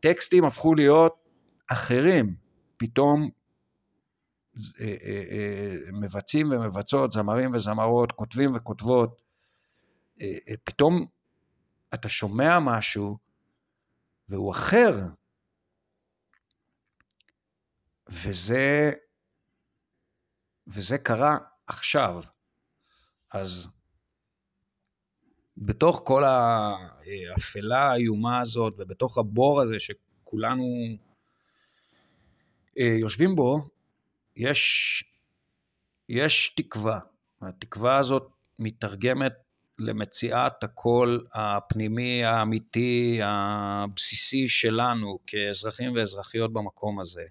טקסטים 0.00 0.44
הפכו 0.44 0.74
להיות 0.74 1.18
אחרים. 1.66 2.34
פתאום 2.76 3.30
אה, 4.80 4.86
אה, 5.04 5.22
אה, 5.30 5.76
מבצעים 5.92 6.50
ומבצעות, 6.50 7.12
זמרים 7.12 7.54
וזמרות, 7.54 8.12
כותבים 8.12 8.54
וכותבות. 8.54 9.22
פתאום 10.64 11.06
אתה 11.94 12.08
שומע 12.08 12.58
משהו 12.58 13.16
והוא 14.28 14.52
אחר. 14.52 14.98
וזה, 18.08 18.92
וזה 20.66 20.98
קרה 20.98 21.38
עכשיו. 21.66 22.22
אז 23.32 23.68
בתוך 25.56 26.02
כל 26.04 26.24
האפלה 26.24 27.90
האיומה 27.90 28.40
הזאת 28.40 28.74
ובתוך 28.78 29.18
הבור 29.18 29.60
הזה 29.60 29.74
שכולנו 29.78 30.64
אה, 32.78 32.96
יושבים 33.00 33.36
בו, 33.36 33.68
יש, 34.36 35.04
יש 36.08 36.54
תקווה. 36.56 37.00
התקווה 37.42 37.98
הזאת 37.98 38.30
מתרגמת 38.58 39.32
למציאת 39.78 40.64
הקול 40.64 41.26
הפנימי, 41.32 42.24
האמיתי, 42.24 43.20
הבסיסי 43.22 44.48
שלנו 44.48 45.18
כאזרחים 45.26 45.94
ואזרחיות 45.94 46.52
במקום 46.52 47.00
הזה. 47.00 47.24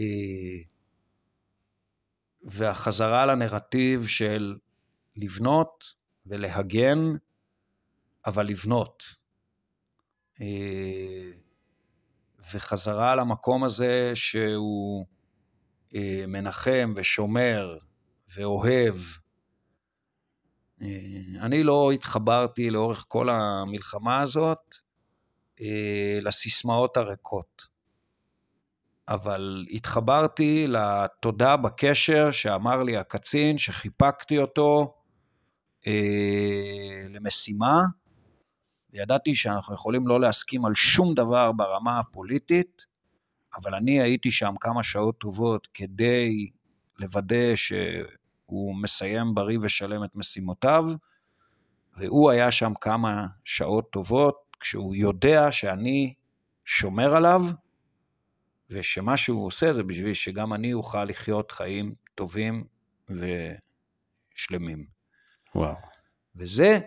אה, 0.00 0.62
והחזרה 2.42 3.26
לנרטיב 3.26 4.06
של 4.06 4.58
לבנות 5.16 5.84
ולהגן, 6.26 6.98
אבל 8.26 8.46
לבנות. 8.46 9.02
אה, 10.40 11.30
וחזרה 12.54 13.16
למקום 13.16 13.64
הזה 13.64 14.10
שהוא 14.14 15.06
אה, 15.94 16.24
מנחם 16.28 16.92
ושומר 16.96 17.78
ואוהב. 18.36 18.94
אני 21.40 21.62
לא 21.62 21.90
התחברתי 21.92 22.70
לאורך 22.70 23.04
כל 23.08 23.28
המלחמה 23.30 24.20
הזאת 24.20 24.74
לסיסמאות 26.22 26.96
הריקות, 26.96 27.66
אבל 29.10 29.66
התחברתי 29.70 30.66
לתודה 30.68 31.56
בקשר 31.56 32.30
שאמר 32.30 32.82
לי 32.82 32.96
הקצין, 32.96 33.58
שחיפקתי 33.58 34.38
אותו 34.38 34.94
אה, 35.86 37.06
למשימה, 37.08 37.82
וידעתי 38.92 39.34
שאנחנו 39.34 39.74
יכולים 39.74 40.08
לא 40.08 40.20
להסכים 40.20 40.64
על 40.64 40.74
שום 40.74 41.14
דבר 41.14 41.52
ברמה 41.52 41.98
הפוליטית, 41.98 42.86
אבל 43.56 43.74
אני 43.74 44.00
הייתי 44.00 44.30
שם 44.30 44.54
כמה 44.60 44.82
שעות 44.82 45.18
טובות 45.18 45.68
כדי 45.74 46.50
לוודא 46.98 47.54
שהוא 47.54 48.74
מסיים 48.82 49.34
בריא 49.34 49.58
ושלם 49.62 50.04
את 50.04 50.16
משימותיו, 50.16 50.84
והוא 51.96 52.30
היה 52.30 52.50
שם 52.50 52.72
כמה 52.80 53.26
שעות 53.44 53.90
טובות, 53.90 54.36
כשהוא 54.60 54.94
יודע 54.94 55.52
שאני 55.52 56.14
שומר 56.64 57.16
עליו, 57.16 57.40
ושמה 58.70 59.16
שהוא 59.16 59.46
עושה 59.46 59.72
זה 59.72 59.82
בשביל 59.82 60.14
שגם 60.14 60.52
אני 60.52 60.72
אוכל 60.72 61.04
לחיות 61.04 61.50
חיים 61.50 61.94
טובים 62.14 62.64
ושלמים. 64.36 64.86
וואו. 65.54 65.76
וזה 66.36 66.78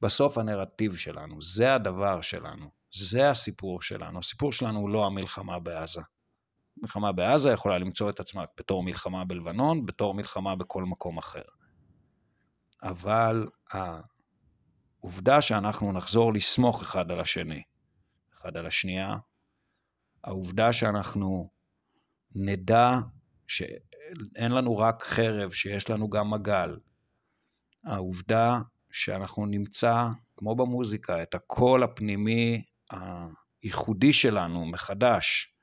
בסוף 0.00 0.38
הנרטיב 0.38 0.96
שלנו, 0.96 1.42
זה 1.42 1.74
הדבר 1.74 2.20
שלנו, 2.20 2.70
זה 2.92 3.30
הסיפור 3.30 3.82
שלנו. 3.82 4.18
הסיפור 4.18 4.52
שלנו 4.52 4.80
הוא 4.80 4.90
לא 4.90 5.06
המלחמה 5.06 5.58
בעזה. 5.58 6.00
מלחמה 6.76 7.12
בעזה 7.12 7.50
יכולה 7.50 7.78
למצוא 7.78 8.10
את 8.10 8.20
עצמה 8.20 8.44
בתור 8.58 8.82
מלחמה 8.82 9.24
בלבנון, 9.24 9.86
בתור 9.86 10.14
מלחמה 10.14 10.56
בכל 10.56 10.84
מקום 10.84 11.18
אחר. 11.18 11.42
אבל 12.82 13.48
העובדה 13.70 15.40
שאנחנו 15.40 15.92
נחזור 15.92 16.34
לסמוך 16.34 16.82
אחד 16.82 17.10
על 17.10 17.20
השני, 17.20 17.62
אחד 18.34 18.56
על 18.56 18.66
השנייה, 18.66 19.16
העובדה 20.26 20.72
שאנחנו 20.72 21.50
נדע 22.34 22.90
שאין 23.46 24.52
לנו 24.52 24.78
רק 24.78 25.02
חרב, 25.02 25.50
שיש 25.50 25.90
לנו 25.90 26.10
גם 26.10 26.30
מגל, 26.30 26.76
העובדה 27.84 28.60
שאנחנו 28.90 29.46
נמצא, 29.46 30.06
כמו 30.36 30.56
במוזיקה, 30.56 31.22
את 31.22 31.34
הקול 31.34 31.82
הפנימי 31.82 32.64
הייחודי 33.62 34.12
שלנו 34.12 34.66
מחדש, 34.66 35.54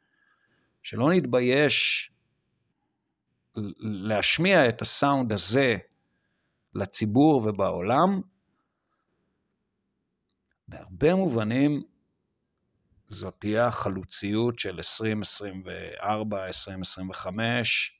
שלא 0.83 1.13
נתבייש 1.13 2.11
להשמיע 3.79 4.69
את 4.69 4.81
הסאונד 4.81 5.31
הזה 5.31 5.77
לציבור 6.75 7.47
ובעולם, 7.47 8.21
בהרבה 10.67 11.15
מובנים 11.15 11.83
זאת 13.13 13.35
תהיה 13.39 13.67
החלוציות 13.67 14.59
של 14.59 14.75
2024, 14.75 16.45
2025 16.47 17.99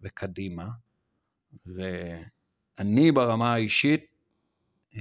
וקדימה. 0.00 0.68
ואני 1.66 3.12
ברמה 3.12 3.54
האישית, 3.54 4.06
אה, 4.96 5.00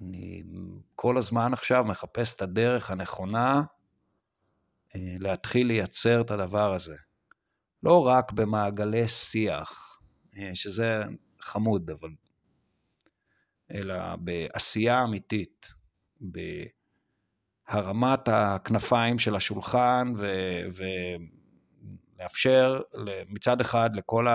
אני 0.00 0.42
כל 0.94 1.18
הזמן 1.18 1.52
עכשיו 1.52 1.84
מחפש 1.84 2.36
את 2.36 2.42
הדרך 2.42 2.90
הנכונה 2.90 3.62
אה, 4.94 5.16
להתחיל 5.20 5.66
לייצר 5.66 6.20
את 6.20 6.30
הדבר 6.30 6.74
הזה. 6.74 6.96
לא 7.82 8.06
רק 8.06 8.32
במעגלי 8.32 9.08
שיח, 9.08 10.00
אה, 10.36 10.50
שזה 10.54 11.02
חמוד, 11.40 11.90
אבל... 11.90 12.10
אלא 13.74 14.16
בעשייה 14.16 15.04
אמיתית, 15.04 15.74
בהרמת 17.70 18.28
הכנפיים 18.28 19.18
של 19.18 19.36
השולחן 19.36 20.12
ו- 20.16 20.68
ולאפשר 22.18 22.80
מצד 23.28 23.60
אחד 23.60 23.90
לכל 23.96 24.26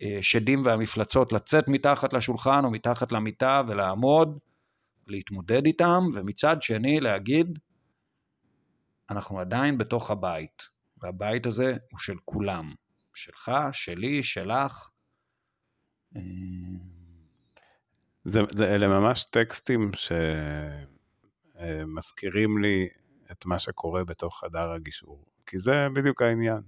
השדים 0.00 0.62
והמפלצות 0.64 1.32
לצאת 1.32 1.68
מתחת 1.68 2.12
לשולחן 2.12 2.64
או 2.64 2.70
מתחת 2.70 3.12
למיטה 3.12 3.62
ולעמוד, 3.68 4.38
להתמודד 5.06 5.66
איתם, 5.66 6.04
ומצד 6.14 6.62
שני 6.62 7.00
להגיד, 7.00 7.58
אנחנו 9.10 9.40
עדיין 9.40 9.78
בתוך 9.78 10.10
הבית, 10.10 10.68
והבית 11.02 11.46
הזה 11.46 11.76
הוא 11.90 11.98
של 11.98 12.16
כולם, 12.24 12.74
שלך, 13.14 13.52
שלי, 13.72 14.22
שלך. 14.22 14.90
זה, 18.28 18.40
זה, 18.50 18.74
אלה 18.74 18.88
ממש 18.88 19.24
טקסטים 19.24 19.90
שמזכירים 21.54 22.58
לי 22.58 22.88
את 23.32 23.46
מה 23.46 23.58
שקורה 23.58 24.04
בתוך 24.04 24.40
חדר 24.40 24.70
הגישור, 24.70 25.24
כי 25.46 25.58
זה 25.58 25.86
בדיוק 25.94 26.22
העניין. 26.22 26.60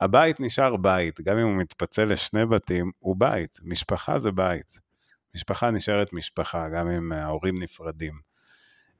הבית 0.00 0.40
נשאר 0.40 0.76
בית, 0.76 1.20
גם 1.20 1.38
אם 1.38 1.46
הוא 1.46 1.56
מתפצל 1.56 2.04
לשני 2.04 2.46
בתים, 2.46 2.90
הוא 2.98 3.16
בית, 3.18 3.58
משפחה 3.62 4.18
זה 4.18 4.30
בית. 4.30 4.78
משפחה 5.34 5.70
נשארת 5.70 6.12
משפחה, 6.12 6.68
גם 6.68 6.90
אם 6.90 7.12
ההורים 7.12 7.62
נפרדים. 7.62 8.14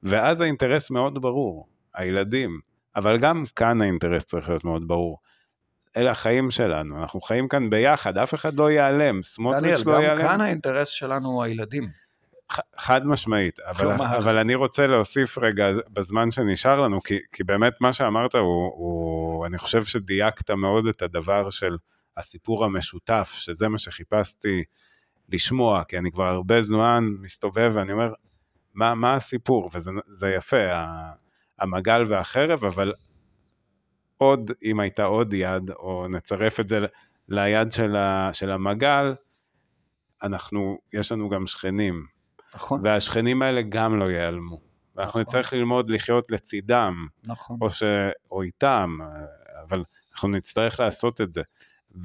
ואז 0.03 0.41
האינטרס 0.41 0.91
מאוד 0.91 1.21
ברור, 1.21 1.67
הילדים, 1.93 2.59
אבל 2.95 3.17
גם 3.17 3.43
כאן 3.55 3.81
האינטרס 3.81 4.23
צריך 4.23 4.49
להיות 4.49 4.63
מאוד 4.63 4.87
ברור. 4.87 5.19
אלה 5.97 6.11
החיים 6.11 6.51
שלנו, 6.51 7.01
אנחנו 7.01 7.21
חיים 7.21 7.47
כאן 7.47 7.69
ביחד, 7.69 8.17
אף 8.17 8.33
אחד 8.33 8.53
לא 8.53 8.71
ייעלם, 8.71 9.23
סמוטריץ' 9.23 9.85
לא 9.85 9.91
ייעלם. 9.91 10.21
גם 10.21 10.27
כאן 10.27 10.41
האינטרס 10.41 10.89
שלנו 10.89 11.29
הוא 11.29 11.43
הילדים. 11.43 12.03
חד 12.77 13.05
משמעית, 13.05 13.59
אבל. 13.59 13.91
אבל 13.91 14.37
אני 14.37 14.55
רוצה 14.55 14.87
להוסיף 14.87 15.37
רגע 15.37 15.65
בזמן 15.89 16.31
שנשאר 16.31 16.81
לנו, 16.81 17.01
כי, 17.01 17.19
כי 17.31 17.43
באמת 17.43 17.73
מה 17.81 17.93
שאמרת 17.93 18.35
הוא, 18.35 18.71
הוא, 18.75 19.45
אני 19.45 19.57
חושב 19.57 19.83
שדייקת 19.83 20.51
מאוד 20.51 20.87
את 20.87 21.01
הדבר 21.01 21.49
של 21.49 21.77
הסיפור 22.17 22.65
המשותף, 22.65 23.31
שזה 23.35 23.67
מה 23.67 23.77
שחיפשתי 23.77 24.63
לשמוע, 25.29 25.83
כי 25.83 25.97
אני 25.97 26.11
כבר 26.11 26.25
הרבה 26.25 26.61
זמן 26.61 27.03
מסתובב 27.21 27.71
ואני 27.73 27.91
אומר, 27.91 28.13
מה, 28.73 28.95
מה 28.95 29.13
הסיפור? 29.13 29.69
וזה 29.73 30.29
יפה, 30.37 30.57
המגל 31.59 32.03
והחרב, 32.07 32.65
אבל 32.65 32.93
עוד, 34.17 34.51
אם 34.63 34.79
הייתה 34.79 35.03
עוד 35.03 35.33
יד, 35.33 35.71
או 35.71 36.05
נצרף 36.09 36.59
את 36.59 36.67
זה 36.67 36.85
ליד 37.29 37.71
של, 37.71 37.95
ה, 37.95 38.29
של 38.33 38.51
המגל, 38.51 39.15
אנחנו, 40.23 40.77
יש 40.93 41.11
לנו 41.11 41.29
גם 41.29 41.47
שכנים. 41.47 42.05
נכון. 42.55 42.81
והשכנים 42.83 43.41
האלה 43.41 43.61
גם 43.61 43.99
לא 43.99 44.11
ייעלמו. 44.11 44.59
ואנחנו 44.95 45.09
נכון. 45.09 45.21
נצטרך 45.21 45.53
ללמוד 45.53 45.89
לחיות 45.89 46.31
לצידם. 46.31 47.07
נכון. 47.23 47.57
או, 47.61 47.69
ש... 47.69 47.83
או 48.31 48.41
איתם, 48.41 48.97
אבל 49.67 49.83
אנחנו 50.13 50.29
נצטרך 50.29 50.79
לעשות 50.79 51.21
את 51.21 51.33
זה. 51.33 51.41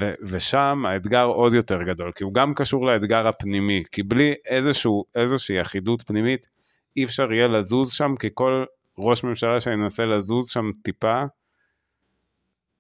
ו- 0.01 0.15
ושם 0.23 0.85
האתגר 0.87 1.25
עוד 1.25 1.55
יותר 1.55 1.83
גדול, 1.83 2.13
כי 2.13 2.25
הוא 2.25 2.35
גם 2.35 2.55
קשור 2.55 2.87
לאתגר 2.87 3.27
הפנימי, 3.27 3.83
כי 3.93 4.03
בלי 4.03 4.35
איזשהו, 4.47 5.05
איזושהי 5.15 5.61
אחידות 5.61 6.03
פנימית, 6.03 6.49
אי 6.97 7.05
אפשר 7.05 7.33
יהיה 7.33 7.49
לזוז 7.49 7.93
שם, 7.93 8.15
כי 8.19 8.29
כל 8.35 8.65
ראש 8.99 9.25
ממשלה 9.25 9.61
שינסה 9.61 10.05
לזוז 10.05 10.51
שם 10.51 10.71
טיפה, 10.83 11.23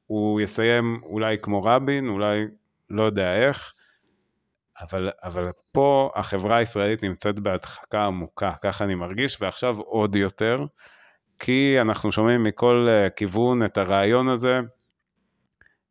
הוא 0.08 0.40
יסיים 0.40 1.00
אולי 1.02 1.36
כמו 1.42 1.64
רבין, 1.64 2.08
אולי 2.08 2.44
לא 2.90 3.02
יודע 3.02 3.36
איך, 3.36 3.72
אבל, 4.80 5.10
אבל 5.22 5.48
פה 5.72 6.10
החברה 6.14 6.56
הישראלית 6.56 7.02
נמצאת 7.02 7.38
בהדחקה 7.38 8.04
עמוקה, 8.04 8.52
ככה 8.62 8.84
אני 8.84 8.94
מרגיש, 8.94 9.42
ועכשיו 9.42 9.80
עוד 9.80 10.16
יותר, 10.16 10.64
כי 11.38 11.76
אנחנו 11.80 12.12
שומעים 12.12 12.42
מכל 12.42 12.88
uh, 12.88 13.10
כיוון 13.10 13.64
את 13.64 13.78
הרעיון 13.78 14.28
הזה, 14.28 14.60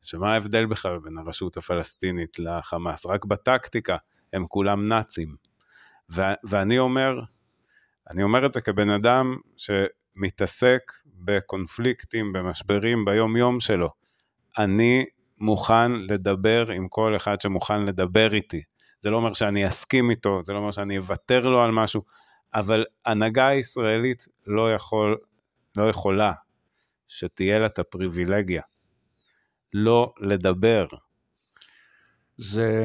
שמה 0.01 0.33
ההבדל 0.33 0.65
בכלל 0.65 0.99
בין 0.99 1.17
הרשות 1.17 1.57
הפלסטינית 1.57 2.39
לחמאס? 2.39 3.05
רק 3.05 3.25
בטקטיקה, 3.25 3.97
הם 4.33 4.47
כולם 4.47 4.87
נאצים. 4.87 5.35
ו- 6.11 6.21
ואני 6.43 6.79
אומר, 6.79 7.19
אני 8.09 8.23
אומר 8.23 8.45
את 8.45 8.53
זה 8.53 8.61
כבן 8.61 8.89
אדם 8.89 9.35
שמתעסק 9.57 10.91
בקונפליקטים, 11.05 12.33
במשברים 12.33 13.05
ביום-יום 13.05 13.59
שלו. 13.59 14.06
אני 14.57 15.05
מוכן 15.37 15.91
לדבר 15.91 16.71
עם 16.71 16.87
כל 16.87 17.15
אחד 17.15 17.41
שמוכן 17.41 17.85
לדבר 17.85 18.33
איתי. 18.33 18.61
זה 18.99 19.09
לא 19.09 19.17
אומר 19.17 19.33
שאני 19.33 19.67
אסכים 19.67 20.09
איתו, 20.09 20.41
זה 20.41 20.53
לא 20.53 20.57
אומר 20.57 20.71
שאני 20.71 20.97
אוותר 20.97 21.49
לו 21.49 21.61
על 21.61 21.71
משהו, 21.71 22.01
אבל 22.53 22.85
הנהגה 23.05 23.47
הישראלית 23.47 24.27
לא, 24.47 24.73
יכול, 24.73 25.17
לא 25.77 25.89
יכולה 25.89 26.33
שתהיה 27.07 27.59
לה 27.59 27.65
את 27.65 27.79
הפריבילגיה 27.79 28.61
לא 29.73 30.13
לדבר. 30.19 30.87
זה, 32.37 32.83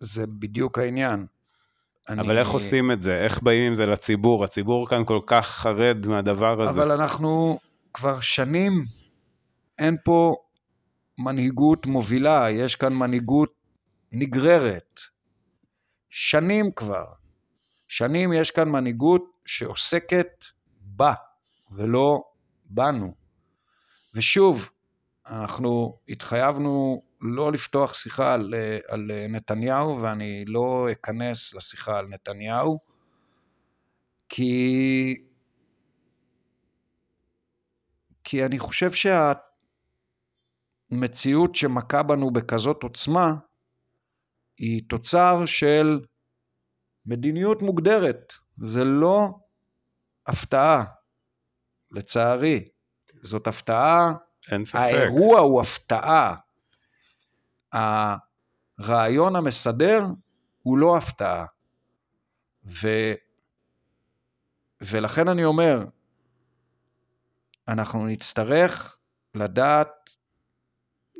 זה 0.00 0.26
בדיוק 0.26 0.78
העניין. 0.78 1.26
אבל 2.08 2.30
אני... 2.30 2.40
איך 2.40 2.48
עושים 2.48 2.90
את 2.90 3.02
זה? 3.02 3.16
איך 3.16 3.42
באים 3.42 3.66
עם 3.66 3.74
זה 3.74 3.86
לציבור? 3.86 4.44
הציבור 4.44 4.88
כאן 4.88 5.04
כל 5.04 5.20
כך 5.26 5.46
חרד 5.46 6.06
מהדבר 6.06 6.62
הזה. 6.62 6.80
אבל 6.80 6.90
אנחנו 6.90 7.58
כבר 7.94 8.20
שנים, 8.20 8.84
אין 9.78 9.96
פה 10.04 10.36
מנהיגות 11.18 11.86
מובילה, 11.86 12.50
יש 12.50 12.76
כאן 12.76 12.92
מנהיגות 12.92 13.54
נגררת. 14.12 15.00
שנים 16.10 16.72
כבר. 16.72 17.06
שנים 17.88 18.32
יש 18.32 18.50
כאן 18.50 18.68
מנהיגות 18.68 19.22
שעוסקת 19.44 20.44
בה 20.80 21.14
ולא 21.70 22.24
בנו. 22.64 23.14
ושוב, 24.14 24.70
אנחנו 25.26 25.98
התחייבנו 26.08 27.02
לא 27.20 27.52
לפתוח 27.52 27.94
שיחה 27.94 28.34
על, 28.34 28.54
על 28.88 29.10
נתניהו, 29.28 30.02
ואני 30.02 30.44
לא 30.44 30.88
אכנס 30.92 31.54
לשיחה 31.54 31.98
על 31.98 32.06
נתניהו, 32.06 32.78
כי, 34.28 35.16
כי 38.24 38.44
אני 38.44 38.58
חושב 38.58 38.90
שהמציאות 40.90 41.54
שמכה 41.54 42.02
בנו 42.02 42.30
בכזאת 42.30 42.82
עוצמה, 42.82 43.34
היא 44.58 44.82
תוצר 44.88 45.42
של 45.46 46.00
מדיניות 47.06 47.62
מוגדרת. 47.62 48.32
זה 48.56 48.84
לא 48.84 49.38
הפתעה, 50.26 50.84
לצערי. 51.90 52.68
זאת 53.22 53.46
הפתעה. 53.46 54.14
אין 54.52 54.64
ספק. 54.64 54.78
האירוע 54.78 55.40
הוא 55.40 55.62
הפתעה. 55.62 56.36
הרעיון 57.72 59.36
המסדר 59.36 60.06
הוא 60.62 60.78
לא 60.78 60.96
הפתעה. 60.96 61.46
ו... 62.64 62.88
ולכן 64.80 65.28
אני 65.28 65.44
אומר, 65.44 65.84
אנחנו 67.68 68.06
נצטרך 68.06 68.98
לדעת, 69.34 70.10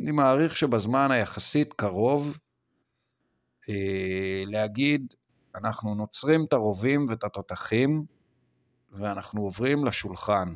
אני 0.00 0.10
מעריך 0.10 0.56
שבזמן 0.56 1.10
היחסית 1.10 1.72
קרוב, 1.72 2.38
אה, 3.68 4.42
להגיד, 4.46 5.14
אנחנו 5.54 5.94
נוצרים 5.94 6.44
את 6.44 6.52
הרובים 6.52 7.06
ואת 7.08 7.24
התותחים, 7.24 8.04
ואנחנו 8.92 9.42
עוברים 9.42 9.84
לשולחן. 9.84 10.54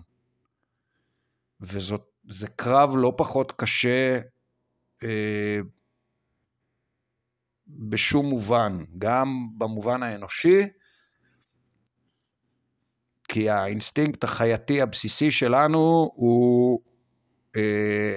וזה 1.61 2.49
קרב 2.57 2.95
לא 2.97 3.15
פחות 3.17 3.53
קשה 3.53 4.21
אה, 5.03 5.59
בשום 7.69 8.27
מובן, 8.27 8.85
גם 8.99 9.49
במובן 9.59 10.03
האנושי, 10.03 10.69
כי 13.29 13.51
האינסטינקט 13.51 14.25
החייתי 14.25 14.83
הבסיסי 14.83 15.31
שלנו 15.31 16.11
הוא 16.15 16.81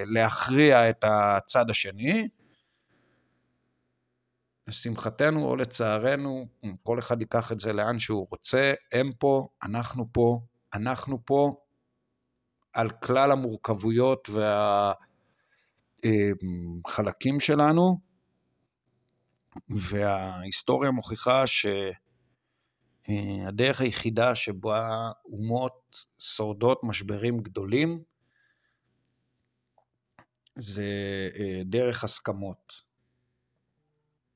להכריע 0.05 0.89
את 0.89 1.05
הצד 1.07 1.69
השני, 1.69 2.27
לשמחתנו 4.67 5.45
או 5.45 5.55
לצערנו, 5.55 6.47
כל 6.83 6.99
אחד 6.99 7.21
ייקח 7.21 7.51
את 7.51 7.59
זה 7.59 7.73
לאן 7.73 7.99
שהוא 7.99 8.27
רוצה, 8.31 8.73
הם 8.91 9.11
פה, 9.19 9.47
אנחנו 9.63 10.05
פה, 10.13 10.41
אנחנו 10.73 11.25
פה, 11.25 11.61
על 12.73 12.89
כלל 12.89 13.31
המורכבויות 13.31 14.29
והחלקים 16.03 17.39
שלנו, 17.39 17.99
וההיסטוריה 19.69 20.91
מוכיחה 20.91 21.43
שהדרך 23.07 23.81
היחידה 23.81 24.35
שבה 24.35 25.11
אומות 25.25 26.05
שורדות 26.19 26.79
משברים 26.83 27.39
גדולים 27.39 27.99
זה 30.55 30.85
אה, 31.39 31.61
דרך 31.65 32.03
הסכמות. 32.03 32.91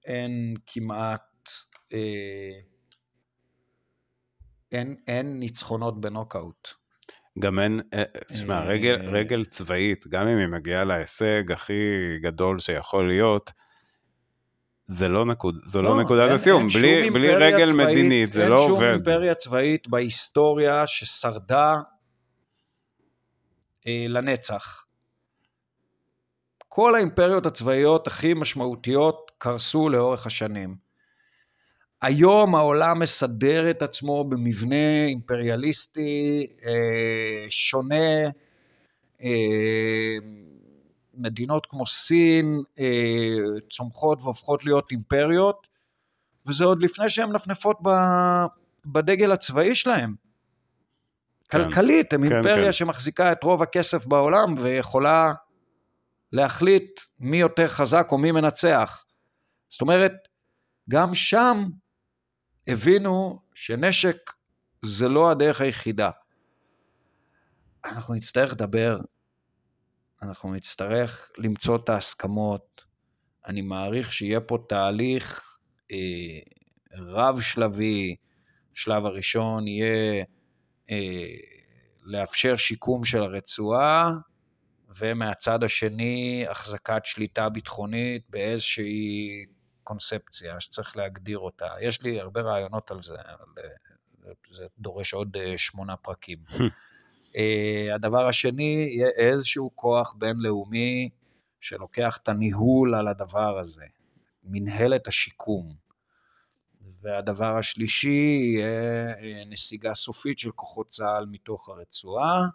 אין 0.05 0.55
כמעט, 0.65 1.49
אה, 1.93 2.59
אין, 4.71 4.95
אין 5.07 5.39
ניצחונות 5.39 6.01
בנוקאוט. 6.01 6.67
גם 7.39 7.59
אין, 7.59 7.79
תשמע, 8.27 8.63
רגל, 8.63 9.01
אה, 9.01 9.09
רגל 9.09 9.45
צבאית, 9.45 10.07
גם 10.07 10.27
אם 10.27 10.37
היא 10.37 10.47
מגיעה 10.47 10.83
להישג 10.83 11.51
הכי 11.51 11.73
גדול 12.21 12.59
שיכול 12.59 13.07
להיות, 13.07 13.51
זה 14.85 15.07
לא, 15.07 15.25
נקוד, 15.25 15.55
זו 15.63 15.81
לא, 15.81 15.89
לא 15.97 16.03
נקודת 16.03 16.31
הסיום, 16.31 16.67
בלי, 16.67 17.09
בלי 17.09 17.35
רגל 17.35 17.65
צבאית, 17.65 17.87
מדינית 17.89 18.33
זה 18.33 18.49
לא 18.49 18.59
עובד. 18.59 18.71
אין 18.71 18.79
שום 18.79 18.83
אימפריה 18.83 19.35
צבאית 19.35 19.87
בהיסטוריה 19.87 20.87
ששרדה 20.87 21.75
אה, 23.87 24.05
לנצח. 24.09 24.84
כל 26.75 26.95
האימפריות 26.95 27.45
הצבאיות 27.45 28.07
הכי 28.07 28.33
משמעותיות 28.33 29.31
קרסו 29.37 29.89
לאורך 29.89 30.25
השנים. 30.25 30.75
היום 32.01 32.55
העולם 32.55 32.99
מסדר 32.99 33.69
את 33.69 33.81
עצמו 33.81 34.23
במבנה 34.23 35.05
אימפריאליסטי 35.05 36.47
אה, 36.65 37.45
שונה, 37.49 38.29
אה, 39.23 40.17
מדינות 41.13 41.65
כמו 41.65 41.85
סין 41.85 42.61
אה, 42.79 43.59
צומחות 43.69 44.21
והופכות 44.21 44.65
להיות 44.65 44.91
אימפריות, 44.91 45.67
וזה 46.47 46.65
עוד 46.65 46.83
לפני 46.83 47.09
שהן 47.09 47.29
מנפנפות 47.29 47.79
בדגל 48.85 49.31
הצבאי 49.31 49.75
שלהם. 49.75 50.15
כן. 51.49 51.63
כלכלית, 51.63 52.13
הם 52.13 52.27
כן, 52.27 52.35
אימפריה 52.35 52.65
כן. 52.65 52.71
שמחזיקה 52.71 53.31
את 53.31 53.43
רוב 53.43 53.63
הכסף 53.63 54.05
בעולם 54.05 54.53
ויכולה 54.57 55.33
להחליט 56.31 56.99
מי 57.19 57.37
יותר 57.37 57.67
חזק 57.67 58.07
או 58.11 58.17
מי 58.17 58.31
מנצח. 58.31 59.05
זאת 59.69 59.81
אומרת, 59.81 60.13
גם 60.89 61.13
שם 61.13 61.65
הבינו 62.67 63.41
שנשק 63.53 64.31
זה 64.85 65.07
לא 65.07 65.31
הדרך 65.31 65.61
היחידה. 65.61 66.09
אנחנו 67.85 68.13
נצטרך 68.13 68.51
לדבר, 68.51 68.99
אנחנו 70.21 70.53
נצטרך 70.53 71.31
למצוא 71.37 71.75
את 71.75 71.89
ההסכמות. 71.89 72.85
אני 73.47 73.61
מעריך 73.61 74.13
שיהיה 74.13 74.41
פה 74.41 74.57
תהליך 74.69 75.57
אה, 75.91 76.39
רב-שלבי. 76.93 78.15
שלב 78.73 79.05
הראשון 79.05 79.67
יהיה 79.67 80.23
אה, 80.91 81.35
לאפשר 82.03 82.57
שיקום 82.57 83.05
של 83.05 83.21
הרצועה, 83.23 84.11
ומהצד 84.97 85.63
השני 85.63 86.45
החזקת 86.49 87.01
שליטה 87.05 87.49
ביטחונית 87.49 88.23
באיזושהי 88.29 89.45
קונספציה 89.83 90.59
שצריך 90.59 90.97
להגדיר 90.97 91.39
אותה. 91.39 91.67
יש 91.81 92.01
לי 92.01 92.19
הרבה 92.19 92.41
רעיונות 92.41 92.91
על 92.91 93.01
זה, 93.01 93.15
אבל 93.15 93.63
אה, 94.27 94.31
זה 94.51 94.65
דורש 94.79 95.13
עוד 95.13 95.37
אה, 95.37 95.57
שמונה 95.57 95.97
פרקים. 95.97 96.39
אה, 97.37 97.95
הדבר 97.95 98.27
השני, 98.27 98.87
יהיה 98.89 99.07
איזשהו 99.07 99.71
כוח 99.75 100.13
בינלאומי 100.17 101.09
שלוקח 101.59 102.19
את 102.23 102.29
הניהול 102.29 102.95
על 102.95 103.07
הדבר 103.07 103.59
הזה, 103.59 103.85
מנהלת 104.43 105.07
השיקום. 105.07 105.85
והדבר 107.01 107.57
השלישי 107.57 108.51
יהיה 108.53 109.45
נסיגה 109.45 109.93
סופית 109.93 110.39
של 110.39 110.51
כוחות 110.51 110.87
צה"ל 110.87 111.25
מתוך 111.25 111.69
הרצועה, 111.69 112.47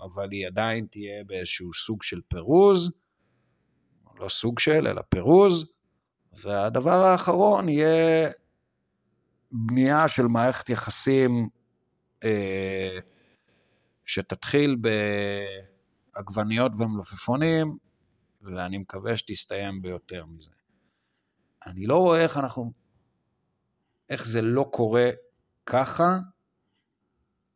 אבל 0.00 0.30
היא 0.30 0.46
עדיין 0.46 0.86
תהיה 0.90 1.24
באיזשהו 1.26 1.74
סוג 1.74 2.02
של 2.02 2.20
פירוז, 2.28 2.98
לא 4.20 4.28
סוג 4.28 4.58
של, 4.58 4.86
אלא 4.86 5.02
פירוז, 5.08 5.72
והדבר 6.32 7.04
האחרון 7.04 7.68
יהיה 7.68 8.30
בנייה 9.52 10.08
של 10.08 10.26
מערכת 10.26 10.68
יחסים 10.68 11.48
אה, 12.24 12.98
שתתחיל 14.04 14.76
בעגבניות 16.14 16.72
ומלפפונים, 16.78 17.76
ואני 18.42 18.78
מקווה 18.78 19.16
שתסתיים 19.16 19.82
ביותר 19.82 20.26
מזה. 20.26 20.50
אני 21.66 21.86
לא 21.86 21.96
רואה 21.96 22.20
איך 22.20 22.36
אנחנו, 22.36 22.72
איך 24.10 24.26
זה 24.26 24.42
לא 24.42 24.68
קורה 24.72 25.10
ככה, 25.66 26.18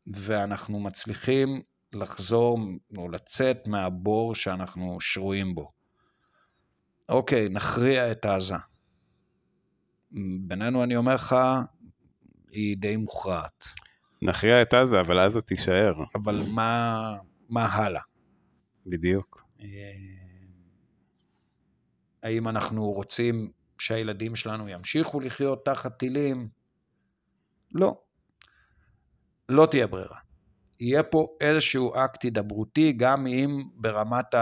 ואנחנו 0.07 0.81
מצליחים 0.81 1.63
לחזור 1.93 2.59
או 2.97 3.09
לצאת 3.09 3.67
מהבור 3.67 4.35
שאנחנו 4.35 5.01
שרויים 5.01 5.55
בו. 5.55 5.73
אוקיי, 7.09 7.49
נכריע 7.49 8.13
את 8.13 8.25
עזה. 8.25 8.55
בינינו 10.41 10.85
אני 10.85 10.97
אומר 10.97 11.15
לך, 11.15 11.37
היא 12.51 12.77
די 12.77 12.97
מוכרעת. 12.97 13.65
נכריע 14.23 14.63
את 14.63 14.75
עזה, 14.75 15.01
אבל 15.01 15.19
עזה 15.19 15.41
תישאר, 15.41 15.95
אבל 16.15 16.43
מה, 16.55 16.97
מה 17.49 17.67
הלאה? 17.67 18.03
בדיוק. 18.87 19.45
אה, 19.61 19.67
האם 22.23 22.49
אנחנו 22.49 22.91
רוצים 22.91 23.51
שהילדים 23.79 24.37
שלנו 24.37 24.69
ימשיכו 24.69 25.21
לחיות 25.21 25.65
תחת 25.65 25.99
טילים? 25.99 26.49
לא. 27.75 28.01
לא 29.49 29.67
תהיה 29.71 29.87
ברירה. 29.87 30.26
יהיה 30.81 31.03
פה 31.03 31.37
איזשהו 31.41 31.95
אקט 31.95 32.23
הידברותי, 32.23 32.93
גם 32.93 33.27
אם 33.27 33.69
ברמת 33.75 34.35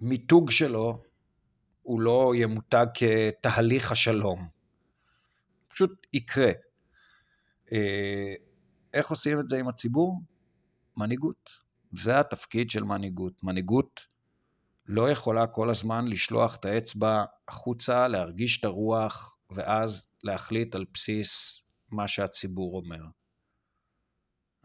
המיתוג 0.00 0.50
שלו 0.50 1.02
הוא 1.82 2.00
לא 2.00 2.32
ימותג 2.36 2.86
כתהליך 2.94 3.92
השלום. 3.92 4.48
פשוט 5.68 6.06
יקרה. 6.12 6.52
אה, 7.72 8.34
איך 8.94 9.10
עושים 9.10 9.40
את 9.40 9.48
זה 9.48 9.56
עם 9.56 9.68
הציבור? 9.68 10.20
מנהיגות. 10.96 11.50
זה 11.92 12.20
התפקיד 12.20 12.70
של 12.70 12.84
מנהיגות. 12.84 13.44
מנהיגות 13.44 14.00
לא 14.86 15.10
יכולה 15.10 15.46
כל 15.46 15.70
הזמן 15.70 16.08
לשלוח 16.08 16.56
את 16.56 16.64
האצבע 16.64 17.24
החוצה, 17.48 18.08
להרגיש 18.08 18.60
את 18.60 18.64
הרוח, 18.64 19.38
ואז 19.50 20.06
להחליט 20.22 20.74
על 20.74 20.84
בסיס 20.94 21.62
מה 21.96 22.08
שהציבור 22.08 22.76
אומר. 22.76 23.04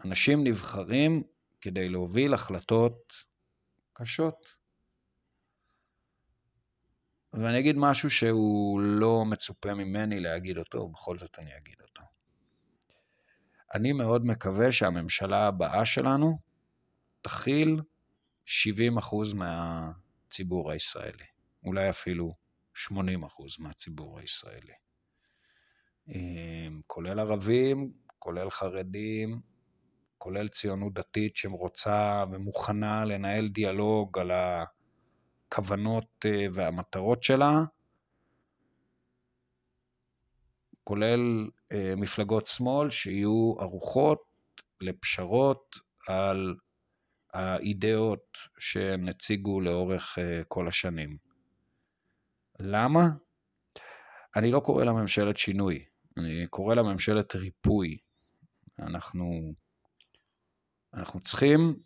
אנשים 0.06 0.44
נבחרים 0.44 1.24
כדי 1.62 1.90
להוביל 1.90 2.34
החלטות 2.34 3.14
קשות. 3.94 4.56
ואני 7.34 7.60
אגיד 7.60 7.76
משהו 7.78 8.10
שהוא 8.10 8.82
לא 8.82 9.26
מצופה 9.26 9.74
ממני 9.74 10.20
להגיד 10.20 10.58
אותו, 10.58 10.78
ובכל 10.78 11.18
זאת 11.18 11.40
אני 11.40 11.58
אגיד 11.58 11.76
אותו. 11.82 12.02
אני 13.74 13.94
מאוד 13.94 14.26
מקווה 14.26 14.72
שהממשלה 14.72 15.48
הבאה 15.48 15.86
שלנו 15.86 16.38
תכיל 17.22 17.82
70% 18.46 18.50
מהציבור 19.36 20.72
הישראלי, 20.72 21.26
אולי 21.64 21.90
אפילו 21.90 22.36
80% 22.76 22.92
מהציבור 23.60 24.20
הישראלי. 24.20 24.74
כולל 26.88 27.20
ערבים, 27.20 27.92
כולל 28.20 28.50
חרדים, 28.50 29.42
כולל 30.18 30.48
ציונות 30.48 30.94
דתית 30.94 31.36
שרוצה 31.36 32.24
ומוכנה 32.32 33.06
לנהל 33.06 33.48
דיאלוג 33.48 34.20
על 34.20 34.32
הכוונות 34.32 36.26
אה, 36.26 36.46
והמטרות 36.54 37.24
שלה, 37.24 37.64
כולל 40.84 41.50
אה, 41.72 41.94
מפלגות 41.98 42.48
שמאל 42.48 42.90
שיהיו 42.90 43.54
ערוכות 43.60 44.22
לפשרות 44.82 45.76
על 46.08 46.56
האידאות 47.34 48.38
שהם 48.60 49.08
הציגו 49.08 49.62
לאורך 49.62 50.20
אה, 50.20 50.42
כל 50.48 50.68
השנים. 50.68 51.18
למה? 52.60 53.10
אני 54.36 54.52
לא 54.52 54.60
קורא 54.60 54.84
לה 54.84 54.94
ממשלת 54.94 55.38
שינוי, 55.38 55.86
אני 56.18 56.48
קורא 56.50 56.76
לה 56.76 56.84
ממשלת 56.84 57.36
ריפוי. 57.36 57.98
אנחנו, 58.80 59.54
אנחנו 60.94 61.20
צריכים 61.20 61.80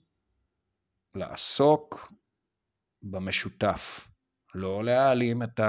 לעסוק 1.15 2.13
במשותף, 3.03 4.07
לא 4.55 4.83
להעלים 4.83 5.43
את 5.43 5.59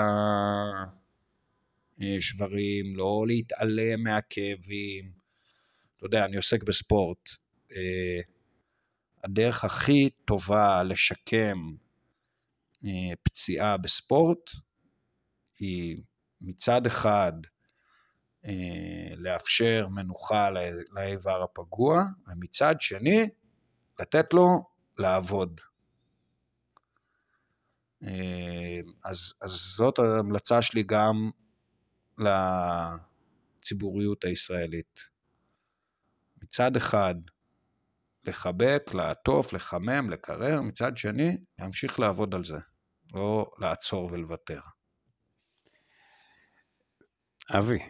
השברים, 2.01 2.97
לא 2.97 3.25
להתעלם 3.27 4.03
מהכאבים. 4.05 5.13
אתה 5.97 6.07
יודע, 6.07 6.25
אני 6.25 6.37
עוסק 6.37 6.63
בספורט. 6.63 7.29
אה, 7.73 8.21
הדרך 9.25 9.65
הכי 9.65 10.11
טובה 10.25 10.83
לשקם 10.83 11.59
אה, 12.85 13.17
פציעה 13.23 13.77
בספורט 13.77 14.51
היא 15.59 16.03
מצד 16.41 16.87
אחד 16.87 17.33
לאפשר 19.17 19.87
מנוחה 19.91 20.51
לאיבר 20.91 21.43
הפגוע, 21.43 22.03
ומצד 22.29 22.75
שני 22.81 23.29
לתת 24.01 24.35
לו 24.35 24.65
לעבוד. 24.99 25.61
אה, 28.03 28.81
אז, 29.05 29.35
אז 29.41 29.51
זאת 29.51 29.99
ההמלצה 29.99 30.63
שלי 30.63 30.83
גם 30.83 31.31
לציבוריות 33.59 34.25
הישראלית. 34.25 35.01
מצד 36.43 36.77
אחד, 36.77 37.15
לחבק, 38.25 38.91
לעטוף, 38.95 39.53
לחמם, 39.53 40.11
לקרר, 40.11 40.61
מצד 40.61 40.97
שני, 40.97 41.39
להמשיך 41.59 42.01
לעבוד 42.01 42.35
על 42.35 42.45
זה, 42.45 42.59
לא 43.15 43.51
לעצור 43.59 44.09
ולוותר. 44.13 44.61
אבי, 47.51 47.79
אה, 47.79 47.87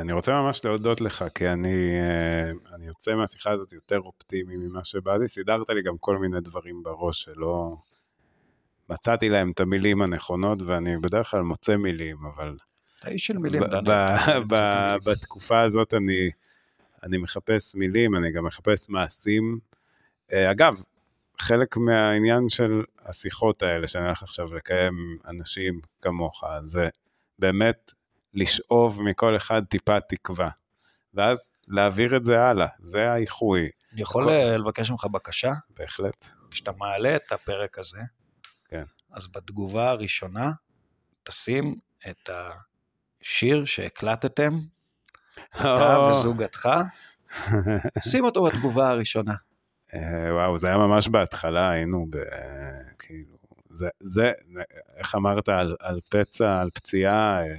אני 0.00 0.12
רוצה 0.12 0.32
ממש 0.32 0.64
להודות 0.64 1.00
לך, 1.00 1.24
כי 1.34 1.48
אני, 1.48 2.00
אה, 2.00 2.74
אני 2.74 2.86
יוצא 2.86 3.14
מהשיחה 3.14 3.50
הזאת 3.50 3.72
יותר 3.72 4.00
אופטימי 4.00 4.56
ממה 4.56 4.84
שבאתי. 4.84 5.28
סידרת 5.28 5.70
לי 5.70 5.82
גם 5.82 5.98
כל 5.98 6.18
מיני 6.18 6.40
דברים 6.40 6.82
בראש 6.82 7.22
שלא... 7.22 7.76
מצאתי 8.88 9.28
להם 9.28 9.50
את 9.50 9.60
המילים 9.60 10.02
הנכונות, 10.02 10.62
ואני 10.62 10.96
בדרך 10.96 11.30
כלל 11.30 11.42
מוצא 11.42 11.76
מילים, 11.76 12.16
אבל... 12.26 12.56
אתה 12.98 13.08
איש 13.08 13.26
של 13.26 13.38
מילים, 13.38 13.62
ב- 13.62 13.66
דני. 13.66 13.80
ב- 13.82 13.90
אתה 13.90 14.40
ב- 14.40 14.44
מצא 14.44 14.86
מילים. 14.86 15.00
בתקופה 15.06 15.60
הזאת 15.60 15.94
אני, 15.94 16.30
אני 17.02 17.18
מחפש 17.18 17.74
מילים, 17.74 18.16
אני 18.16 18.32
גם 18.32 18.44
מחפש 18.44 18.88
מעשים. 18.88 19.58
אה, 20.32 20.50
אגב, 20.50 20.82
חלק 21.38 21.76
מהעניין 21.76 22.48
של 22.48 22.82
השיחות 23.04 23.62
האלה 23.62 23.86
שאני 23.86 24.04
הולך 24.04 24.22
עכשיו 24.22 24.54
לקיים 24.54 25.18
אנשים 25.28 25.80
כמוך, 26.02 26.44
זה 26.64 26.88
באמת 27.38 27.92
לשאוב 28.34 29.02
מכל 29.02 29.36
אחד 29.36 29.62
טיפה 29.64 30.00
תקווה, 30.00 30.48
ואז 31.14 31.48
להעביר 31.68 32.16
את 32.16 32.24
זה 32.24 32.42
הלאה, 32.42 32.66
זה 32.78 33.10
האיחוי. 33.10 33.68
אני 33.92 34.00
יכול 34.02 34.24
כל- 34.24 34.30
לבקש 34.58 34.90
ממך 34.90 35.04
בקשה? 35.04 35.52
בהחלט. 35.78 36.26
כשאתה 36.50 36.72
מעלה 36.72 37.16
את 37.16 37.32
הפרק 37.32 37.78
הזה, 37.78 38.00
כן. 38.68 38.84
אז 39.12 39.26
בתגובה 39.26 39.90
הראשונה 39.90 40.50
תשים 41.22 41.74
את 42.10 42.30
השיר 43.22 43.64
שהקלטתם, 43.64 44.58
אתה 45.60 45.98
וזוגתך, 46.10 46.68
שים 48.08 48.24
אותו 48.24 48.42
בתגובה 48.42 48.88
הראשונה. 48.88 49.34
אה, 49.94 50.34
וואו, 50.34 50.58
זה 50.58 50.66
היה 50.66 50.76
ממש 50.76 51.08
בהתחלה, 51.08 51.70
היינו 51.70 52.06
ב... 52.10 52.16
כאילו, 52.98 53.36
זה, 53.68 53.88
זה, 54.00 54.32
איך 54.96 55.14
אמרת, 55.14 55.48
על, 55.48 55.76
על 55.80 56.00
פצע, 56.10 56.60
על 56.60 56.70
פציעה, 56.74 57.42
אה, 57.46 57.56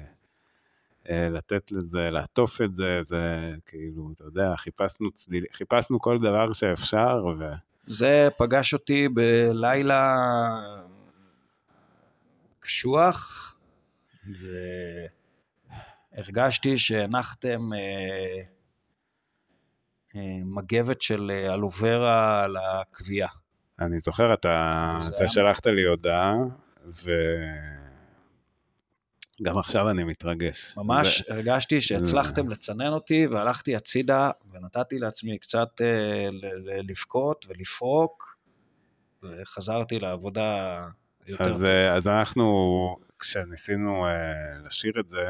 לתת 1.32 1.72
לזה, 1.72 2.10
לעטוף 2.10 2.62
את 2.62 2.74
זה, 2.74 3.00
זה 3.02 3.18
כאילו, 3.66 4.12
אתה 4.16 4.24
יודע, 4.24 4.54
חיפשנו 4.56 5.12
צליל, 5.12 5.46
חיפשנו 5.54 6.00
כל 6.00 6.20
דבר 6.20 6.54
שאפשר, 6.54 7.26
ו... 7.40 7.44
זה 7.86 8.30
פגש 8.38 8.74
אותי 8.74 9.08
בלילה 9.10 10.16
קשוח, 12.60 13.48
והרגשתי 16.18 16.78
שהנחתם 16.78 17.74
אה, 17.74 18.42
אה, 20.16 20.22
מגבת 20.46 21.02
של 21.02 21.32
אלוברה 21.32 22.44
על 22.44 22.58
הכווייה. 22.58 23.28
אני 23.80 24.00
זוכר, 24.00 24.34
אתה, 24.34 24.98
אתה 25.08 25.18
היה- 25.20 25.28
שלחת 25.28 25.68
לי 25.68 25.84
הודעה, 25.84 26.34
וגם 29.42 29.58
עכשיו 29.58 29.90
אני 29.90 30.04
מתרגש. 30.04 30.74
ממש 30.78 31.24
זה, 31.28 31.34
הרגשתי 31.34 31.82
שהצלחתם 31.82 32.50
לצנן 32.50 32.94
אותי, 32.94 33.28
והלכתי 33.28 33.76
הצידה, 33.76 34.32
ונתתי 34.52 35.00
לעצמי 35.00 35.38
קצת 35.38 35.82
אה, 35.82 36.30
לבכות 36.84 37.46
ולפרוק, 37.50 38.38
וחזרתי 39.24 40.00
לעבודה 40.00 40.80
יותר 41.28 41.44
אז, 41.44 41.64
אה, 41.64 41.96
אז 41.96 42.08
אנחנו, 42.08 42.96
כשניסינו 43.20 44.08
אה, 44.08 44.12
לשיר 44.66 44.94
את 45.00 45.10
זה, 45.10 45.30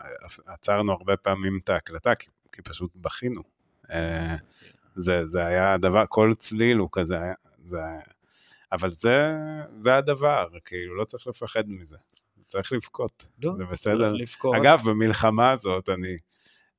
אה, 0.00 0.06
עצרנו 0.46 0.92
הרבה 0.92 1.16
פעמים 1.16 1.60
את 1.64 1.68
ההקלטה, 1.68 2.14
כי, 2.14 2.30
כי 2.52 2.62
פשוט 2.62 2.90
בכינו. 2.96 3.42
אה, 3.90 4.36
זה, 4.94 5.24
זה 5.24 5.46
היה 5.46 5.74
הדבר, 5.74 6.04
כל 6.08 6.32
צליל 6.38 6.76
הוא 6.76 6.88
כזה, 6.92 7.18
זה, 7.64 7.80
אבל 8.72 8.90
זה, 8.90 9.36
זה 9.76 9.96
הדבר, 9.96 10.48
כאילו, 10.64 10.96
לא 10.96 11.04
צריך 11.04 11.26
לפחד 11.26 11.68
מזה. 11.68 11.96
צריך 12.52 12.72
לבכות, 12.72 13.26
לא, 13.42 13.52
זה 13.56 13.64
בסדר. 13.64 14.12
לבכות. 14.12 14.56
אגב, 14.56 14.80
במלחמה 14.88 15.50
הזאת, 15.50 15.88
אני, 15.88 16.16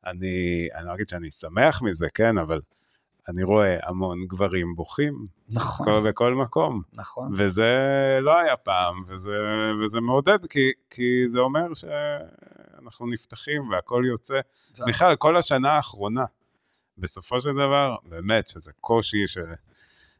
אני, 0.05 0.67
אני 0.76 0.86
לא 0.88 0.93
אגיד 0.93 1.09
שאני 1.09 1.32
שמח 1.32 1.82
מזה, 1.82 2.07
כן, 2.13 2.38
אבל 2.38 2.61
אני 3.30 3.43
רואה 3.43 3.78
המון 3.84 4.26
גברים 4.28 4.76
בוכים 4.76 5.28
נכון, 5.49 5.86
כל- 5.86 6.09
בכל 6.09 6.34
מקום. 6.34 6.82
נכון. 6.93 7.34
וזה 7.38 7.74
לא 8.21 8.39
היה 8.39 8.57
פעם, 8.57 9.03
וזה, 9.07 9.32
וזה 9.86 9.99
מעודד, 9.99 10.45
כי, 10.45 10.71
כי 10.89 11.24
זה 11.28 11.39
אומר 11.39 11.74
שאנחנו 11.74 13.07
נפתחים 13.07 13.69
והכל 13.69 14.03
יוצא. 14.07 14.39
זה- 14.74 14.84
בכלל, 14.88 15.15
כל 15.15 15.38
השנה 15.38 15.71
האחרונה, 15.71 16.26
בסופו 16.97 17.39
של 17.39 17.51
דבר, 17.51 17.95
באמת 18.03 18.47
שזה 18.47 18.71
קושי 18.82 19.28
ש, 19.28 19.38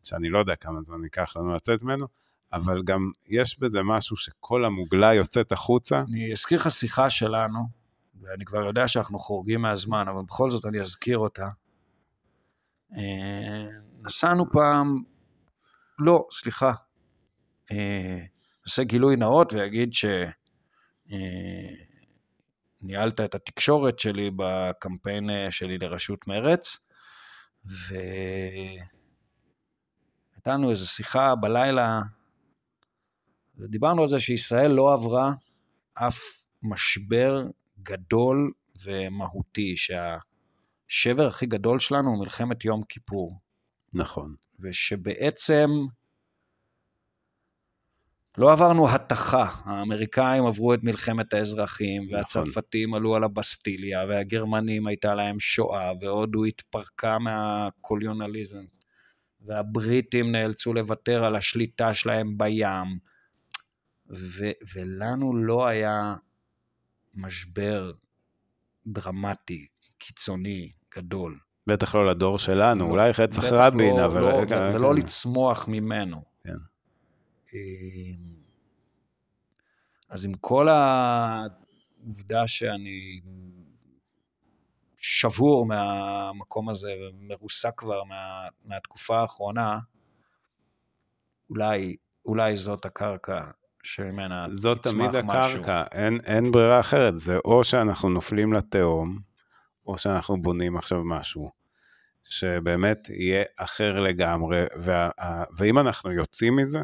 שאני 0.04 0.30
לא 0.30 0.40
יודע 0.40 0.56
כמה 0.56 0.82
זמן 0.82 1.04
ייקח 1.04 1.38
לנו 1.38 1.56
לצאת 1.56 1.84
ממנו, 1.84 2.08
אבל 2.54 2.84
גם 2.84 3.12
יש 3.28 3.60
בזה 3.60 3.84
משהו 3.84 4.18
שכל 4.18 4.66
המוגלה 4.66 5.14
יוצאת 5.14 5.52
החוצה. 5.52 6.04
אני 6.10 6.32
אזכיר 6.32 6.60
לך 6.60 6.72
שיחה 6.72 7.10
שלנו, 7.10 7.60
ואני 8.22 8.46
כבר 8.46 8.64
יודע 8.64 8.88
שאנחנו 8.88 9.20
חורגים 9.20 9.62
מהזמן, 9.62 10.08
אבל 10.08 10.22
בכל 10.28 10.50
זאת 10.50 10.66
אני 10.66 10.82
אזכיר 10.82 11.18
אותה. 11.18 11.50
אה, 12.98 13.68
נסענו 14.02 14.52
פעם, 14.52 15.04
לא, 16.00 16.28
סליחה, 16.32 16.72
אה, 17.72 18.20
נעשה 18.66 18.84
גילוי 18.84 19.16
נאות 19.16 19.54
ויגיד 19.54 19.92
שניהלת 22.82 23.22
את 23.22 23.36
התקשורת 23.36 24.00
שלי 24.00 24.32
בקמפיין 24.36 25.30
אה, 25.30 25.52
שלי 25.52 25.78
לראשות 25.78 26.28
מרץ, 26.28 26.78
והייתה 27.66 28.84
לנו 30.46 30.70
איזו 30.70 30.88
שיחה 30.88 31.36
בלילה, 31.36 32.00
ודיברנו 33.58 34.04
על 34.04 34.10
זה 34.10 34.20
שישראל 34.20 34.72
לא 34.72 34.94
עברה 34.94 35.34
אף 35.94 36.20
משבר 36.64 37.44
גדול 37.84 38.52
ומהותי, 38.84 39.76
שהשבר 39.78 41.28
הכי 41.28 41.46
גדול 41.46 41.80
שלנו 41.80 42.10
הוא 42.10 42.20
מלחמת 42.20 42.66
יום 42.66 42.84
כיפור, 42.84 43.40
נכון. 43.94 44.36
ושבעצם 44.60 45.70
לא 48.38 48.52
עברנו 48.52 48.90
התכה, 48.90 49.46
האמריקאים 49.66 50.46
עברו 50.46 50.74
את 50.74 50.84
מלחמת 50.84 51.34
האזרחים, 51.34 52.04
נכון. 52.04 52.16
והצרפתים 52.16 52.94
עלו 52.94 53.16
על 53.16 53.24
הבסטיליה, 53.24 54.06
והגרמנים 54.10 54.88
הייתה 54.88 55.16
להם 55.16 55.40
שואה, 55.40 55.92
והודו 56.02 56.46
התפרקה 56.46 57.20
מהקוליונליזם, 57.20 58.64
והבריטים 59.42 60.32
נאלצו 60.32 60.74
לוותר 60.74 61.26
על 61.26 61.36
השליטה 61.36 61.94
שלהם 61.94 62.38
בים, 62.38 63.13
ו- 64.14 64.76
ולנו 64.76 65.36
לא 65.36 65.68
היה 65.68 66.16
משבר 67.16 67.92
דרמטי, 68.88 69.68
קיצוני, 69.98 70.72
גדול. 70.96 71.40
בטח 71.68 71.96
לא 71.96 72.08
לדור 72.08 72.38
שלנו, 72.38 72.88
לא, 72.88 72.92
אולי 72.92 73.12
רצח 73.20 73.44
רבין, 73.44 73.96
לא, 73.98 74.06
אבל... 74.06 74.22
לא, 74.22 74.46
כן, 74.50 74.58
ו- 74.58 74.74
ולא 74.74 74.90
כן. 74.90 74.96
לצמוח 74.96 75.68
ממנו. 75.68 76.24
כן. 76.44 76.58
אמ, 77.54 78.44
אז 80.10 80.26
עם 80.26 80.34
כל 80.34 80.68
העובדה 80.70 82.48
שאני 82.48 83.22
שבור 84.98 85.66
מהמקום 85.66 86.70
הזה 86.70 86.92
ומרוסק 87.02 87.74
כבר 87.78 88.04
מה, 88.04 88.48
מהתקופה 88.66 89.20
האחרונה, 89.20 89.80
אולי, 91.50 91.96
אולי 92.26 92.56
זאת 92.56 92.86
הקרקע 92.86 93.52
שממנה 93.84 94.46
זאת 94.52 94.78
יצמח 94.78 95.12
תמיד 95.12 95.26
משהו. 95.26 95.62
הקרקע, 95.62 95.84
אין, 95.92 96.20
אין 96.26 96.52
ברירה 96.52 96.80
אחרת, 96.80 97.18
זה 97.18 97.38
או 97.46 97.64
שאנחנו 97.64 98.10
נופלים 98.10 98.54
לתהום, 98.54 99.20
או 99.88 99.98
שאנחנו 99.98 100.42
בונים 100.42 100.78
עכשיו 100.78 101.04
משהו 101.04 101.52
שבאמת 102.24 103.10
יהיה 103.10 103.44
אחר 103.58 104.00
לגמרי, 104.00 104.64
וה, 104.76 105.10
ואם 105.58 105.80
אנחנו 105.80 106.12
יוצאים 106.12 106.56
מזה, 106.56 106.80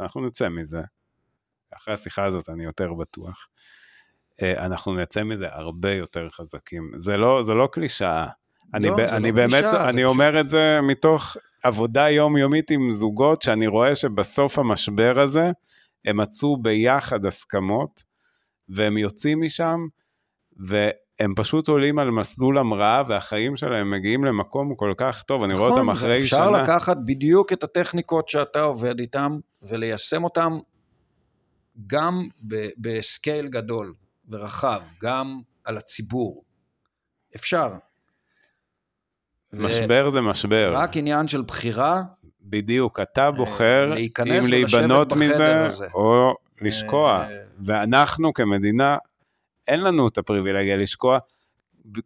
אנחנו 0.00 0.26
נצא 0.26 0.48
מזה, 0.48 0.80
אחרי 1.76 1.94
השיחה 1.94 2.24
הזאת 2.24 2.48
אני 2.48 2.64
יותר 2.64 2.94
בטוח, 2.94 3.48
אה, 4.42 4.66
אנחנו 4.66 4.94
נצא 4.94 5.22
מזה 5.22 5.46
הרבה 5.50 5.92
יותר 5.92 6.28
חזקים. 6.30 6.92
זה 6.96 7.16
לא, 7.16 7.42
זה 7.42 7.54
לא 7.54 7.68
קלישאה. 7.72 8.26
אני, 8.74 8.88
לא, 8.88 8.96
ב- 8.96 9.06
זה 9.06 9.16
אני 9.16 9.28
לא 9.28 9.34
באמת, 9.34 9.50
קלישאה, 9.50 9.88
אני 9.88 10.04
אומר 10.04 10.40
את 10.40 10.48
זה 10.48 10.80
מתוך 10.82 11.36
עבודה 11.62 12.10
יומיומית 12.10 12.70
עם 12.70 12.90
זוגות, 12.90 13.42
שאני 13.42 13.66
רואה 13.66 13.94
שבסוף 13.94 14.58
המשבר 14.58 15.20
הזה, 15.20 15.50
הם 16.04 16.16
מצאו 16.16 16.56
ביחד 16.56 17.26
הסכמות, 17.26 18.02
והם 18.68 18.98
יוצאים 18.98 19.40
משם, 19.40 19.86
והם 20.56 21.34
פשוט 21.36 21.68
עולים 21.68 21.98
על 21.98 22.10
מסלול 22.10 22.58
המראה, 22.58 23.02
והחיים 23.08 23.56
שלהם 23.56 23.90
מגיעים 23.90 24.24
למקום 24.24 24.74
כל 24.74 24.94
כך 24.96 25.22
טוב, 25.22 25.42
אני 25.42 25.54
רואה 25.54 25.70
אותם 25.70 25.90
אחרי 25.90 26.26
שנה. 26.26 26.40
נכון, 26.40 26.54
ואפשר 26.54 26.72
לקחת 26.72 26.96
בדיוק 27.04 27.52
את 27.52 27.64
הטכניקות 27.64 28.28
שאתה 28.28 28.60
עובד 28.60 29.00
איתן 29.00 29.32
וליישם 29.62 30.24
אותן 30.24 30.58
גם 31.86 32.28
ב- 32.48 32.68
בסקייל 32.78 33.48
גדול 33.48 33.94
ורחב, 34.28 34.82
גם 35.02 35.40
על 35.64 35.76
הציבור. 35.76 36.44
אפשר. 37.36 37.74
משבר 39.52 40.10
זה 40.10 40.20
משבר. 40.20 40.72
רק 40.74 40.96
עניין 40.96 41.28
של 41.28 41.42
בחירה, 41.42 42.02
בדיוק, 42.50 43.00
אתה 43.00 43.30
בוחר 43.30 43.94
להיכנס 43.94 44.44
אם 44.44 44.50
להיבנות 44.50 45.12
מזה 45.12 45.64
הזה. 45.64 45.86
או 45.94 46.34
לשקוע. 46.60 47.24
אה, 47.24 47.36
ואנחנו 47.64 48.32
כמדינה, 48.32 48.96
אין 49.68 49.80
לנו 49.80 50.08
את 50.08 50.18
הפריבילגיה 50.18 50.76
לשקוע, 50.76 51.18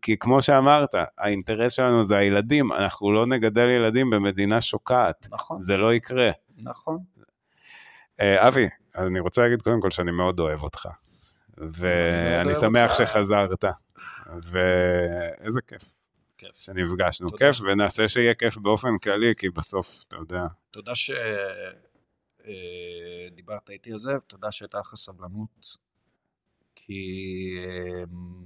כי 0.03 0.16
כמו 0.16 0.43
שאמרת, 0.43 0.95
האינטרס 1.18 1.72
שלנו 1.72 2.03
זה 2.03 2.16
הילדים, 2.16 2.72
אנחנו 2.72 3.12
לא 3.12 3.26
נגדל 3.26 3.68
ילדים 3.68 4.11
במדינה 4.11 4.61
שוקעת, 4.61 5.28
נכון, 5.30 5.59
זה 5.59 5.76
לא 5.76 5.95
יקרה. 5.95 6.30
נכון. 6.59 6.99
אה, 8.20 8.49
אבי, 8.49 8.68
אני 8.99 9.20
רוצה 9.20 9.43
להגיד 9.43 9.62
קודם 9.62 9.80
כל 9.80 9.90
שאני 9.90 10.11
מאוד 10.11 10.40
אוהב 10.40 10.62
אותך, 10.62 10.88
אני 11.59 11.66
ואני 11.72 12.55
שמח. 12.55 12.95
שחזרת, 12.95 13.64
ואיזה 14.43 15.61
כיף. 15.66 16.01
כיף. 16.47 16.57
שנפגשנו. 16.57 17.30
תודה. 17.30 17.47
כיף, 17.47 17.61
ונעשה 17.61 18.09
שיהיה 18.09 18.34
כיף 18.34 18.57
באופן 18.57 18.99
כללי, 19.03 19.32
כי 19.36 19.51
בסוף, 19.51 20.05
אתה 20.09 20.16
יודע, 20.16 20.43
תודה 20.70 20.93
שדיברת 22.45 23.70
איתי 23.70 23.93
על 23.93 23.99
זה, 23.99 24.16
ותודה 24.16 24.51
שהייתה 24.51 24.78
לך 24.78 24.95
סבלנות, 24.97 25.76
כי 26.74 27.03
אמ, 28.03 28.45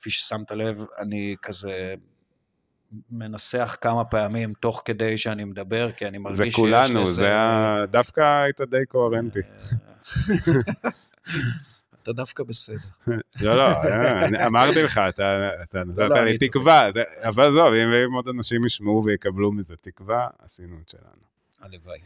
כפי 0.00 0.10
ששמת 0.10 0.50
לב, 0.50 0.84
אני 0.98 1.36
כזה 1.42 1.94
מנסח 3.10 3.76
כמה 3.80 4.04
פעמים 4.04 4.52
תוך 4.60 4.82
כדי 4.84 5.16
שאני 5.16 5.44
מדבר, 5.44 5.92
כי 5.92 6.06
אני 6.06 6.18
מרגיש 6.18 6.36
זה 6.38 6.44
שיש 6.44 6.54
כולנו, 6.54 7.00
לזה- 7.00 7.12
זה 7.12 7.34
ה... 7.36 7.76
דווקא 7.90 8.20
היית 8.44 8.60
די 8.60 8.86
קוהרנטי. 8.88 9.40
אתה 12.08 12.16
דווקא 12.16 12.44
בסדר. 12.44 12.76
לא, 13.44 13.56
לא, 13.56 13.68
אמרתי 14.46 14.82
לך, 14.82 15.00
אתה 15.08 15.54
נתת 15.62 15.98
לא, 15.98 16.08
לי 16.08 16.20
אני 16.20 16.38
צוחק. 16.38 16.50
תקווה, 16.50 16.88
אבל 17.28 17.48
עזוב, 17.48 17.72
אם 17.74 18.14
עוד 18.14 18.28
אנשים 18.28 18.64
ישמעו 18.64 19.04
ויקבלו 19.04 19.52
מזה 19.52 19.76
תקווה, 19.76 20.28
עשינו 20.38 20.76
את 20.82 20.88
שלנו. 20.88 21.22
הלוואי. 21.60 21.98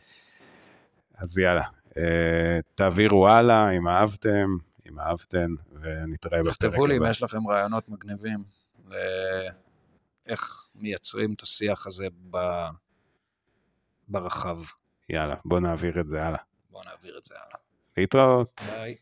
אז 1.14 1.38
יאללה, 1.38 1.64
אה, 1.96 2.02
תעבירו 2.74 3.28
הלאה 3.28 3.70
אם 3.70 3.88
אהבתם, 3.88 4.50
אם 4.88 5.00
אהבתן, 5.00 5.54
ונתראה 5.80 6.42
בפרק 6.42 6.56
תכתבו 6.56 6.86
לי 6.86 6.96
אם 6.96 7.02
הבא. 7.02 7.10
יש 7.10 7.22
לכם 7.22 7.48
רעיונות 7.48 7.88
מגניבים 7.88 8.42
לאיך 10.26 10.66
מייצרים 10.74 11.32
את 11.32 11.40
השיח 11.42 11.86
הזה 11.86 12.06
ב- 12.30 12.68
ברחב. 14.08 14.58
יאללה, 15.08 15.34
בוא 15.44 15.60
נעביר 15.60 16.00
את 16.00 16.08
זה 16.08 16.22
הלאה. 16.26 16.38
בואו 16.70 16.84
נעביר 16.84 17.18
את 17.18 17.24
זה 17.24 17.34
הלאה. 17.34 17.58
להתראות. 17.96 18.60
ביי. 18.66 18.96